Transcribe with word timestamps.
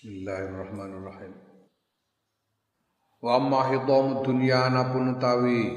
Bismillahirrahmanirrahim. 0.00 1.36
Wa 3.20 3.36
amma 3.36 3.68
hidamu 3.68 4.24
dunya 4.24 4.72
anapun 4.72 5.12
utawi 5.12 5.76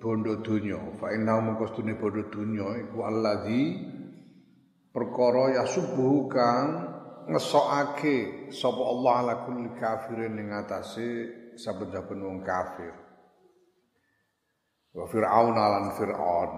bondo 0.00 0.40
dunya 0.40 0.80
fa 0.96 1.12
inna 1.12 1.36
mongko 1.44 1.68
stune 1.68 1.92
bondo 2.00 2.24
dunya 2.32 2.64
iku 2.80 3.04
allazi 3.04 3.84
perkara 4.96 5.60
subuh 5.68 6.24
kang 6.32 6.68
ngesokake 7.28 8.48
sapa 8.48 8.80
Allah 8.80 9.12
ala 9.28 9.34
kulli 9.44 9.76
kafirin 9.76 10.40
ing 10.40 10.56
atase 10.56 11.28
saben-saben 11.60 12.16
wong 12.16 12.40
kafir. 12.40 12.96
Wa 14.96 15.04
fir'aun 15.04 15.52
lan 15.52 15.92
fir'aun 16.00 16.50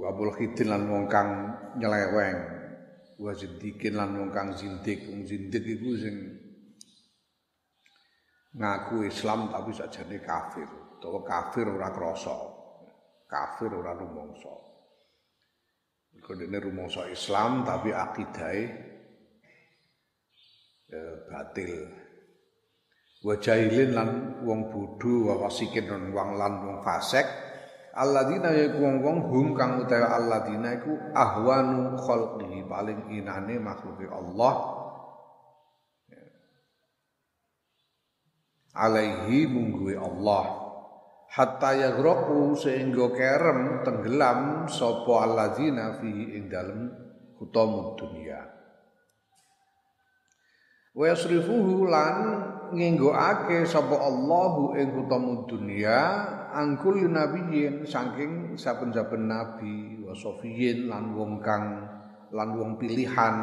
wa 0.00 0.04
abul 0.08 0.32
lan 0.32 0.82
wong 0.88 1.04
kang 1.12 1.28
nyeleweng 1.76 2.51
wa 3.22 3.32
zindikin 3.32 3.94
lan 3.94 4.18
wong 4.18 4.30
kang 4.34 4.50
zindik. 4.58 5.06
Wong 5.06 5.22
zindik 5.22 5.62
iku 5.62 5.94
sing 5.94 6.16
ngaku 8.58 9.06
Islam 9.06 9.54
tapi 9.54 9.70
sakjane 9.70 10.18
kafir. 10.18 10.66
Utawa 10.98 11.22
kafir 11.22 11.70
ora 11.70 11.94
krasa. 11.94 12.34
Kafir 13.30 13.70
ora 13.70 13.94
rumangsa. 13.94 14.52
Iku 16.18 16.34
dene 16.34 16.58
rumangsa 16.58 17.06
Islam 17.08 17.62
tapi 17.62 17.94
akidahe 17.94 18.62
ya, 20.90 21.02
batil. 21.30 21.88
Wa 23.22 23.38
jahilin 23.38 23.94
lan 23.94 24.10
wong 24.42 24.74
bodho 24.74 25.30
wa 25.30 25.46
wasikin 25.46 25.86
lan 25.86 26.10
wong 26.10 26.34
lan 26.34 26.52
wong 26.66 26.78
fasik 26.82 27.51
alladzina 27.92 28.52
yaiku 28.52 28.80
wong-wong 28.80 29.18
hum 29.28 29.46
kang 29.56 29.80
utawa 29.84 30.16
alladzina 30.16 30.80
iku 30.80 30.92
ahwanu 31.12 31.96
khalqihi 32.00 32.64
paling 32.66 33.12
inane 33.12 33.60
makhluke 33.60 34.08
Allah. 34.08 34.54
Alaihi 38.72 39.44
mungguwe 39.52 40.00
Allah. 40.00 40.44
Hatta 41.32 41.76
yaghraku 41.76 42.56
sehingga 42.56 43.12
kerem 43.12 43.84
tenggelam 43.84 44.68
sapa 44.68 45.28
alladzina 45.28 45.96
fihi 46.00 46.36
ing 46.36 46.52
dalem 46.52 46.92
hutamud 47.40 47.96
dunya 47.96 48.52
wa 50.92 51.04
yasrifuhu 51.08 51.88
lan 51.88 52.16
ngenggoake 52.76 53.64
sapa 53.64 53.96
Allahu 53.96 54.76
ing 54.76 54.92
hutamud 54.92 55.48
dunya 55.48 56.00
angkul 56.52 57.08
nabiyin 57.08 57.88
saking 57.88 58.54
saben-saben 58.60 59.26
nabi 59.26 60.04
wa 60.04 60.12
sofiyin 60.12 60.86
lan 60.92 61.16
wong 61.16 61.40
kang 61.40 61.88
lan 62.32 62.48
wong 62.52 62.76
pilihan 62.76 63.36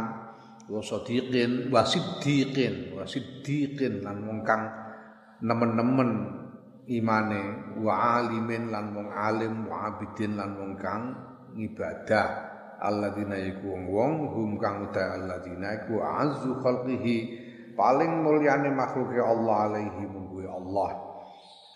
wa 0.70 0.82
sadiqin 0.82 1.74
wa 1.74 1.82
siddiqin 1.82 2.94
wa 2.94 3.04
siddiqin 3.04 4.06
lan 4.06 4.22
wong 4.26 4.46
kang 4.46 4.70
nemen-nemen 5.42 6.12
imane 6.86 7.76
wa 7.82 8.22
alimin 8.22 8.70
lan 8.70 8.94
wong 8.94 9.10
alim 9.10 9.66
wa 9.66 9.90
abidin 9.90 10.38
lan 10.38 10.54
wong 10.58 10.74
kang 10.78 11.04
ngibadah 11.58 12.50
alladzina 12.80 13.36
iku 13.36 13.76
wong-wong 13.76 14.14
hum 14.32 14.50
kang 14.56 14.88
uta 14.88 15.20
alladzina 15.20 15.84
iku 15.84 16.00
azzu 16.00 16.56
khalqihi. 16.64 17.48
Paling 17.80 18.28
mulyane 18.28 18.76
makhluke 18.76 19.24
Allah 19.24 19.72
alaihi 19.72 20.04
mungguwe 20.04 20.44
Allah 20.52 21.09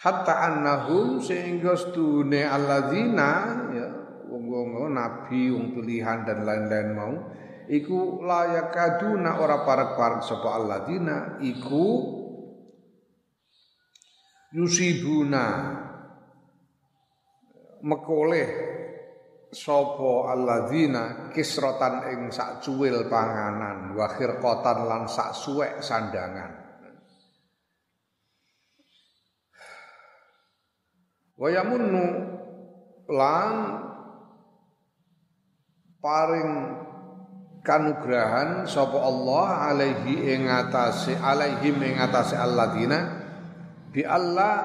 hatta 0.04 0.52
annahum 0.52 1.24
sehingga 1.24 1.80
stune 1.80 2.44
alladzina 2.44 3.32
ya 3.72 3.88
wong-wong 4.28 4.92
nabi 4.92 5.48
wong 5.48 5.72
pilihan 5.72 6.28
dan 6.28 6.44
lain-lain 6.44 6.90
mau 6.92 7.16
iku 7.72 8.20
layakaduna 8.20 9.40
ora 9.40 9.64
parek-parek 9.64 10.22
sapa 10.28 10.50
alladzina 10.60 11.40
iku 11.40 11.88
yusibuna. 14.54 15.48
Mekoleh 17.84 18.50
sapa 19.52 20.32
alladzina 20.32 21.28
kisrotan 21.36 22.08
ing 22.16 22.32
sak 22.32 22.64
cuwil 22.64 23.12
panganan 23.12 23.92
wa 23.92 24.08
khirqatan 24.08 24.88
lan 24.88 25.04
sak 25.04 25.36
suwek 25.36 25.84
sandangan 25.84 26.63
Wayamunnu 31.34 32.06
lan 33.10 33.50
paring 35.98 36.52
kanugrahan 37.64 38.68
sapa 38.70 39.00
Allah 39.02 39.72
alaihi 39.72 40.36
ing 40.36 40.52
atase 40.52 41.16
alaihi 41.18 41.74
ing 41.74 41.96
atase 41.98 42.36
alladzina 42.36 43.24
bi 43.90 44.04
Allah 44.04 44.56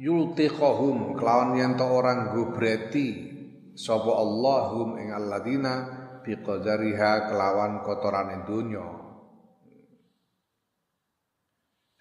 yultiqahum 0.00 1.14
kelawan 1.14 1.60
yen 1.60 1.76
to 1.76 1.84
orang 1.84 2.32
gubreti 2.32 3.28
sapa 3.76 4.08
Allahum 4.08 4.96
ing 4.98 5.14
alladzina 5.14 5.74
bi 6.24 6.32
qadariha 6.42 7.30
kelawan 7.30 7.86
kotoran 7.86 8.42
dunya 8.48 8.88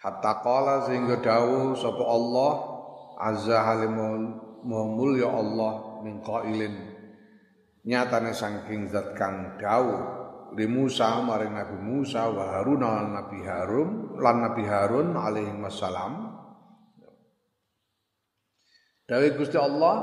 hatta 0.02 0.34
qala 0.42 0.88
sehingga 0.88 1.20
dawuh 1.20 1.76
sapa 1.76 2.04
Allah 2.06 2.77
azza 3.18 3.66
halimul 3.66 5.18
ya 5.18 5.30
Allah 5.34 6.02
min 6.06 6.22
qailin. 6.22 6.76
Nyatane 7.88 8.36
saking 8.36 8.92
zat 8.92 9.16
kang 9.18 9.58
dawuh 9.58 10.02
li 10.54 10.68
Musa 10.68 11.24
maring 11.24 11.56
Nabi 11.56 11.78
Musa 11.82 12.28
wa 12.30 12.60
Harun 12.60 12.84
lan 12.84 13.16
Nabi 13.16 13.40
Harun 13.44 13.90
lan 14.20 14.36
Nabi 14.44 14.64
Harun 14.68 15.08
alaihi 15.16 15.58
wassalam. 15.58 16.36
Dawe 19.08 19.28
Gusti 19.40 19.56
Allah 19.56 19.96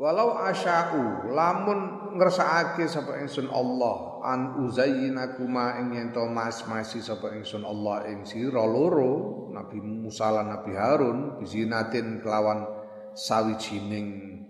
walau 0.00 0.40
asya'u 0.40 1.28
lamun 1.36 1.80
ngersakake 2.16 2.88
sapa 2.88 3.20
ingsun 3.20 3.52
Allah 3.52 4.09
an 4.20 4.60
uzayyinakuma 4.60 5.80
ing 5.80 5.96
yen 5.96 6.08
to 6.12 6.22
mas-masi 6.28 7.00
sapa 7.00 7.32
ingsun 7.34 7.64
Allah 7.64 8.06
ing 8.12 8.28
sira 8.28 8.62
loro 8.62 9.48
Nabi 9.50 9.80
Musa 9.80 10.30
lan 10.30 10.52
Nabi 10.52 10.72
Harun 10.76 11.40
bizinatin 11.40 12.20
kelawan 12.20 12.68
sawijining 13.16 14.40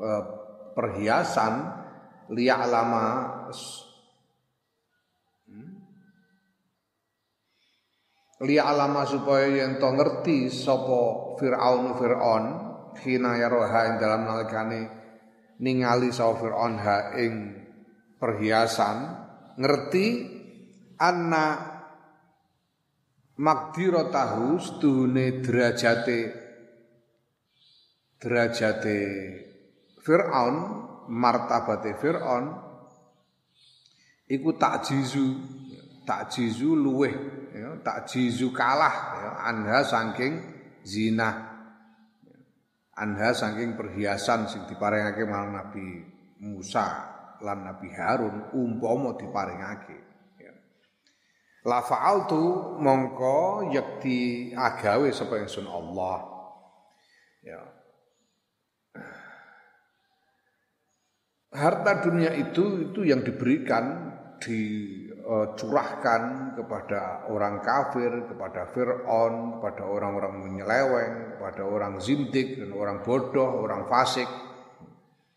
uh, 0.00 0.22
perhiasan 0.72 1.68
liya'lama 2.32 3.06
hmm? 5.46 5.72
liya'lama 8.42 9.02
supaya 9.04 9.46
yen 9.60 9.76
to 9.76 9.88
ngerti 9.92 10.48
sapa 10.48 11.36
Firaun 11.36 11.94
Firaun 12.00 12.44
khina 12.96 13.36
yaroha 13.36 13.80
ing 13.92 13.94
dalam 14.00 14.24
nalikane 14.24 14.80
ningali 15.60 16.08
sapa 16.08 16.40
Firaun 16.40 16.74
ha 16.80 17.14
ing 17.20 17.59
perhiasan 18.20 18.96
ngerti 19.56 20.06
anna 21.00 21.46
tahu 24.12 24.60
sedune 24.60 25.40
derajate 25.40 26.20
derajate 28.20 28.98
Fir'aun 30.04 30.56
martabate 31.08 31.96
Fir'aun 31.96 32.44
iku 34.28 34.50
takjizu 34.60 35.26
takjizu 36.04 36.76
luweh 36.76 37.14
ya 37.56 37.80
takjizu 37.80 38.52
kalah 38.52 38.96
ya 39.24 39.30
anha 39.48 39.80
saking 39.80 40.32
zina 40.84 41.28
anha 42.92 43.32
saking 43.32 43.72
perhiasan 43.72 44.44
sing 44.52 44.68
diparingake 44.68 45.24
marang 45.24 45.56
Nabi 45.56 46.04
Musa 46.44 47.19
lan 47.40 47.64
Nabi 47.64 47.88
Harun 47.92 48.52
umpama 48.54 49.16
diparingake 49.16 50.10
La 51.68 51.84
fa'altu 51.84 52.80
mongko 52.80 53.68
yakti 53.68 54.48
agawe 54.56 55.12
sapa 55.12 55.44
ingsun 55.44 55.68
Allah. 55.68 56.24
Ya. 57.44 57.60
Harta 61.52 62.00
dunia 62.00 62.32
itu 62.32 62.88
itu 62.88 63.04
yang 63.04 63.20
diberikan 63.20 64.08
dicurahkan 64.40 66.22
kepada 66.56 67.28
orang 67.28 67.60
kafir, 67.60 68.08
kepada 68.32 68.72
Fir'aun, 68.72 69.60
kepada 69.60 69.84
orang-orang 69.84 70.40
menyeleweng, 70.40 71.36
kepada 71.36 71.62
orang 71.68 72.00
zindik 72.00 72.56
dan 72.56 72.72
orang 72.72 73.04
bodoh, 73.04 73.60
orang 73.60 73.84
fasik. 73.84 74.30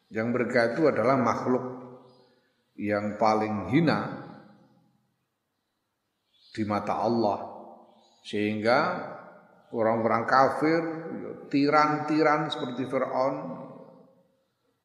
Yang 0.08 0.28
mereka 0.32 0.72
itu 0.72 0.88
adalah 0.88 1.20
makhluk 1.20 1.73
yang 2.80 3.16
paling 3.22 3.70
hina 3.70 4.00
di 6.54 6.64
mata 6.66 7.02
Allah 7.02 7.40
sehingga 8.26 8.80
orang-orang 9.74 10.24
kafir 10.26 10.82
tiran-tiran 11.50 12.50
seperti 12.50 12.86
Firaun 12.90 13.36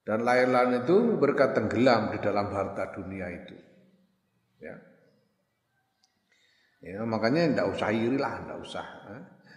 dan 0.04 0.24
lain-lain 0.24 0.84
itu 0.84 1.20
berkat 1.20 1.52
tenggelam 1.52 2.12
di 2.12 2.18
dalam 2.24 2.48
harta 2.52 2.92
dunia 2.92 3.28
itu 3.28 3.56
ya 4.64 4.88
Ya, 6.78 7.02
makanya 7.02 7.58
ndak 7.58 7.74
usah 7.74 7.90
iri 7.90 8.14
lah, 8.14 8.38
ndak 8.46 8.58
usah. 8.62 8.86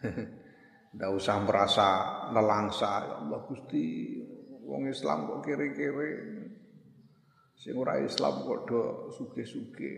Ndak 0.91 1.11
usah 1.15 1.35
merasa 1.47 1.87
nelangsa, 2.35 2.89
ya 3.07 3.15
Allah 3.23 3.47
Gusti, 3.47 4.19
wong 4.67 4.91
Islam 4.91 5.23
kok 5.23 5.39
kere-kere. 5.47 6.40
Sing 7.61 7.77
ora 7.77 8.01
Islam 8.01 8.41
kok 8.41 8.59
do 8.65 8.81
suge-suge. 9.13 9.93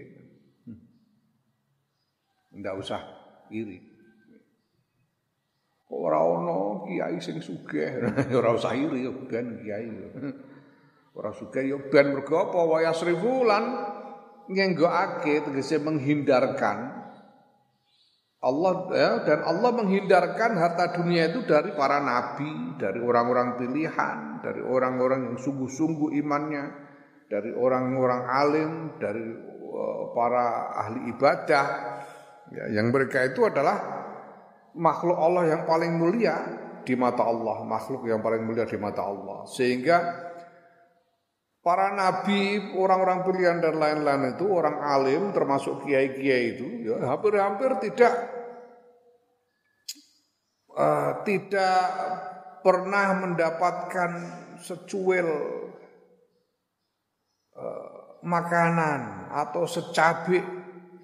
Hmm. 0.67 0.83
Ndak 2.59 2.75
usah 2.75 3.01
iri. 3.55 3.79
Kok 5.87 5.95
ora 5.95 6.19
ono 6.27 6.83
kiai 6.83 7.23
sing 7.23 7.39
sugih, 7.39 8.03
ora 8.39 8.51
usah 8.51 8.75
iri 8.75 9.07
yo 9.07 9.15
ben 9.23 9.63
kiai. 9.63 9.87
Ora 11.15 11.31
sugih 11.31 11.63
yo 11.71 11.77
ben 11.87 12.11
mergo 12.11 12.51
apa 12.51 12.59
wa 12.67 12.83
yasrifu 12.83 13.47
lan 13.47 13.63
ngenggokake 14.51 15.47
tegese 15.47 15.79
menghindarkan 15.79 16.99
Allah 18.43 18.75
ya, 18.91 19.11
dan 19.23 19.39
Allah 19.47 19.71
menghindarkan 19.71 20.59
harta 20.59 20.99
dunia 20.99 21.31
itu 21.31 21.47
dari 21.47 21.71
para 21.79 22.03
nabi, 22.03 22.75
dari 22.75 22.99
orang-orang 22.99 23.55
pilihan, 23.55 24.43
dari 24.43 24.59
orang-orang 24.59 25.31
yang 25.31 25.37
sungguh-sungguh 25.39 26.11
imannya, 26.19 26.82
dari 27.27 27.51
orang-orang 27.51 28.21
alim, 28.27 28.71
dari 28.99 29.23
uh, 29.73 30.11
para 30.15 30.73
ahli 30.85 31.11
ibadah. 31.13 31.65
Ya, 32.53 32.81
yang 32.81 32.93
mereka 32.93 33.23
itu 33.25 33.47
adalah 33.47 33.81
makhluk 34.77 35.17
Allah 35.17 35.43
yang 35.49 35.63
paling 35.65 35.95
mulia 35.97 36.37
di 36.83 36.93
mata 36.99 37.23
Allah, 37.23 37.63
makhluk 37.63 38.05
yang 38.05 38.19
paling 38.19 38.43
mulia 38.43 38.67
di 38.67 38.77
mata 38.77 39.01
Allah. 39.01 39.47
Sehingga 39.47 39.97
para 41.63 41.95
nabi, 41.95 42.75
orang-orang 42.75 43.23
pilihan 43.23 43.57
dan 43.63 43.79
lain-lain 43.79 44.35
itu, 44.35 44.45
orang 44.51 44.83
alim 44.83 45.31
termasuk 45.31 45.87
kiai-kiai 45.87 46.59
itu, 46.59 46.91
ya 46.91 46.99
hampir-hampir 47.07 47.79
tidak 47.89 48.13
uh, 50.75 51.23
tidak 51.23 51.79
pernah 52.61 53.23
mendapatkan 53.23 54.11
secuil 54.59 55.27
uh, 57.57 58.19
makanan 58.23 59.29
atau 59.29 59.67
secabik 59.67 60.43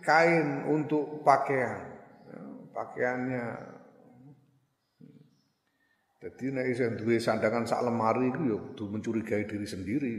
kain 0.02 0.66
untuk 0.70 1.22
pakaian. 1.22 1.84
Ya, 2.30 2.42
pakaiannya 2.74 3.46
jadi 6.20 6.52
nek 6.52 6.66
isih 6.68 7.00
duwe 7.00 7.16
sandangan 7.16 7.64
sak 7.64 7.80
lemari 7.80 8.28
iku 8.28 8.42
ya 8.44 8.58
kudu 8.60 8.84
mencurigai 8.92 9.48
diri 9.48 9.64
sendiri. 9.64 10.14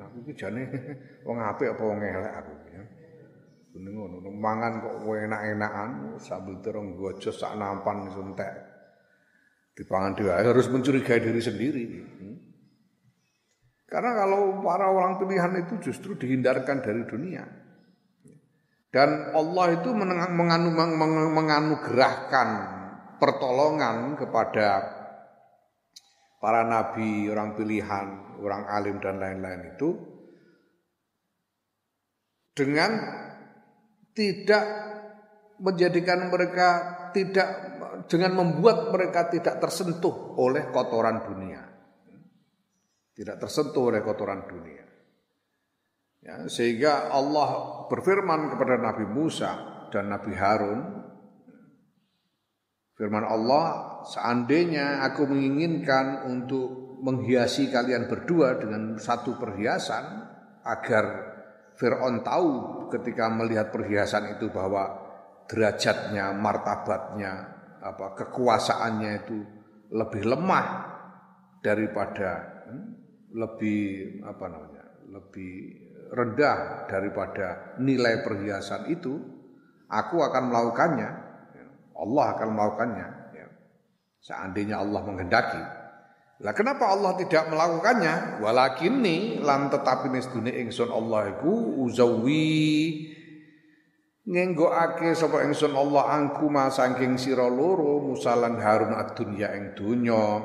Aku 0.00 0.24
iki 0.24 0.32
jane 0.40 0.64
wong 1.28 1.36
apik 1.36 1.76
apa 1.76 1.82
wong 1.84 2.00
elek 2.00 2.32
aku 2.32 2.52
ya. 2.72 2.82
Bener 3.76 3.90
ngono, 3.92 4.24
mangan 4.30 4.80
kok 4.80 5.04
enak-enakan 5.04 6.16
sambil 6.22 6.62
terong 6.64 6.96
gojo 6.96 7.28
sak 7.28 7.60
nampan 7.60 8.08
iso 8.08 8.24
entek. 8.24 8.52
Dipangan 9.74 10.14
dhewe 10.14 10.32
harus 10.32 10.70
mencurigai 10.70 11.20
diri 11.20 11.42
sendiri. 11.42 11.84
Hmm. 11.92 12.33
Karena 13.94 14.10
kalau 14.18 14.58
para 14.58 14.90
orang 14.90 15.22
pilihan 15.22 15.54
itu 15.62 15.78
justru 15.78 16.18
dihindarkan 16.18 16.82
dari 16.82 17.06
dunia. 17.06 17.46
Dan 18.90 19.30
Allah 19.30 19.78
itu 19.78 19.94
menganu, 19.94 20.74
menganugerahkan 21.30 22.48
pertolongan 23.22 24.18
kepada 24.18 24.82
para 26.42 26.66
nabi, 26.66 27.30
orang 27.30 27.54
pilihan, 27.54 28.06
orang 28.42 28.66
alim 28.66 28.98
dan 28.98 29.22
lain-lain 29.22 29.78
itu 29.78 29.94
dengan 32.50 32.98
tidak 34.10 34.64
menjadikan 35.62 36.34
mereka 36.34 36.68
tidak 37.14 37.48
dengan 38.10 38.42
membuat 38.42 38.90
mereka 38.90 39.30
tidak 39.30 39.62
tersentuh 39.62 40.34
oleh 40.34 40.70
kotoran 40.74 41.22
dunia. 41.22 41.73
Tidak 43.14 43.38
tersentuh 43.38 43.94
oleh 43.94 44.02
kotoran 44.02 44.42
dunia. 44.46 44.84
Ya, 46.24 46.48
sehingga 46.50 47.14
Allah 47.14 47.84
berfirman 47.86 48.56
kepada 48.56 48.80
Nabi 48.80 49.06
Musa 49.06 49.50
dan 49.92 50.08
Nabi 50.08 50.32
Harun 50.34 51.04
Firman 52.94 53.26
Allah, 53.26 53.98
seandainya 54.06 55.02
aku 55.02 55.26
menginginkan 55.26 56.30
untuk 56.30 57.02
menghiasi 57.02 57.66
kalian 57.74 58.06
berdua 58.06 58.54
dengan 58.54 58.94
satu 58.94 59.34
perhiasan 59.34 60.22
agar 60.62 61.04
Fir'aun 61.74 62.22
tahu 62.22 62.50
ketika 62.94 63.26
melihat 63.34 63.74
perhiasan 63.74 64.38
itu 64.38 64.46
bahwa 64.54 64.94
derajatnya, 65.50 66.38
martabatnya, 66.38 67.32
apa 67.82 68.14
kekuasaannya 68.14 69.10
itu 69.26 69.42
lebih 69.90 70.22
lemah 70.30 70.66
daripada 71.66 72.53
lebih 73.34 74.22
apa 74.22 74.46
namanya, 74.46 74.84
lebih 75.10 75.54
rendah 76.14 76.86
daripada 76.86 77.76
nilai 77.82 78.22
perhiasan 78.22 78.88
itu, 78.88 79.18
aku 79.90 80.22
akan 80.22 80.54
melakukannya 80.54 81.24
Allah 81.94 82.24
akan 82.34 82.48
melakukannya. 82.54 83.06
Ya. 83.32 83.46
Seandainya 84.18 84.82
Allah 84.82 85.00
menghendaki. 85.06 85.62
Lah 86.42 86.52
kenapa 86.52 86.90
Allah 86.90 87.14
tidak 87.14 87.46
melakukannya? 87.46 88.42
Walakinni 88.42 89.38
lan 89.40 89.70
tetapi 89.70 90.10
nesdune 90.10 90.50
ingsun 90.66 90.90
Allah 90.90 91.38
iku 91.38 91.86
uzawi 91.86 93.14
ngenggokake 94.26 95.14
sapa 95.14 95.46
ingsun 95.46 95.78
Allah 95.78 96.10
angku 96.10 96.50
ma 96.50 96.72
saking 96.72 97.20
sira 97.20 97.46
loro 97.46 98.02
musalan 98.02 98.58
Harun 98.58 98.96
ad-dunya 98.96 99.52
ing 99.54 99.78
donya 99.78 100.42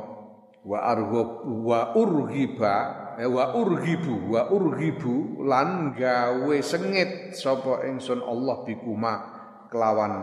wa 0.63 0.79
arghab 0.83 1.47
wa 1.47 1.95
urghiba 1.95 2.75
eh, 3.19 3.29
wa 3.29 3.55
urghibu 3.55 4.31
wa 4.31 4.51
urghibu 4.51 5.43
lan 5.47 5.95
gawe 5.95 6.55
sengit 6.59 7.35
sapa 7.35 7.87
ingsun 7.87 8.19
Allah 8.23 8.63
bikuma 8.67 9.13
kelawan 9.71 10.13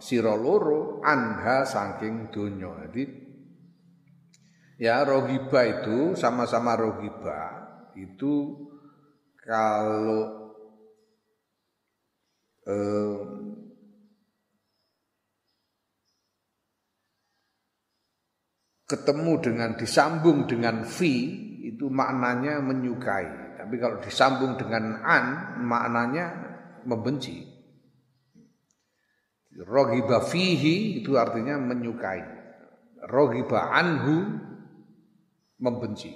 sira 0.00 0.34
loro 0.34 1.04
anha 1.04 1.62
saking 1.66 2.32
donya. 2.32 2.88
Jadi 2.88 3.04
ya 4.80 5.04
rogiba 5.04 5.60
itu 5.66 6.16
sama-sama 6.16 6.72
rogiba 6.78 7.68
itu 7.98 8.56
kalau 9.44 10.40
eh, 12.64 13.18
ketemu 18.90 19.38
dengan 19.38 19.70
disambung 19.78 20.50
dengan 20.50 20.82
fi 20.82 21.30
itu 21.70 21.86
maknanya 21.86 22.58
menyukai. 22.58 23.54
Tapi 23.62 23.74
kalau 23.78 24.02
disambung 24.02 24.58
dengan 24.58 24.98
an 25.06 25.24
maknanya 25.62 26.26
membenci. 26.82 27.46
Rogiba 29.60 30.26
fihi 30.26 30.98
itu 31.04 31.14
artinya 31.14 31.54
menyukai. 31.62 32.22
Rogiba 33.06 33.70
anhu 33.70 34.42
membenci. 35.62 36.10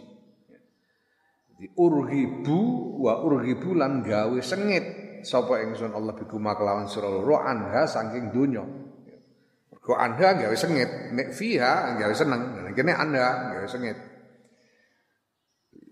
Jadi 1.55 1.67
urgibu 1.79 2.59
wa 3.07 3.23
urgibu 3.23 3.79
lan 3.79 4.03
gawe 4.03 4.39
sengit 4.43 4.83
sapa 5.23 5.63
ingsun 5.63 5.95
Allah 5.95 6.19
biku 6.19 6.43
kelawan 6.43 6.91
sira 6.91 7.07
anha 7.47 7.87
saking 7.87 8.35
donya. 8.35 8.84
Mergo 9.85 10.01
anha 10.01 10.33
gawe 10.33 10.57
sengit, 10.57 11.13
nek 11.13 11.37
fiha 11.37 12.01
gawe 12.01 12.15
seneng. 12.17 12.57
Kene 12.73 12.97
anda 12.97 13.53
gawe 13.53 13.69
sengit. 13.69 14.01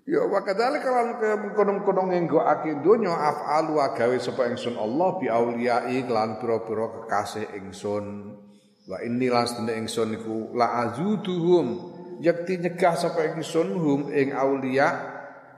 Ya 0.09 0.25
wa 0.25 0.41
kadzalika 0.41 0.89
lan 0.89 1.09
kono-kono 1.53 2.09
ngenggokake 2.09 2.81
donya 2.81 3.13
af'alu 3.13 3.77
gawe 3.93 4.17
sapa 4.17 4.49
ingsun 4.49 4.81
Allah 4.81 5.21
bi 5.21 5.29
auliyai 5.29 6.09
lan 6.09 6.41
pira-pira 6.41 7.05
kekasih 7.05 7.53
ingsun. 7.53 8.33
Wa 8.89 9.05
inni 9.05 9.29
lan 9.29 9.45
sedene 9.45 9.77
ingsun 9.85 10.17
iku 10.17 10.57
la 10.57 10.89
azuduhum 10.89 11.67
yakti 12.25 12.65
nyegah 12.65 12.97
sapa 12.97 13.29
ingsun 13.29 13.77
hum 13.77 14.09
ing 14.09 14.33
aulia 14.33 14.89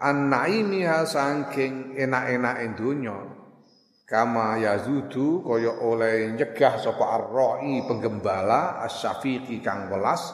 an 0.03 0.27
naimiha 0.27 1.07
saking 1.07 1.95
enak-enak 1.95 2.67
donya. 2.75 3.34
Kama 4.05 4.61
yazudu 4.61 5.41
kaya 5.41 5.81
oleh 5.81 6.37
nyegah 6.37 6.77
sapa 6.77 7.17
arroi 7.17 7.89
penggembala 7.89 8.85
asyafiqi 8.85 9.65
kang 9.65 9.89
welas. 9.89 10.29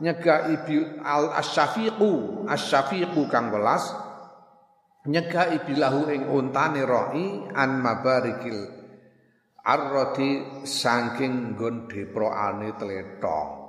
Nyegah 0.00 0.48
ibi 0.48 0.80
al 1.04 1.36
asyafiqu 1.36 2.48
asyafiqu 2.48 3.28
kang 3.28 3.52
welas. 3.52 3.92
Nyegah 5.04 5.52
ibilahu 5.52 6.08
ing 6.08 6.32
untane 6.32 6.80
roi 6.88 7.44
an 7.52 7.84
mabarikil 7.84 8.80
arroti 9.68 10.64
saking 10.64 11.52
nggon 11.52 11.92
deprokane 11.92 12.72
tletong 12.80 13.59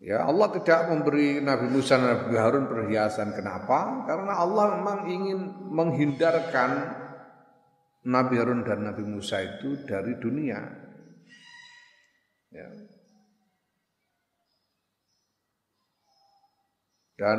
Ya 0.00 0.24
Allah 0.24 0.48
tidak 0.56 0.88
memberi 0.88 1.44
Nabi 1.44 1.68
Musa 1.68 2.00
dan 2.00 2.24
Nabi 2.24 2.36
Harun 2.40 2.64
perhiasan. 2.72 3.36
Kenapa? 3.36 4.08
Karena 4.08 4.32
Allah 4.32 4.80
memang 4.80 4.98
ingin 5.04 5.38
menghindarkan 5.68 6.70
Nabi 8.08 8.34
Harun 8.40 8.64
dan 8.64 8.80
Nabi 8.80 9.04
Musa 9.04 9.44
itu 9.44 9.84
dari 9.84 10.16
dunia. 10.16 10.56
Ya. 12.48 12.68
Dan 17.20 17.38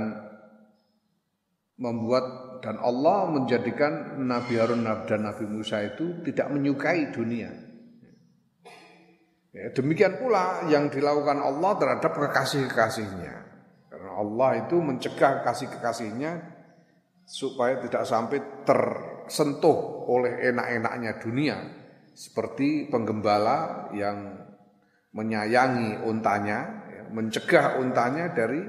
membuat 1.82 2.62
dan 2.62 2.78
Allah 2.78 3.26
menjadikan 3.26 4.22
Nabi 4.22 4.62
Harun 4.62 4.86
dan 4.86 5.26
Nabi 5.26 5.50
Musa 5.50 5.82
itu 5.82 6.22
tidak 6.22 6.54
menyukai 6.54 7.10
dunia. 7.10 7.71
Ya, 9.52 9.68
demikian 9.76 10.16
pula 10.16 10.64
yang 10.72 10.88
dilakukan 10.88 11.44
Allah 11.44 11.76
terhadap 11.76 12.16
kekasih-kekasihnya. 12.16 13.36
Karena 13.92 14.12
Allah 14.16 14.64
itu 14.64 14.80
mencegah 14.80 15.44
kekasih-kekasihnya 15.44 16.32
supaya 17.28 17.84
tidak 17.84 18.08
sampai 18.08 18.40
tersentuh 18.64 20.08
oleh 20.08 20.40
enak-enaknya 20.56 21.20
dunia. 21.20 21.58
Seperti 22.16 22.88
penggembala 22.88 23.92
yang 23.92 24.40
menyayangi 25.12 26.00
untanya, 26.08 26.88
ya, 26.88 27.04
mencegah 27.12 27.76
untanya 27.84 28.32
dari 28.32 28.64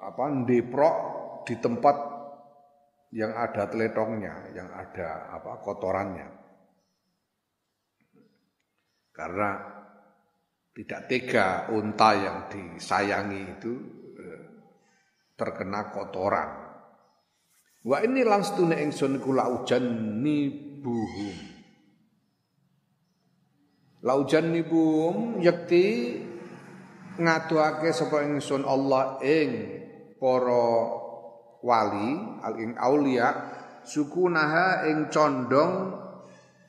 apa 0.00 0.24
deprok 0.48 0.96
di 1.44 1.60
tempat 1.60 1.96
yang 3.12 3.36
ada 3.36 3.68
teletongnya, 3.68 4.48
yang 4.56 4.72
ada 4.72 5.28
apa 5.36 5.60
kotorannya. 5.60 6.39
Karena 9.20 9.52
tidak 10.72 11.12
tega 11.12 11.68
unta 11.76 12.16
yang 12.16 12.48
disayangi 12.48 13.40
itu 13.52 13.72
eh, 14.16 14.42
terkena 15.36 15.92
kotoran. 15.92 16.50
Wa 17.84 18.00
ini 18.00 18.24
langsung 18.24 18.72
ingsun 18.72 19.20
kula 19.20 19.60
ujan 19.60 19.84
nibuhum. 20.24 21.36
Laujan 24.00 24.56
nibuhum 24.56 25.44
yakti 25.44 26.16
ngaduake 27.20 27.92
sapa 27.92 28.24
ingsun 28.24 28.64
Allah 28.64 29.20
ing 29.20 29.50
para 30.16 30.64
wali 31.60 32.40
al 32.40 32.54
ing 32.56 32.72
aulia 32.80 33.28
sukunaha 33.84 34.88
ing 34.88 35.12
condong 35.12 35.99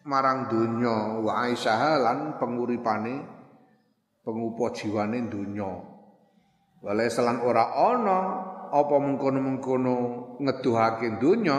marang 0.06 0.50
donya 0.50 1.22
wa 1.22 1.46
Aisyah 1.46 2.02
lan 2.02 2.20
penguripane 2.42 3.16
pengupo 4.26 4.70
jiwane 4.74 5.26
donya. 5.30 5.72
Wale 6.82 7.06
selan 7.14 7.46
ora 7.46 7.78
ana 7.78 8.20
apa 8.72 8.96
mengkono-mengkono 8.98 9.96
ngeduhake 10.42 11.22
donya 11.22 11.58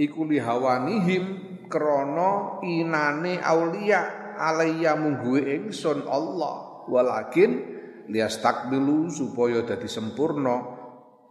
iku 0.00 0.26
lihawanihim 0.26 1.24
krana 1.70 2.58
inane 2.66 3.38
aulia 3.38 4.34
alayya 4.34 4.98
mungguwe 4.98 5.46
ingsun 5.62 6.08
Allah 6.08 6.86
walakin 6.88 7.78
liastakbilu 8.08 9.12
supaya 9.12 9.62
dadi 9.62 9.86
sempurna 9.86 10.56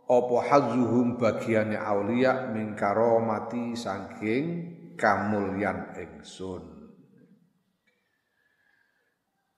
apa 0.07 0.37
hazuhum 0.47 1.19
bagiane 1.19 1.75
aulia 1.75 2.47
min 2.53 2.77
karomati 2.77 3.75
saking 3.75 4.76
kamulyan 4.97 5.93
ingsun. 5.95 6.77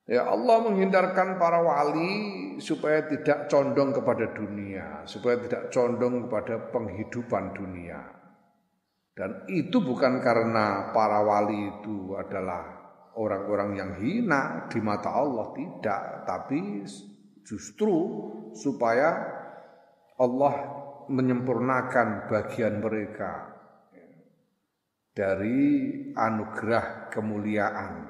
Ya 0.10 0.26
Allah 0.26 0.58
menghindarkan 0.66 1.38
para 1.38 1.62
wali 1.62 2.58
supaya 2.58 3.06
tidak 3.06 3.46
condong 3.46 3.94
kepada 3.94 4.34
dunia, 4.34 5.06
supaya 5.06 5.38
tidak 5.38 5.70
condong 5.70 6.26
kepada 6.26 6.74
penghidupan 6.74 7.54
dunia. 7.54 8.02
Dan 9.14 9.46
itu 9.54 9.78
bukan 9.78 10.18
karena 10.18 10.90
para 10.98 11.22
wali 11.22 11.78
itu 11.78 12.18
adalah 12.18 12.80
orang-orang 13.22 13.78
yang 13.78 13.92
hina 14.02 14.66
di 14.66 14.82
mata 14.82 15.14
Allah 15.14 15.54
tidak, 15.54 16.26
tapi 16.26 16.82
justru 17.46 17.94
supaya 18.58 19.14
Allah 20.18 20.54
menyempurnakan 21.06 22.26
bagian 22.34 22.82
mereka 22.82 23.59
dari 25.20 25.92
anugerah 26.16 27.12
kemuliaan. 27.12 28.08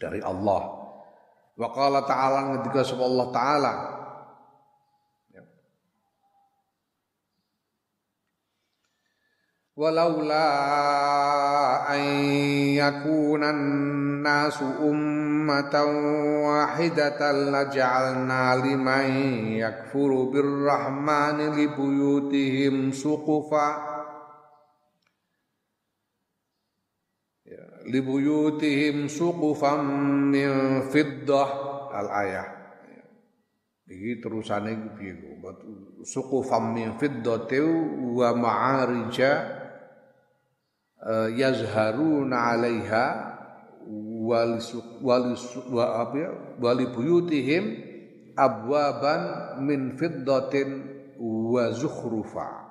Dari 0.00 0.24
Allah. 0.24 0.62
Wa 1.60 1.68
qala 1.76 2.08
ta'ala 2.08 2.64
ketika 2.64 2.80
sebab 2.88 3.04
Allah 3.04 3.28
taala. 3.28 3.74
Walaula 9.76 10.48
an 11.88 12.02
yakuna 12.76 13.52
an-nasu 13.52 14.64
ummatan 14.84 15.88
wahidatan 16.44 17.48
laja'alna 17.48 18.60
liman 18.60 19.08
yakfuru 19.56 20.28
birrahmani 20.28 21.56
libuyutihim 21.56 22.92
suqufa 22.92 23.99
libuyutihim 27.88 29.08
suqufam 29.08 29.84
min 30.32 30.50
fiddah. 30.92 31.48
Al 31.90 32.08
ayah. 32.26 32.48
Iki 33.90 34.22
terusane 34.22 34.94
piye 34.94 35.18
suqufam 36.06 36.78
min 36.78 36.94
fiddati 36.94 37.58
wa 38.14 38.30
ma'arija 38.38 39.30
uh, 41.02 41.28
yazharuna 41.34 42.54
'alaiha 42.54 43.04
wal 44.22 44.62
wa 45.74 45.84
apa 46.06 46.14
ya? 46.14 46.30
Wali 46.62 46.86
buyutihim 46.86 47.64
abwaban 48.38 49.58
min 49.66 49.98
fiddatin 49.98 50.86
wa 51.18 51.74
zukhrufa. 51.74 52.70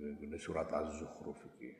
Ini 0.00 0.36
surat 0.40 0.68
Az-Zukhruf 0.68 1.36
iki. 1.56 1.70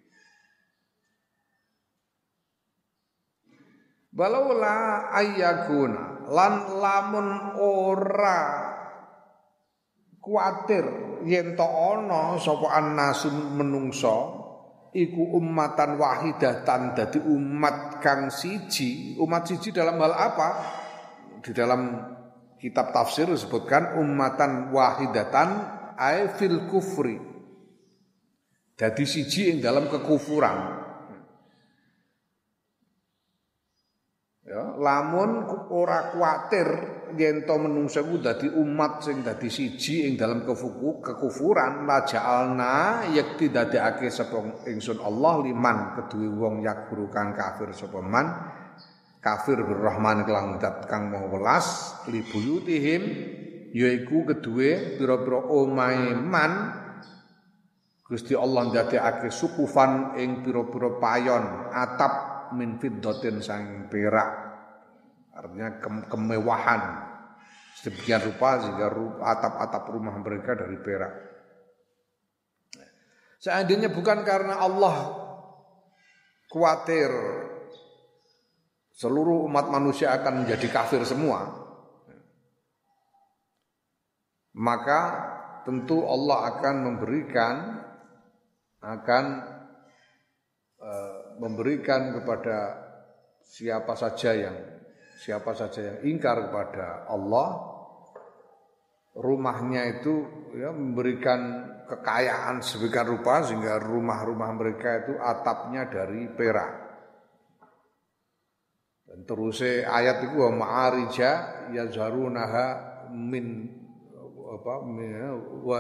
Balaula 4.11 5.07
ayyakuna 5.15 6.27
lan 6.27 6.55
lamun 6.83 7.29
ora 7.63 8.43
kuatir 10.19 10.83
yen 11.27 11.55
to 11.55 11.63
ana 11.63 12.35
sapa 12.43 12.75
annasun 12.75 13.55
menungso 13.55 14.41
iku 14.91 15.39
ummatan 15.39 15.95
wahidatan 15.95 16.99
dadi 16.99 17.23
umat 17.23 18.03
kang 18.03 18.35
siji. 18.35 19.15
Umat 19.23 19.47
siji 19.47 19.71
dalam 19.71 19.99
hal 20.03 20.15
apa? 20.15 20.49
Di 21.41 21.55
dalam 21.55 21.95
kitab 22.59 22.91
tafsir 22.91 23.31
disebutkan 23.31 23.97
ummatan 23.97 24.75
wahidatan 24.75 25.49
ay 25.95 26.35
fil 26.35 26.67
kufri. 26.67 27.17
Dadi 28.75 29.05
siji 29.07 29.55
ing 29.55 29.59
dalam 29.63 29.87
kekufuran. 29.87 30.90
Ya, 34.51 34.75
lamun 34.75 35.47
ora 35.71 36.11
kuatir 36.11 36.67
yen 37.15 37.47
to 37.47 37.55
menungsa 37.55 38.03
ku 38.03 38.19
dadi 38.19 38.51
umat 38.51 38.99
sing 38.99 39.23
dadi 39.23 39.47
siji 39.47 40.11
ing 40.11 40.19
dalam 40.19 40.43
kefuku 40.43 40.99
kekufuran 40.99 41.87
la 41.87 42.03
ja'alna 42.03 43.07
yakti 43.15 43.55
dadekake 43.55 44.11
sapa 44.11 44.67
ingsun 44.67 44.99
Allah 45.07 45.47
liman 45.47 45.95
kedue 45.95 46.27
wong 46.35 46.67
yakfuru 46.67 47.07
kang 47.15 47.31
kafir 47.31 47.71
sapa 47.71 48.03
man 48.03 48.27
kafir 49.23 49.63
birrahman 49.63 50.27
kelang 50.27 50.59
dat 50.59 50.83
kang 50.91 51.15
mau 51.15 51.31
welas 51.31 51.95
li 52.11 52.19
buyutihim 52.19 53.03
yaiku 53.71 54.35
kedue 54.35 54.99
pira-pira 54.99 55.47
omahe 55.47 56.11
man 56.19 56.53
Gusti 58.03 58.35
Allah 58.35 58.67
ndadekake 58.67 59.31
sukufan 59.31 60.19
ing 60.19 60.43
pira-pira 60.43 60.99
payon 60.99 61.71
atap 61.71 62.30
min 62.55 62.79
fiddatin 62.79 63.43
sang 63.43 63.87
perak. 63.91 64.31
Artinya 65.31 65.81
ke 65.81 65.89
kemewahan 66.11 66.83
sedemikian 67.81 68.21
rupa 68.29 68.61
sehingga 68.61 68.93
atap-atap 69.25 69.89
rumah 69.89 70.13
mereka 70.21 70.53
dari 70.53 70.77
perak. 70.85 71.15
Seandainya 73.41 73.89
bukan 73.89 74.21
karena 74.21 74.61
Allah 74.61 75.17
khawatir 76.53 77.09
seluruh 78.93 79.49
umat 79.49 79.73
manusia 79.73 80.13
akan 80.13 80.45
menjadi 80.45 80.69
kafir 80.69 81.01
semua, 81.09 81.49
maka 84.53 85.01
tentu 85.65 86.05
Allah 86.05 86.53
akan 86.53 86.75
memberikan 86.85 87.81
akan 88.85 89.25
memberikan 91.41 92.21
kepada 92.21 92.77
siapa 93.41 93.97
saja 93.97 94.37
yang 94.37 94.57
siapa 95.21 95.57
saja 95.57 95.81
yang 95.81 95.99
ingkar 96.05 96.49
kepada 96.49 97.09
Allah 97.09 97.71
rumahnya 99.17 100.01
itu 100.01 100.23
ya 100.55 100.71
memberikan 100.71 101.67
kekayaan 101.91 102.63
sebagian 102.63 103.19
rupa 103.19 103.43
sehingga 103.43 103.83
rumah-rumah 103.83 104.51
mereka 104.55 105.03
itu 105.03 105.19
atapnya 105.19 105.91
dari 105.91 106.31
perak. 106.31 106.73
Dan 109.11 109.27
terus 109.27 109.59
ayat 109.67 110.23
itu 110.23 110.39
ma'arija 110.39 111.31
yazharunaha 111.75 112.67
min 113.11 113.67
apa 114.51 114.75
wa 114.87 115.79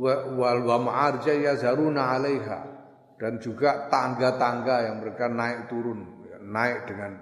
wa 0.00 0.14
wa, 0.32 0.48
wa 0.56 0.76
ma'arija 0.80 1.36
yazharuna 1.36 2.16
'alaiha 2.16 2.77
dan 3.18 3.42
juga 3.42 3.90
tangga-tangga 3.90 4.88
yang 4.88 5.02
mereka 5.02 5.26
naik 5.26 5.66
turun 5.66 6.00
naik 6.48 6.86
dengan 6.86 7.12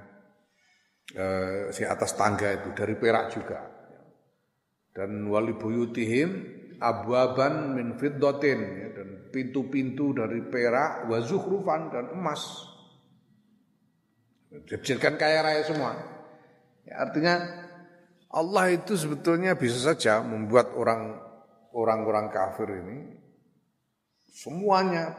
eh, 1.16 1.72
si 1.72 1.82
atas 1.82 2.14
tangga 2.14 2.52
itu 2.52 2.70
dari 2.76 2.94
perak 2.94 3.32
juga 3.32 3.58
dan 4.92 5.28
wali 5.28 5.56
buyutihim 5.56 6.56
abwaban 6.80 7.76
min 7.76 7.96
fiddatin 7.96 8.60
ya, 8.60 8.88
dan 8.96 9.08
pintu-pintu 9.32 10.16
dari 10.16 10.44
perak 10.48 11.08
wa 11.08 11.18
zukhrufan 11.20 11.92
dan 11.92 12.12
emas. 12.16 12.42
Dijadikan 14.68 15.20
kaya 15.20 15.44
raya 15.44 15.62
semua. 15.68 15.92
Ya, 16.88 17.04
artinya 17.04 17.34
Allah 18.32 18.72
itu 18.72 18.96
sebetulnya 18.96 19.52
bisa 19.52 19.76
saja 19.92 20.24
membuat 20.24 20.72
orang 20.72 21.18
orang-orang 21.76 22.32
kafir 22.32 22.68
ini 22.72 23.20
semuanya 24.32 25.12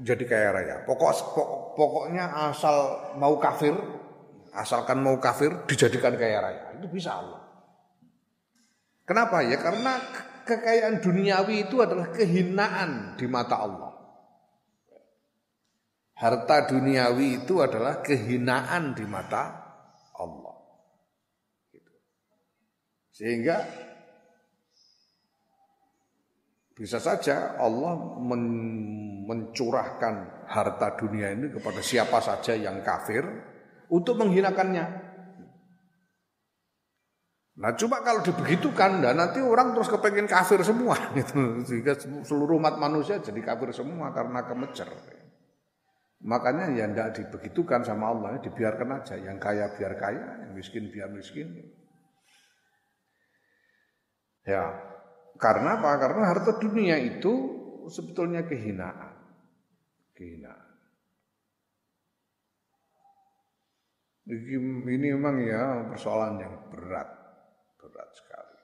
jadi 0.00 0.24
kaya 0.26 0.48
raya. 0.50 0.76
Pokok, 0.82 1.12
pokok 1.34 1.60
pokoknya 1.78 2.26
asal 2.50 3.10
mau 3.18 3.38
kafir, 3.38 3.74
asalkan 4.50 4.98
mau 5.02 5.18
kafir 5.22 5.66
dijadikan 5.70 6.18
kaya 6.18 6.38
raya. 6.42 6.62
Itu 6.78 6.90
bisa 6.90 7.18
Allah. 7.18 7.42
Kenapa 9.04 9.44
ya? 9.44 9.60
Karena 9.60 10.00
kekayaan 10.48 11.04
duniawi 11.04 11.68
itu 11.68 11.76
adalah 11.84 12.08
kehinaan 12.10 13.14
di 13.20 13.26
mata 13.28 13.56
Allah. 13.60 13.92
Harta 16.14 16.70
duniawi 16.70 17.44
itu 17.44 17.60
adalah 17.60 18.00
kehinaan 18.00 18.96
di 18.96 19.04
mata 19.04 19.42
Allah. 20.16 20.56
Sehingga 23.14 23.62
bisa 26.74 26.98
saja 26.98 27.54
Allah 27.60 28.18
men 28.18 28.42
mencurahkan 29.24 30.46
harta 30.46 30.94
dunia 31.00 31.32
ini 31.32 31.48
kepada 31.48 31.80
siapa 31.80 32.20
saja 32.20 32.52
yang 32.52 32.84
kafir 32.84 33.24
untuk 33.88 34.20
menghinakannya. 34.20 35.04
Nah 37.54 37.70
cuma 37.78 38.02
kalau 38.02 38.18
dibegitukan, 38.20 38.98
nah 38.98 39.14
nanti 39.14 39.38
orang 39.38 39.78
terus 39.78 39.86
kepengen 39.86 40.26
kafir 40.26 40.58
semua, 40.66 40.98
gitu. 41.18 41.62
sehingga 41.62 41.94
seluruh 42.26 42.58
umat 42.58 42.82
manusia 42.82 43.22
jadi 43.22 43.38
kafir 43.40 43.70
semua 43.70 44.10
karena 44.10 44.42
kemecer. 44.42 44.90
Makanya 46.24 46.72
ya 46.72 46.88
tidak 46.88 47.08
dibegitukan 47.20 47.84
sama 47.84 48.10
Allah, 48.10 48.40
dibiarkan 48.40 48.88
aja. 48.96 49.14
Yang 49.20 49.38
kaya 49.44 49.64
biar 49.76 49.94
kaya, 50.00 50.26
yang 50.40 50.52
miskin 50.56 50.88
biar 50.88 51.12
miskin. 51.12 51.52
Ya, 54.48 54.72
karena 55.36 55.76
apa? 55.80 56.00
Karena 56.00 56.32
harta 56.32 56.56
dunia 56.56 56.96
itu 56.96 57.32
sebetulnya 57.92 58.48
kehinaan. 58.48 59.03
Kehinaan. 60.14 60.74
Ini 64.24 65.12
memang 65.12 65.36
ya 65.44 65.84
persoalan 65.92 66.40
yang 66.40 66.54
berat 66.72 67.08
berat 67.76 68.08
sekali. 68.16 68.60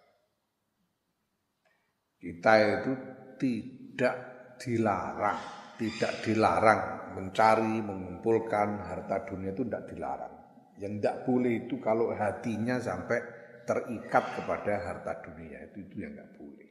Kita 2.21 2.53
itu 2.81 2.93
tidak 3.37 4.17
dilarang, 4.57 5.41
tidak 5.77 6.13
dilarang 6.25 6.81
mencari, 7.17 7.77
mengumpulkan 7.85 8.81
harta 8.89 9.29
dunia 9.29 9.53
itu 9.53 9.69
tidak 9.69 9.85
dilarang. 9.93 10.35
Yang 10.81 10.93
tidak 10.97 11.17
boleh 11.29 11.53
itu 11.67 11.77
kalau 11.77 12.09
hatinya 12.17 12.81
sampai 12.81 13.21
terikat 13.69 14.25
kepada 14.41 14.75
harta 14.81 15.13
dunia 15.29 15.61
itu 15.69 15.85
itu 15.85 15.97
yang 16.01 16.17
nggak 16.17 16.33
boleh. 16.41 16.71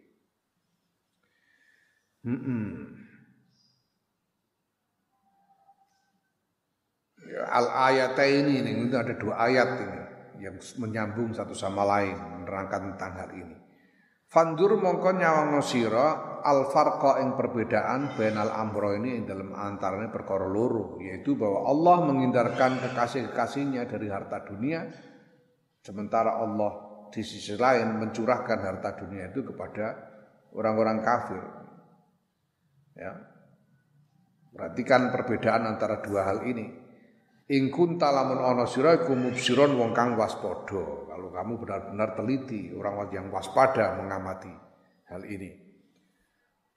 Hmm 2.25 2.39
-mm. 2.41 3.08
Al 7.29 7.67
ayat 7.91 8.17
ini, 8.25 8.63
ini 8.63 8.89
ada 8.91 9.13
dua 9.13 9.35
ayat 9.37 9.69
ini 9.79 9.99
yang 10.39 10.55
menyambung 10.79 11.35
satu 11.35 11.51
sama 11.51 11.83
lain 11.83 12.15
menerangkan 12.15 12.95
tentang 12.95 13.13
hal 13.19 13.31
ini. 13.35 13.55
Fandur 14.29 14.77
mongko 14.77 15.17
nyawang 15.17 15.57
sira 15.65 16.39
al 16.45 16.69
farqa 16.69 17.17
ing 17.19 17.33
perbedaan 17.33 18.13
benal 18.13 18.53
amro 18.53 18.93
ini 18.93 19.25
dalam 19.25 19.57
antaranya 19.57 20.13
perkara 20.13 20.45
loro 20.45 21.01
yaitu 21.01 21.33
bahwa 21.33 21.65
Allah 21.65 21.97
menghindarkan 22.05 22.77
kekasih-kekasihnya 22.77 23.89
dari 23.89 24.07
harta 24.07 24.45
dunia 24.45 24.85
sementara 25.81 26.37
Allah 26.37 26.89
di 27.09 27.25
sisi 27.25 27.57
lain 27.57 27.97
mencurahkan 27.97 28.59
harta 28.61 29.01
dunia 29.01 29.33
itu 29.33 29.41
kepada 29.41 29.97
orang-orang 30.53 31.01
kafir. 31.01 31.43
Ya. 32.93 33.13
Perhatikan 34.53 35.09
perbedaan 35.09 35.65
antara 35.65 36.05
dua 36.05 36.25
hal 36.29 36.45
ini. 36.45 36.78
In 37.49 37.73
kunta 37.73 38.13
lamun 38.13 38.45
ana 38.45 38.69
sira 38.69 39.01
iku 39.01 39.17
mubsiron 39.17 39.73
wong 39.73 39.89
kang 39.97 40.13
waspada. 40.13 41.09
Kalau 41.09 41.33
kamu 41.33 41.57
benar-benar 41.57 42.13
teliti, 42.13 42.69
orang 42.77 43.09
yang 43.09 43.33
waspada 43.33 43.97
mengamati 43.97 44.53
hal 45.09 45.25
ini. 45.25 45.57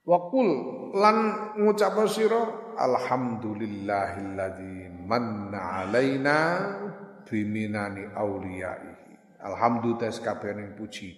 Wakul 0.03 0.49
lan 0.97 1.17
ngucap 1.61 1.93
sira 2.09 2.73
alhamdulillahilladzi 2.73 4.89
manna 5.05 5.85
alaina 5.85 6.37
biminani 7.29 8.09
auliyaihi. 8.09 9.13
Alhamdulillah 9.45 10.09
kabehane 10.09 10.73
puji 10.73 11.13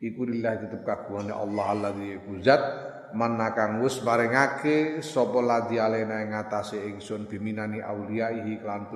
iku 0.00 0.24
lillah 0.24 0.56
tetep 0.56 0.88
kagungane 0.88 1.36
Allah 1.36 1.64
alladzi 1.68 2.16
zat 2.40 2.95
mana 3.14 3.54
kang 3.54 3.84
wis 3.84 4.02
maringake 4.02 4.98
sapa 5.04 5.38
ladhi 5.38 5.78
alena 5.78 6.24
ing 6.24 6.34
ngatasé 6.34 6.88
ingsun 6.90 7.30
biminani 7.30 7.78
auliyaihi 7.78 8.58
kelan 8.58 8.90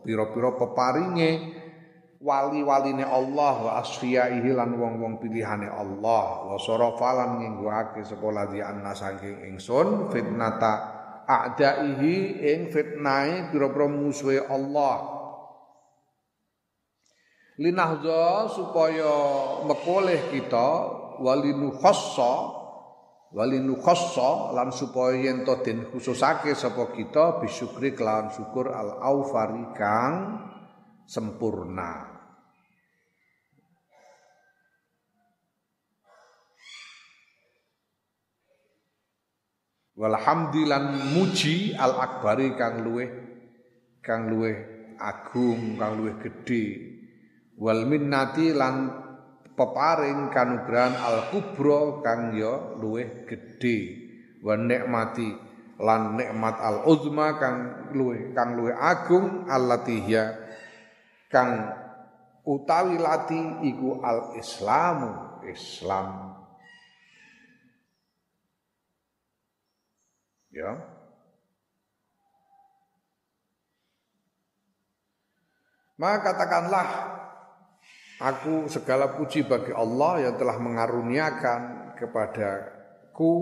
pira-pira 0.00 0.50
peparinge 0.56 1.30
wali-waline 2.20 3.04
Allah 3.04 3.54
wa 3.64 3.72
asfiyaihi 3.80 4.52
lan 4.52 4.76
wong-wong 4.76 5.18
pilihane 5.24 5.68
Allah. 5.68 6.52
Wa 6.52 6.56
sarafalan 6.60 7.40
nginggoake 7.40 8.04
sapa 8.04 8.28
ladhi 8.28 8.60
anna 8.60 8.92
saking 8.92 9.56
ingsun 9.56 10.12
fitnata 10.12 10.72
a'daihi 11.24 12.44
ing 12.44 12.60
fitnahe 12.68 13.48
pira-pira 13.48 13.88
musuhe 13.88 14.44
Allah. 14.44 15.16
Linahza 17.60 18.48
supaya 18.56 19.12
mekoleh 19.68 20.32
kita 20.32 20.68
walinu 21.20 21.76
khassa 21.76 22.59
walinu 23.30 23.78
khassa 23.78 24.50
lan 24.54 24.74
supaya 24.74 25.14
yen 25.30 25.46
to 25.46 25.54
den 25.62 25.86
khususake 25.90 26.54
sapa 26.58 26.90
kita 26.90 27.38
bisyukri 27.38 27.94
kelawan 27.94 28.34
syukur 28.34 28.74
al 28.74 28.98
aufari 28.98 29.70
kang 29.74 30.14
sempurna. 31.06 32.18
Walhamdilan 40.00 41.12
muji 41.12 41.76
al 41.76 42.00
akbari 42.00 42.56
kang 42.56 42.80
luweh 42.80 43.10
kang 44.00 44.32
luweh 44.32 44.56
agung 44.96 45.76
kang 45.76 46.00
luweh 46.00 46.16
gedhe. 46.24 46.88
Wal 47.60 47.84
minnati 47.84 48.56
lan 48.56 48.88
peparing 49.60 50.32
kanugrahan 50.32 50.96
al 50.96 51.28
kubro 51.28 52.00
kang 52.00 52.32
ya 52.32 52.80
luweh 52.80 53.28
gedhe. 53.28 54.08
Wa 54.40 54.56
nikmati 54.56 55.28
lan 55.76 56.16
nikmat 56.16 56.56
al 56.56 56.88
uzma 56.88 57.36
kang 57.36 57.56
luweh 57.92 58.32
kang 58.32 58.56
luweh 58.56 58.72
agung 58.72 59.44
allatihya 59.44 60.32
kang 61.28 61.76
utawi 62.48 62.96
lati 62.96 63.68
iku 63.68 64.00
al 64.00 64.32
islamu 64.40 65.44
islam. 65.44 66.32
Ya. 70.48 70.72
Maka 76.00 76.32
katakanlah 76.32 76.88
Aku 78.20 78.68
segala 78.68 79.16
puji 79.16 79.48
bagi 79.48 79.72
Allah 79.72 80.28
yang 80.28 80.34
telah 80.36 80.60
mengaruniakan 80.60 81.60
kepadaku 81.96 83.32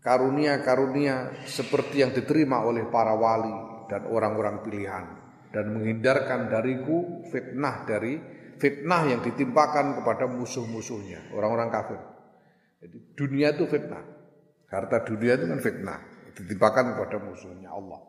karunia-karunia 0.00 1.44
seperti 1.44 2.00
yang 2.00 2.16
diterima 2.16 2.64
oleh 2.64 2.88
para 2.88 3.12
wali 3.12 3.84
dan 3.92 4.08
orang-orang 4.08 4.64
pilihan. 4.64 5.06
dan 5.46 5.72
menghindarkan 5.72 6.52
dariku 6.52 7.24
fitnah 7.32 7.88
dari 7.88 8.20
fitnah 8.60 9.08
yang 9.08 9.24
ditimpakan 9.24 9.96
kepada 9.96 10.28
musuh-musuhnya, 10.28 11.32
orang-orang 11.32 11.72
kafir. 11.72 11.96
Jadi 12.84 13.16
dunia 13.16 13.56
itu 13.56 13.64
fitnah. 13.64 14.04
Harta 14.68 15.00
dunia 15.00 15.40
itu 15.40 15.48
kan 15.48 15.60
fitnah, 15.64 15.98
ditimpakan 16.36 16.92
kepada 16.92 17.16
musuhnya 17.24 17.72
Allah. 17.72 18.04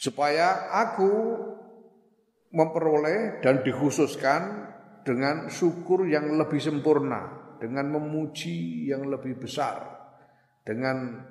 Supaya 0.00 0.72
aku 0.72 1.10
memperoleh 2.52 3.40
dan 3.40 3.64
dikhususkan 3.64 4.70
dengan 5.02 5.48
syukur 5.48 6.06
yang 6.06 6.36
lebih 6.36 6.60
sempurna, 6.60 7.56
dengan 7.58 7.90
memuji 7.90 8.86
yang 8.86 9.08
lebih 9.08 9.40
besar, 9.40 9.82
dengan 10.62 11.26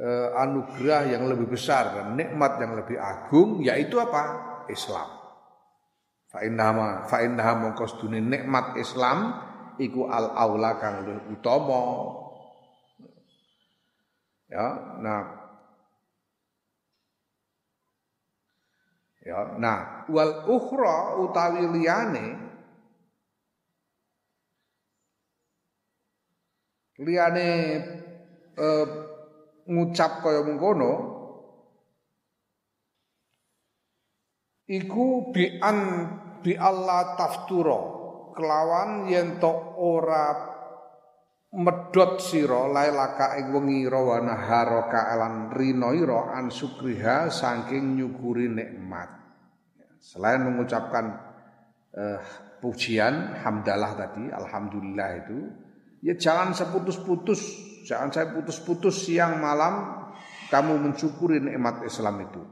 uh, 0.00 0.28
anugerah 0.42 1.12
yang 1.12 1.28
lebih 1.28 1.52
besar 1.52 1.94
dan 2.00 2.06
nikmat 2.18 2.58
yang 2.58 2.72
lebih 2.74 2.98
agung 2.98 3.60
yaitu 3.62 4.00
apa? 4.00 4.50
Islam. 4.72 5.08
Fa 6.32 6.40
innaha 6.40 7.04
fa 7.06 7.20
innaha 7.20 7.52
mongko 7.60 8.08
nikmat 8.08 8.80
Islam 8.80 9.36
iku 9.76 10.08
al 10.08 10.32
aula 10.32 10.80
kang 10.80 11.04
utama. 11.28 11.82
Ya, 14.48 14.68
nah 15.00 15.41
Ya, 19.22 19.54
nah 19.54 20.02
wal 20.10 20.50
ukhra 20.50 21.14
utawi 21.22 21.62
liyane 21.70 22.42
liyane 26.98 27.48
eh, 28.58 28.86
ngucap 29.70 30.26
kaya 30.26 30.42
mengkono 30.42 30.92
iku 34.66 35.30
bi 35.30 35.62
an 35.62 35.78
bi 36.42 36.58
Allah 36.58 37.14
tafturo 37.14 37.80
kelawan 38.34 39.06
yen 39.06 39.38
ora 39.78 40.51
medot 41.52 42.16
sira 42.16 42.64
lailaka 42.64 43.36
ing 43.36 43.52
wengi 43.52 43.84
wa 43.84 44.16
naharaka 44.24 45.12
elan 45.12 45.52
rino 45.52 45.92
ira 45.92 46.32
an 46.32 46.48
sukriha 46.48 47.28
saking 47.28 48.00
nyukuri 48.00 48.48
nikmat. 48.48 49.12
Selain 50.00 50.40
mengucapkan 50.42 51.12
eh, 51.92 52.18
pujian 52.58 53.36
hamdalah 53.44 53.92
tadi 53.94 54.32
alhamdulillah 54.32 55.08
itu 55.22 55.38
ya 56.00 56.16
jangan 56.16 56.56
seputus-putus 56.56 57.40
jangan 57.84 58.08
saya 58.10 58.32
putus-putus 58.32 59.04
siang 59.04 59.38
malam 59.38 60.08
kamu 60.48 60.88
mensyukuri 60.88 61.36
nikmat 61.36 61.84
Islam 61.84 62.16
itu. 62.24 62.42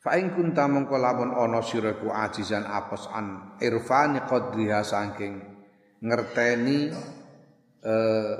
Fa 0.00 0.16
ing 0.16 0.32
kunta 0.32 0.64
mongko 0.64 0.96
lamun 0.96 1.36
ana 1.36 1.60
sira 1.60 2.00
ku 2.00 2.08
ajizan 2.08 2.64
apes 2.64 3.04
an 3.12 3.60
irfani 3.60 4.24
qadriha 4.24 4.80
saking 4.80 5.49
ngerteni 6.00 6.78
eh, 7.84 8.34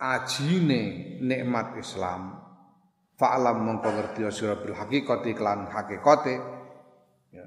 ajine 0.00 0.82
nikmat 1.20 1.78
Islam. 1.78 2.40
Fa'lam 3.14 3.62
mongko 3.62 3.88
ngerti 3.94 4.26
sira 4.34 4.58
bil 4.58 4.74
haqiqati 4.74 5.32
klan 5.38 5.70
hakikate. 5.70 6.34
Ya. 7.30 7.46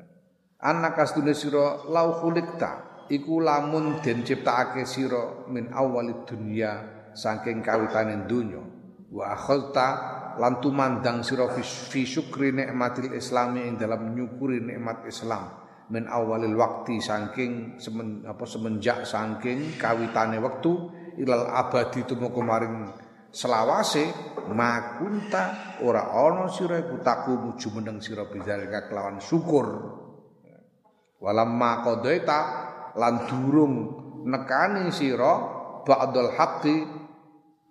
Anak 0.64 0.96
kastune 0.96 1.36
sira 1.36 1.84
lau 1.92 2.24
khuliqta 2.24 3.04
iku 3.12 3.44
lamun 3.44 4.00
den 4.00 4.24
ciptakake 4.24 4.88
sira 4.88 5.44
min 5.52 5.68
awalid 5.76 6.24
dunya 6.24 6.72
saking 7.12 7.60
kawitane 7.60 8.24
donya. 8.32 8.64
Wa 9.12 9.36
akhulta 9.36 9.88
lan 10.40 10.64
tumandang 10.64 11.20
sira 11.20 11.52
fi 11.52 12.02
syukri 12.08 12.56
nikmatil 12.56 13.12
islami 13.12 13.68
ing 13.68 13.76
dalam 13.76 14.16
nyukuri 14.16 14.64
nikmat 14.64 15.04
Islam 15.04 15.67
min 15.88 16.04
awalil 16.08 16.56
waktu 16.60 17.00
saking 17.00 17.80
semen, 17.80 18.28
apa 18.28 18.44
semenjak 18.44 19.08
saking 19.08 19.80
kawitane 19.80 20.40
wektu 20.44 20.92
ilal 21.16 21.48
abadi 21.48 22.04
tumeka 22.04 22.42
maring 22.44 22.92
selawase 23.32 24.12
makunta 24.52 25.78
ora 25.84 26.12
ana 26.12 26.48
sira 26.52 26.80
iku 26.84 27.00
taku 27.04 27.36
muju 27.36 27.68
meneng 27.76 28.04
sira 28.04 28.28
bizalika 28.28 28.88
kelawan 28.88 29.20
syukur. 29.24 29.68
Walamma 31.18 31.82
qadaita 31.82 32.40
lan 32.94 33.26
durung 33.26 33.74
nekani 34.28 34.94
sira 34.94 35.34
ba'dul 35.82 36.36
haqqi 36.36 36.78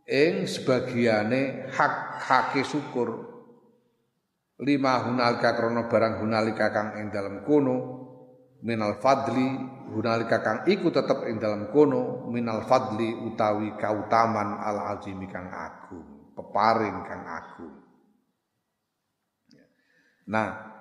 ing 0.06 0.46
sebagiane 0.48 1.68
hak 1.70 1.94
hake 2.22 2.62
syukur. 2.64 3.34
Lima 4.56 5.04
hunalika 5.04 5.52
krono 5.52 5.84
barang 5.84 6.24
hunalika 6.24 6.72
kang 6.72 6.96
ing 6.96 7.12
dalam 7.12 7.44
kono 7.44 8.05
minal 8.66 8.98
fadli 8.98 9.46
hunalika 9.94 10.42
kang 10.42 10.58
iku 10.66 10.90
tetep 10.90 11.22
ing 11.30 11.38
dalam 11.38 11.70
kono 11.70 12.26
minal 12.26 12.66
fadli 12.66 13.14
utawi 13.14 13.78
kautaman 13.78 14.58
al 14.58 14.98
azimi 14.98 15.30
kang 15.30 15.46
agung 15.46 16.34
peparing 16.34 17.06
kang 17.06 17.22
agung. 17.22 17.74
Nah 20.26 20.74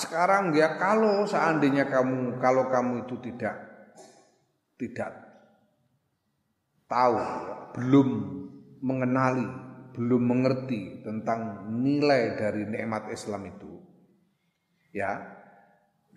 sekarang 0.00 0.56
ya 0.56 0.80
kalau 0.80 1.28
seandainya 1.28 1.86
kamu 1.86 2.40
kalau 2.40 2.72
kamu 2.72 3.06
itu 3.06 3.20
tidak 3.20 3.54
tidak 4.80 5.12
tahu, 6.90 7.20
belum 7.76 8.08
mengenali, 8.82 9.46
belum 9.94 10.22
mengerti 10.24 11.04
tentang 11.04 11.70
nilai 11.70 12.34
dari 12.34 12.64
nikmat 12.66 13.12
Islam 13.12 13.46
itu, 13.46 13.78
ya 14.90 15.39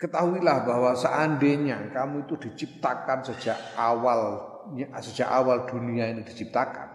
ketahuilah 0.03 0.67
bahwa 0.67 0.91
seandainya 0.99 1.95
kamu 1.95 2.27
itu 2.27 2.35
diciptakan 2.35 3.23
sejak 3.23 3.55
awal 3.79 4.51
sejak 4.99 5.27
awal 5.27 5.67
dunia 5.67 6.07
ini 6.11 6.23
diciptakan, 6.23 6.87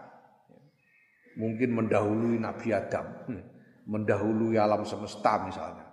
mungkin 1.36 1.76
mendahului 1.76 2.40
Nabi 2.40 2.72
Adam, 2.72 3.28
mendahului 3.84 4.56
alam 4.56 4.84
semesta 4.88 5.40
misalnya. 5.44 5.84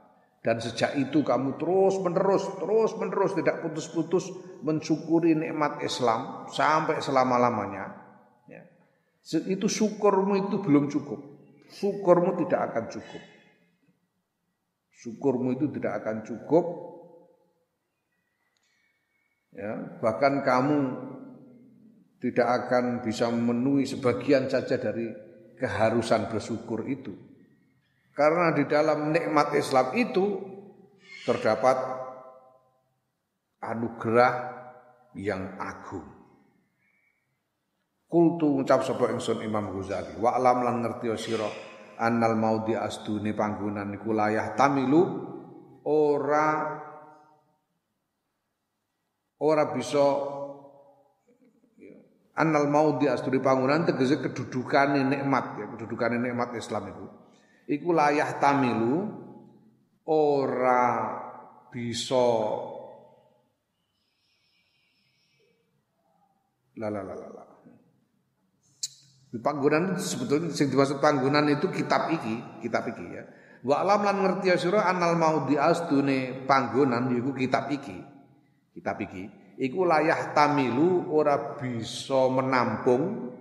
Dan 0.45 0.62
sejak 0.62 0.93
itu 1.01 1.25
kamu 1.25 1.58
terus 1.58 1.97
menerus, 2.06 2.45
terus 2.62 2.93
menerus 3.01 3.34
tidak 3.34 3.65
putus-putus 3.65 4.30
mensyukuri 4.62 5.34
nikmat 5.34 5.82
Islam 5.82 6.45
sampai 6.54 7.01
selama-lamanya. 7.01 7.97
Ya. 8.45 8.62
Itu 9.49 9.65
syukurmu 9.65 10.45
itu 10.45 10.62
belum 10.62 10.86
cukup. 10.93 11.17
Syukurmu 11.73 12.45
tidak 12.45 12.71
akan 12.71 12.93
cukup. 12.93 13.23
Syukurmu 15.01 15.58
itu 15.58 15.65
tidak 15.73 16.06
akan 16.06 16.21
cukup. 16.21 16.65
Ya, 19.56 20.00
bahkan 20.04 20.44
kamu 20.44 20.80
tidak 22.20 22.48
akan 22.68 23.00
bisa 23.08 23.32
memenuhi 23.32 23.88
sebagian 23.88 24.52
saja 24.52 24.76
dari 24.76 25.08
keharusan 25.56 26.28
bersyukur 26.28 26.84
itu. 26.88 27.15
Karena 28.12 28.52
di 28.56 28.68
dalam 28.68 29.12
nikmat 29.15 29.56
Islam 29.56 29.96
itu 29.96 30.39
terdapat 31.24 31.78
anugerah 33.63 34.34
yang 35.15 35.56
agung. 35.60 36.08
Kultu 38.06 38.62
ngucap 38.62 38.86
sapa 38.86 39.12
ingsun 39.12 39.44
Imam 39.44 39.76
Ghazali, 39.76 40.15
wa 40.22 40.36
alam 40.38 40.63
lan 40.63 40.86
ngerti 40.86 41.12
sira 41.20 41.50
annal 42.00 42.36
maudi 42.36 42.76
astune 42.76 43.36
panggonan 43.36 43.96
iku 43.96 44.12
layah 44.12 44.56
tamilu 44.56 45.04
ora 45.88 46.80
ora 49.41 49.71
bisa 49.76 50.06
annal 52.36 52.67
maudi 52.67 53.08
astune 53.08 53.39
panggonan 53.39 53.88
tegese 53.88 54.19
kedudukane 54.19 55.04
nikmat 55.04 55.60
ya 55.60 55.65
kedudukane 55.71 56.19
nikmat 56.19 56.56
Islam 56.56 56.91
itu 56.91 57.06
iku 57.71 57.95
layah 57.95 58.36
tamilu 58.38 59.08
ora 60.08 60.86
bisa 61.71 62.28
la 66.76 66.88
la 66.91 67.02
la 67.02 67.15
la 67.15 67.43
Di 69.36 69.43
panggonan 69.43 70.00
sebetulnya 70.00 70.48
sing 70.56 70.71
dimaksud 70.71 71.04
panggonan 71.04 71.52
itu 71.52 71.67
kitab 71.67 72.08
iki, 72.08 72.63
kitab 72.63 72.88
iki 72.88 73.04
ya. 73.04 73.28
Wa 73.67 73.84
alam 73.84 74.08
lan 74.08 74.24
ngerti 74.24 74.48
ya 74.48 74.56
sira 74.56 74.88
anal 74.88 75.19
mau 75.19 75.43
diastune 75.43 76.48
panggonan 76.48 77.12
iku 77.12 77.36
kitab 77.36 77.67
iki. 77.67 78.14
Kitab 78.76 79.00
iki 79.00 79.46
iku 79.60 79.88
layah 79.88 80.36
tamilu 80.36 81.08
ora 81.12 81.56
bisa 81.56 82.28
menampung 82.28 83.32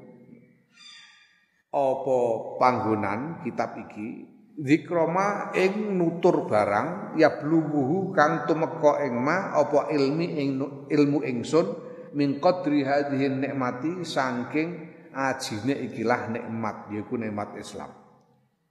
apa 1.74 2.18
panggonan 2.62 3.42
kitab 3.42 3.74
iki 3.82 4.30
zikroma 4.54 5.50
ing 5.58 5.98
nutur 5.98 6.46
barang 6.46 7.18
ya 7.18 7.42
bluwuhu 7.42 8.14
kang 8.14 8.46
tumeka 8.46 9.02
ing 9.02 9.18
ma 9.18 9.50
apa 9.58 9.90
ilmi 9.90 10.26
ing 10.38 10.50
ilmu 10.86 11.26
ingsun 11.26 11.66
min 12.14 12.38
qadri 12.38 12.86
hadhihi 12.86 13.26
nikmati 13.26 14.06
saking 14.06 14.94
ajine 15.10 15.74
ikilah 15.90 16.30
nikmat 16.30 16.94
yaiku 16.94 17.18
nikmat 17.18 17.58
Islam 17.58 17.90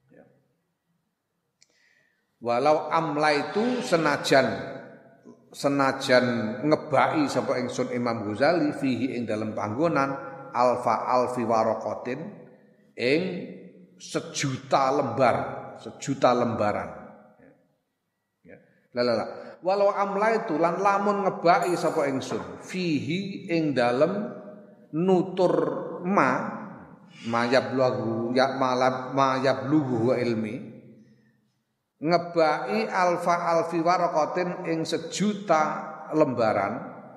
ya. 0.08 0.24
walau 2.40 2.88
amla 2.88 3.52
itu 3.52 3.84
senajan 3.84 4.80
senajan 5.54 6.60
ngebai 6.66 7.30
sapa 7.30 7.62
ingsun 7.62 7.94
Imam 7.94 8.26
Ghazali 8.26 8.74
fihi 8.74 9.14
ing 9.14 9.30
dalam 9.30 9.54
panggonan 9.54 10.18
alfa 10.50 11.06
alfi 11.06 11.46
warokotin 11.46 12.20
ing 12.98 13.22
sejuta 14.02 14.90
lembar 14.90 15.36
sejuta 15.78 16.34
lembaran 16.34 16.90
ya. 18.42 18.58
lalala 18.98 19.58
walau 19.62 19.94
amla 19.94 20.42
itu 20.42 20.58
lan 20.58 20.82
lamun 20.82 21.22
ngebai 21.30 21.78
sapa 21.78 22.10
ingsun 22.10 22.66
fihi 22.66 23.54
ing 23.54 23.78
dalam 23.78 24.34
nutur 24.98 25.54
ma 26.02 26.30
ma 27.30 27.42
yablughu 27.46 28.34
ya 28.34 28.58
malab 28.58 29.14
ma 29.14 29.38
yablughu 29.38 30.18
ilmi 30.18 30.73
ngebai 32.04 32.84
alfa 32.92 33.36
alfi 33.48 33.80
warokotin 33.80 34.68
ing 34.68 34.84
sejuta 34.84 35.64
lembaran 36.12 36.74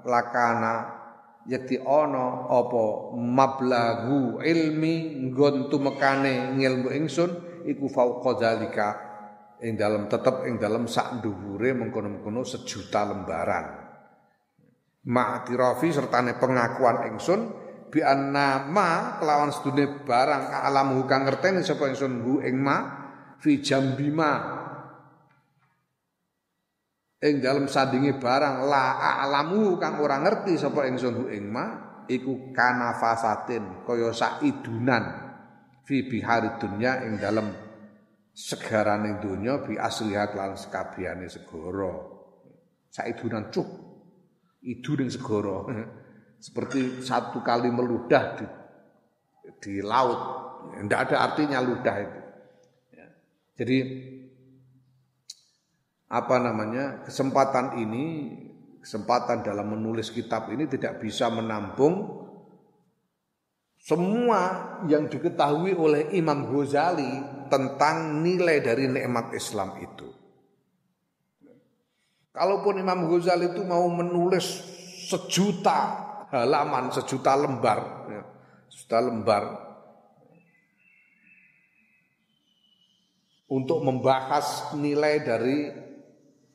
lakana 0.06 0.74
yakti 1.50 1.82
ono 1.82 2.46
opo 2.54 3.14
mablagu 3.18 4.38
ilmi 4.38 5.26
nggon 5.26 5.66
tumekane 5.66 6.54
ngilmu 6.54 6.88
ingsun 6.94 7.30
iku 7.66 7.90
fauqa 7.90 8.30
zalika 8.38 8.88
ing 9.62 9.74
dalam 9.74 10.06
tetep 10.06 10.46
ing 10.46 10.62
dalam 10.62 10.86
sak 10.86 11.18
dhuwure 11.18 11.72
mengkono-mengkono 11.74 12.44
sejuta 12.44 13.08
lembaran. 13.08 13.66
Ma'tirafi 15.06 15.88
sertane 15.94 16.34
pengakuan 16.38 17.14
ingsun 17.14 17.40
bi 17.90 18.02
anna 18.02 18.66
ma 18.66 19.18
kelawan 19.22 19.54
sedune 19.54 20.02
barang 20.02 20.50
alam 20.50 20.98
kang 21.06 21.22
ngerteni 21.24 21.62
sapa 21.62 21.86
ingsun 21.94 22.26
hu 22.26 22.32
ing 22.42 22.58
ma 22.58 22.76
fi 23.38 23.62
jambima 23.62 24.65
ing 27.22 27.40
dalam 27.40 27.64
sandingi 27.64 28.20
barang 28.20 28.68
la 28.68 29.00
alamu 29.24 29.80
kang 29.80 30.00
ora 30.00 30.20
ngerti 30.20 30.60
sapa 30.60 30.84
ingsun 30.84 31.14
hu 31.16 31.24
ing 31.32 31.48
ma 31.48 31.64
iku 32.04 32.52
kanafasatin 32.52 33.88
kaya 33.88 34.12
saidunan 34.12 35.04
fi 35.86 36.04
bihari 36.04 36.60
dunya 36.60 37.06
ing 37.06 37.16
dalam 37.16 37.66
segarane 38.36 39.16
dunya 39.16 39.64
bi 39.64 39.80
asliha 39.80 40.36
lan 40.36 40.60
sekabehane 40.60 41.24
segara. 41.32 41.94
Saidunan 42.92 43.48
cuk 43.48 43.68
idu 44.60 44.92
ning 45.00 45.08
segara. 45.08 45.64
Seperti 46.46 47.00
satu 47.00 47.40
kali 47.40 47.72
meludah 47.72 48.36
di 48.36 48.46
di 49.56 49.74
laut. 49.80 50.44
Tidak 50.66 51.00
ada 51.00 51.16
artinya 51.30 51.62
ludah 51.62 51.96
itu. 52.02 52.20
Ya. 52.92 53.06
jadi 53.54 53.76
apa 56.06 56.38
namanya 56.38 57.02
kesempatan 57.02 57.82
ini 57.82 58.04
kesempatan 58.78 59.42
dalam 59.42 59.74
menulis 59.74 60.14
kitab 60.14 60.46
ini 60.54 60.70
tidak 60.70 61.02
bisa 61.02 61.26
menampung 61.26 62.22
semua 63.82 64.74
yang 64.86 65.10
diketahui 65.10 65.74
oleh 65.74 66.14
Imam 66.14 66.46
Ghazali 66.50 67.46
tentang 67.46 68.22
nilai 68.22 68.58
dari 68.58 68.90
nikmat 68.90 69.30
Islam 69.34 69.78
itu. 69.78 70.10
Kalaupun 72.34 72.82
Imam 72.82 73.06
Ghazali 73.06 73.54
itu 73.54 73.62
mau 73.62 73.86
menulis 73.86 74.46
sejuta 75.06 76.02
halaman, 76.34 76.90
sejuta 76.90 77.38
lembar, 77.38 78.10
ya, 78.10 78.22
sejuta 78.70 78.98
lembar 79.06 79.44
untuk 83.46 83.86
membahas 83.86 84.74
nilai 84.74 85.22
dari 85.22 85.58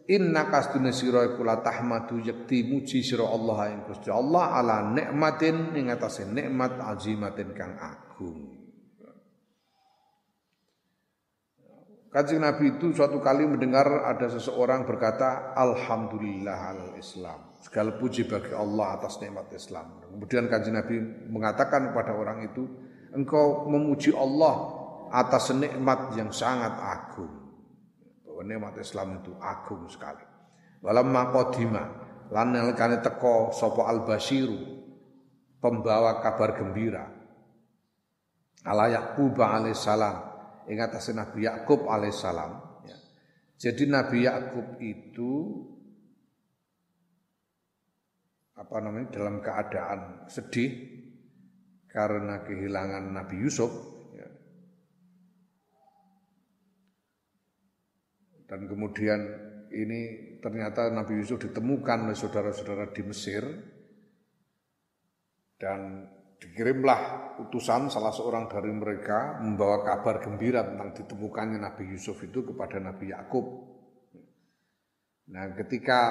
inna 0.07 0.47
kasdune 0.47 0.95
sira 0.95 1.27
iku 1.27 1.43
la 1.43 1.59
tahmadu 1.59 2.23
yakti 2.23 2.63
muji 2.63 3.03
sira 3.03 3.27
Allah 3.27 3.75
ing 3.75 3.83
Gusti 3.83 4.07
Allah 4.07 4.55
ala 4.55 4.95
nikmatin 4.95 5.75
ing 5.75 5.91
atase 5.91 6.23
nikmat 6.23 6.79
azimatin 6.79 7.51
kang 7.51 7.75
agung. 7.75 8.47
Kanjeng 12.15 12.47
Nabi 12.47 12.79
itu 12.79 12.95
suatu 12.95 13.19
kali 13.19 13.43
mendengar 13.43 14.07
ada 14.07 14.31
seseorang 14.31 14.87
berkata 14.87 15.51
Alhamdulillah 15.51 16.59
al 16.71 16.83
Islam. 16.95 17.59
Segala 17.59 17.99
puji 17.99 18.23
bagi 18.23 18.55
Allah 18.55 18.95
atas 18.95 19.19
nikmat 19.19 19.51
Islam. 19.51 19.99
Kemudian 19.99 20.47
Kanjeng 20.47 20.79
Nabi 20.79 20.95
mengatakan 21.27 21.91
kepada 21.91 22.15
orang 22.15 22.47
itu, 22.47 22.63
engkau 23.11 23.67
memuji 23.67 24.15
Allah 24.15 24.84
atas 25.15 25.55
nikmat 25.55 26.11
yang 26.19 26.29
sangat 26.35 26.75
agung. 26.75 27.31
Bahwa 28.27 28.43
nikmat 28.43 28.75
Islam 28.83 29.23
itu 29.23 29.31
agung 29.39 29.87
sekali. 29.87 30.27
Walamma 30.83 31.31
qadima 31.31 31.83
lan 32.29 32.51
nalikane 32.51 32.99
teko 32.99 33.55
sapa 33.55 33.87
al-basyiru 33.87 34.59
pembawa 35.63 36.19
kabar 36.19 36.53
gembira. 36.59 37.05
Ala 38.65 38.91
Yaqub 38.91 39.37
alaihissalam 39.39 40.17
ing 40.67 40.77
atase 40.81 41.13
Nabi 41.13 41.45
Yakub 41.45 41.85
alaihissalam 41.85 42.51
ya. 42.85 42.97
Jadi 43.55 43.83
Nabi 43.87 44.25
Yakub 44.25 44.67
itu 44.81 45.33
apa 48.55 48.75
namanya 48.81 49.13
dalam 49.13 49.43
keadaan 49.43 50.25
sedih 50.25 50.71
karena 51.85 52.41
kehilangan 52.41 53.13
Nabi 53.13 53.45
Yusuf 53.45 53.94
Dan 58.45 58.69
kemudian 58.69 59.19
ini 59.73 60.01
ternyata 60.37 60.93
Nabi 60.93 61.17
Yusuf 61.17 61.41
ditemukan 61.41 62.09
oleh 62.09 62.17
saudara-saudara 62.17 62.93
di 62.93 63.01
Mesir 63.01 63.43
dan 65.57 66.05
dikirimlah 66.37 67.33
utusan 67.47 67.89
salah 67.89 68.13
seorang 68.13 68.45
dari 68.45 68.69
mereka 68.69 69.41
membawa 69.41 69.81
kabar 69.81 70.21
gembira 70.21 70.61
tentang 70.61 70.93
ditemukannya 70.93 71.57
Nabi 71.57 71.83
Yusuf 71.89 72.21
itu 72.21 72.45
kepada 72.45 72.77
Nabi 72.77 73.09
Yakub. 73.09 73.45
Nah, 75.25 75.57
ketika 75.57 76.01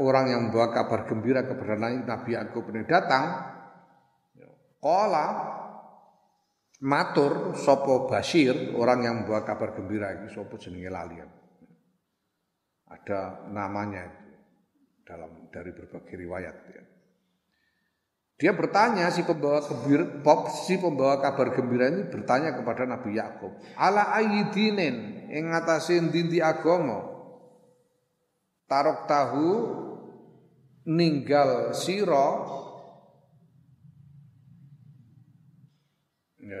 orang 0.00 0.32
yang 0.32 0.40
membawa 0.48 0.72
kabar 0.72 1.04
gembira 1.04 1.44
kepada 1.44 1.76
Nabi 1.76 2.30
Yakub 2.32 2.72
ini 2.72 2.88
datang, 2.88 3.52
kola 4.80 5.28
matur 6.80 7.52
sopo 7.52 8.08
Bashir 8.08 8.72
orang 8.80 9.04
yang 9.04 9.14
membawa 9.22 9.44
kabar 9.44 9.76
gembira 9.76 10.16
ini 10.16 10.32
sopo 10.32 10.56
jenenge 10.56 10.88
lalian 10.88 11.41
ada 12.92 13.48
namanya 13.48 14.04
dalam 15.08 15.48
dari 15.48 15.72
berbagai 15.72 16.14
riwayat 16.14 16.56
ya. 16.68 16.82
Dia 18.42 18.52
bertanya 18.58 19.06
si 19.14 19.22
pembawa 19.22 19.62
pop 20.20 20.50
si 20.50 20.74
pembawa 20.74 21.22
kabar 21.22 21.54
gembira 21.54 21.86
ini 21.88 22.10
bertanya 22.10 22.58
kepada 22.58 22.82
Nabi 22.84 23.14
Yakub, 23.14 23.54
"Ala 23.78 24.10
ayyidinin 24.18 25.30
ing 25.30 25.44
ngatasin 25.54 26.10
dinti 26.10 26.42
agama? 26.42 27.06
Tarok 28.66 29.06
tahu 29.06 29.48
ninggal 30.90 31.70
siro 31.76 32.28
ya, 36.42 36.60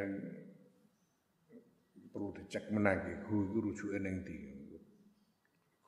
perlu 2.14 2.30
dicek 2.38 2.70
menagi 2.70 3.26
hu 3.26 3.50
itu 3.50 3.58
rujuke 3.58 3.98
ning 3.98 4.22
ndi 4.22 4.51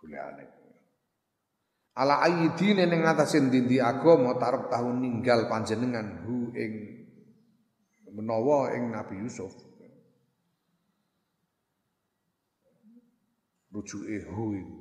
golekane 0.04 0.44
ala 1.96 2.20
ayyidine 2.26 2.84
ning 2.84 3.06
atase 3.08 3.40
ndi 3.40 3.80
agama 3.80 4.36
tarep 4.36 4.68
tahun 4.68 5.00
ninggal 5.00 5.48
panjenengan 5.48 6.28
hu 6.28 6.52
ing 6.52 6.72
menawa 8.14 8.70
ing 8.78 8.94
Nabi 8.94 9.18
Yusuf. 9.26 9.50
Rujuke 13.74 14.22
hu 14.30 14.44
iku 14.54 14.78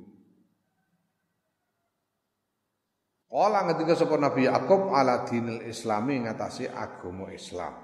Kala 3.34 3.66
ketika 3.74 3.98
sapa 3.98 4.14
Nabi 4.14 4.46
Yakub 4.46 4.94
ala 4.94 5.26
dinil 5.26 5.66
Islami 5.66 6.22
ngatasi 6.22 6.70
agama 6.70 7.34
Islam. 7.34 7.83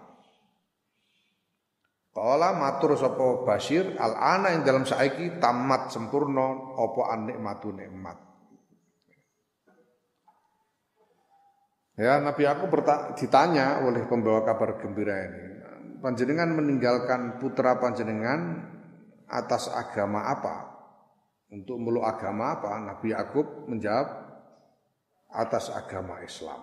Kala 2.10 2.58
matur 2.58 2.98
sapa 2.98 3.46
Bashir 3.46 3.94
al 3.94 4.18
ana 4.18 4.50
ing 4.50 4.66
dalam 4.66 4.82
saiki 4.82 5.38
tamat 5.38 5.94
sempurna 5.94 6.74
apa 6.74 7.02
an 7.06 7.20
nikmatu 7.30 7.70
nikmat. 7.70 8.18
Ya 11.94 12.18
Nabi 12.18 12.48
aku 12.48 12.66
ditanya 13.14 13.84
oleh 13.84 14.08
pembawa 14.08 14.42
kabar 14.42 14.80
gembira 14.80 15.20
ini, 15.20 15.44
panjenengan 16.00 16.48
meninggalkan 16.56 17.36
putra 17.36 17.76
panjenengan 17.76 18.56
atas 19.28 19.68
agama 19.68 20.32
apa? 20.32 20.56
Untuk 21.52 21.76
meluk 21.76 22.02
agama 22.08 22.58
apa? 22.58 22.74
Nabi 22.80 23.12
Yakub 23.12 23.68
menjawab 23.68 24.08
atas 25.30 25.70
agama 25.70 26.24
Islam. 26.24 26.58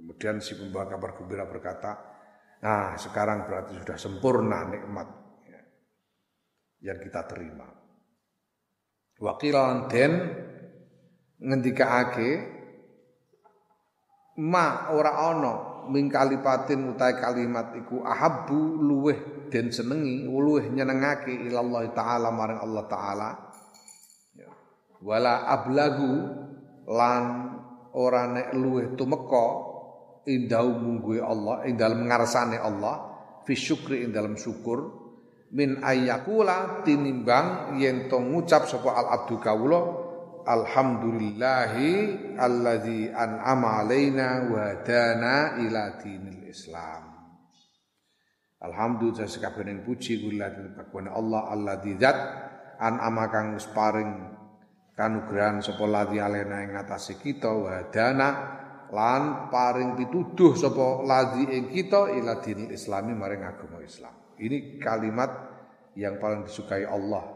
Kemudian 0.00 0.40
si 0.42 0.56
pembawa 0.58 0.88
kabar 0.88 1.14
gembira 1.20 1.44
berkata, 1.46 2.13
nah 2.64 2.96
sekarang 2.96 3.44
berarti 3.44 3.76
sudah 3.76 3.98
sempurna 4.00 4.64
nikmat 4.64 5.08
ya, 5.44 5.60
yang 6.88 6.98
kita 7.04 7.28
terima. 7.28 7.68
Wakilan 9.20 9.92
den 9.92 10.12
ake 11.44 12.30
ma 14.40 14.90
ora 14.90 15.12
ana 15.30 15.54
ming 15.86 16.10
kalipatin 16.10 16.96
utai 16.96 17.20
kalimat 17.20 17.76
iku 17.78 18.02
ahabbu 18.02 18.80
luweh 18.82 19.18
den 19.52 19.70
senengi 19.70 20.26
luweh 20.26 20.66
nyenengake 20.72 21.30
ilallah 21.30 21.86
taala 21.92 22.34
maring 22.34 22.58
Allah 22.58 22.84
taala 22.88 23.30
ya. 24.34 24.50
wala 25.04 25.46
ablagu 25.46 26.12
lan 26.88 27.24
ora 27.94 28.26
nek 28.26 28.48
luweh 28.56 28.96
tumeka 28.98 29.63
indau 30.28 30.72
mungguhe 30.74 31.20
Allah 31.20 31.64
ing 31.68 31.76
dalem 31.76 32.08
ngarsane 32.08 32.56
Allah 32.60 33.12
fi 33.44 33.52
syukri 33.52 34.04
ing 34.04 34.10
dalem 34.12 34.36
syukur 34.36 35.04
min 35.54 35.84
ayyakula 35.84 36.82
tinimbang 36.82 37.78
yen 37.78 38.10
to 38.10 38.18
ngucap 38.18 38.66
sapa 38.66 38.90
al 38.90 39.06
abdu 39.20 39.38
kawula 39.38 40.04
Alhamdulillahi 40.44 42.36
alladzi 42.36 43.08
an'ama 43.08 43.80
alaina 43.80 44.44
wa 44.52 44.60
hadana 44.60 45.56
ila 45.56 45.96
dinil 45.96 46.44
Islam. 46.44 47.16
Alhamdulillah 48.60 49.24
sekabening 49.24 49.88
puji 49.88 50.20
kula 50.20 50.52
kagungane 50.52 51.16
Allah 51.16 51.48
alladzi 51.48 51.96
zat 51.96 52.16
an'ama 52.76 53.32
kang 53.32 53.56
wis 53.56 53.64
paring 53.72 54.36
kanugrahan 54.92 55.64
sapa 55.64 55.84
ladzi 55.88 56.20
alaina 56.20 56.60
ing 56.60 56.76
atase 56.76 57.16
kita 57.16 57.48
wa 57.48 57.80
lan 58.94 59.50
paring 59.50 59.98
pituduh 59.98 60.54
sapa 60.54 61.02
ladzi 61.02 61.50
ing 61.50 61.66
kita 61.74 62.14
ila 62.14 62.38
dinil 62.38 62.70
Islami 62.70 63.10
maring 63.10 63.42
agama 63.42 63.82
Islam. 63.82 64.14
Ini 64.38 64.78
kalimat 64.78 65.30
yang 65.98 66.22
paling 66.22 66.46
disukai 66.46 66.86
Allah 66.86 67.26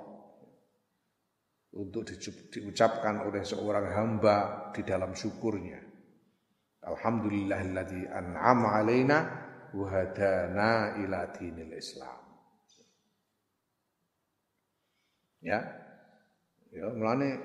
untuk 1.74 2.06
diucapkan 2.54 3.26
oleh 3.26 3.42
seorang 3.42 3.86
hamba 3.90 4.70
di 4.70 4.86
dalam 4.86 5.12
syukurnya. 5.18 5.82
Alhamdulillahilladzi 6.86 8.06
an'ama 8.06 8.78
alaina 8.78 9.18
wa 9.74 9.86
hadana 9.90 10.94
ila 11.02 11.26
dinil 11.34 11.74
Islam. 11.74 12.18
Ya. 15.42 15.58
Ya, 16.68 16.86
mulane 16.92 17.40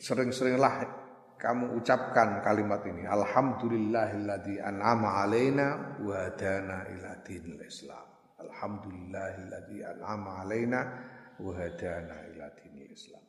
sering-seringlah 0.00 1.03
kamu 1.44 1.76
ucapkan 1.76 2.40
kalimat 2.40 2.80
ini. 2.88 3.04
Alhamdulillahilladzi 3.04 4.64
an'ama 4.64 5.28
alaina 5.28 6.00
wa 6.00 6.16
hadana 6.16 6.88
ila 6.88 7.20
dinil 7.20 7.60
Islam. 7.60 8.08
Alhamdulillahilladzi 8.40 9.84
an'ama 9.84 10.40
alaina 10.40 10.80
wa 11.36 11.52
hadana 11.52 12.16
ila 12.32 12.48
dinil 12.56 12.88
Islam. 12.88 13.20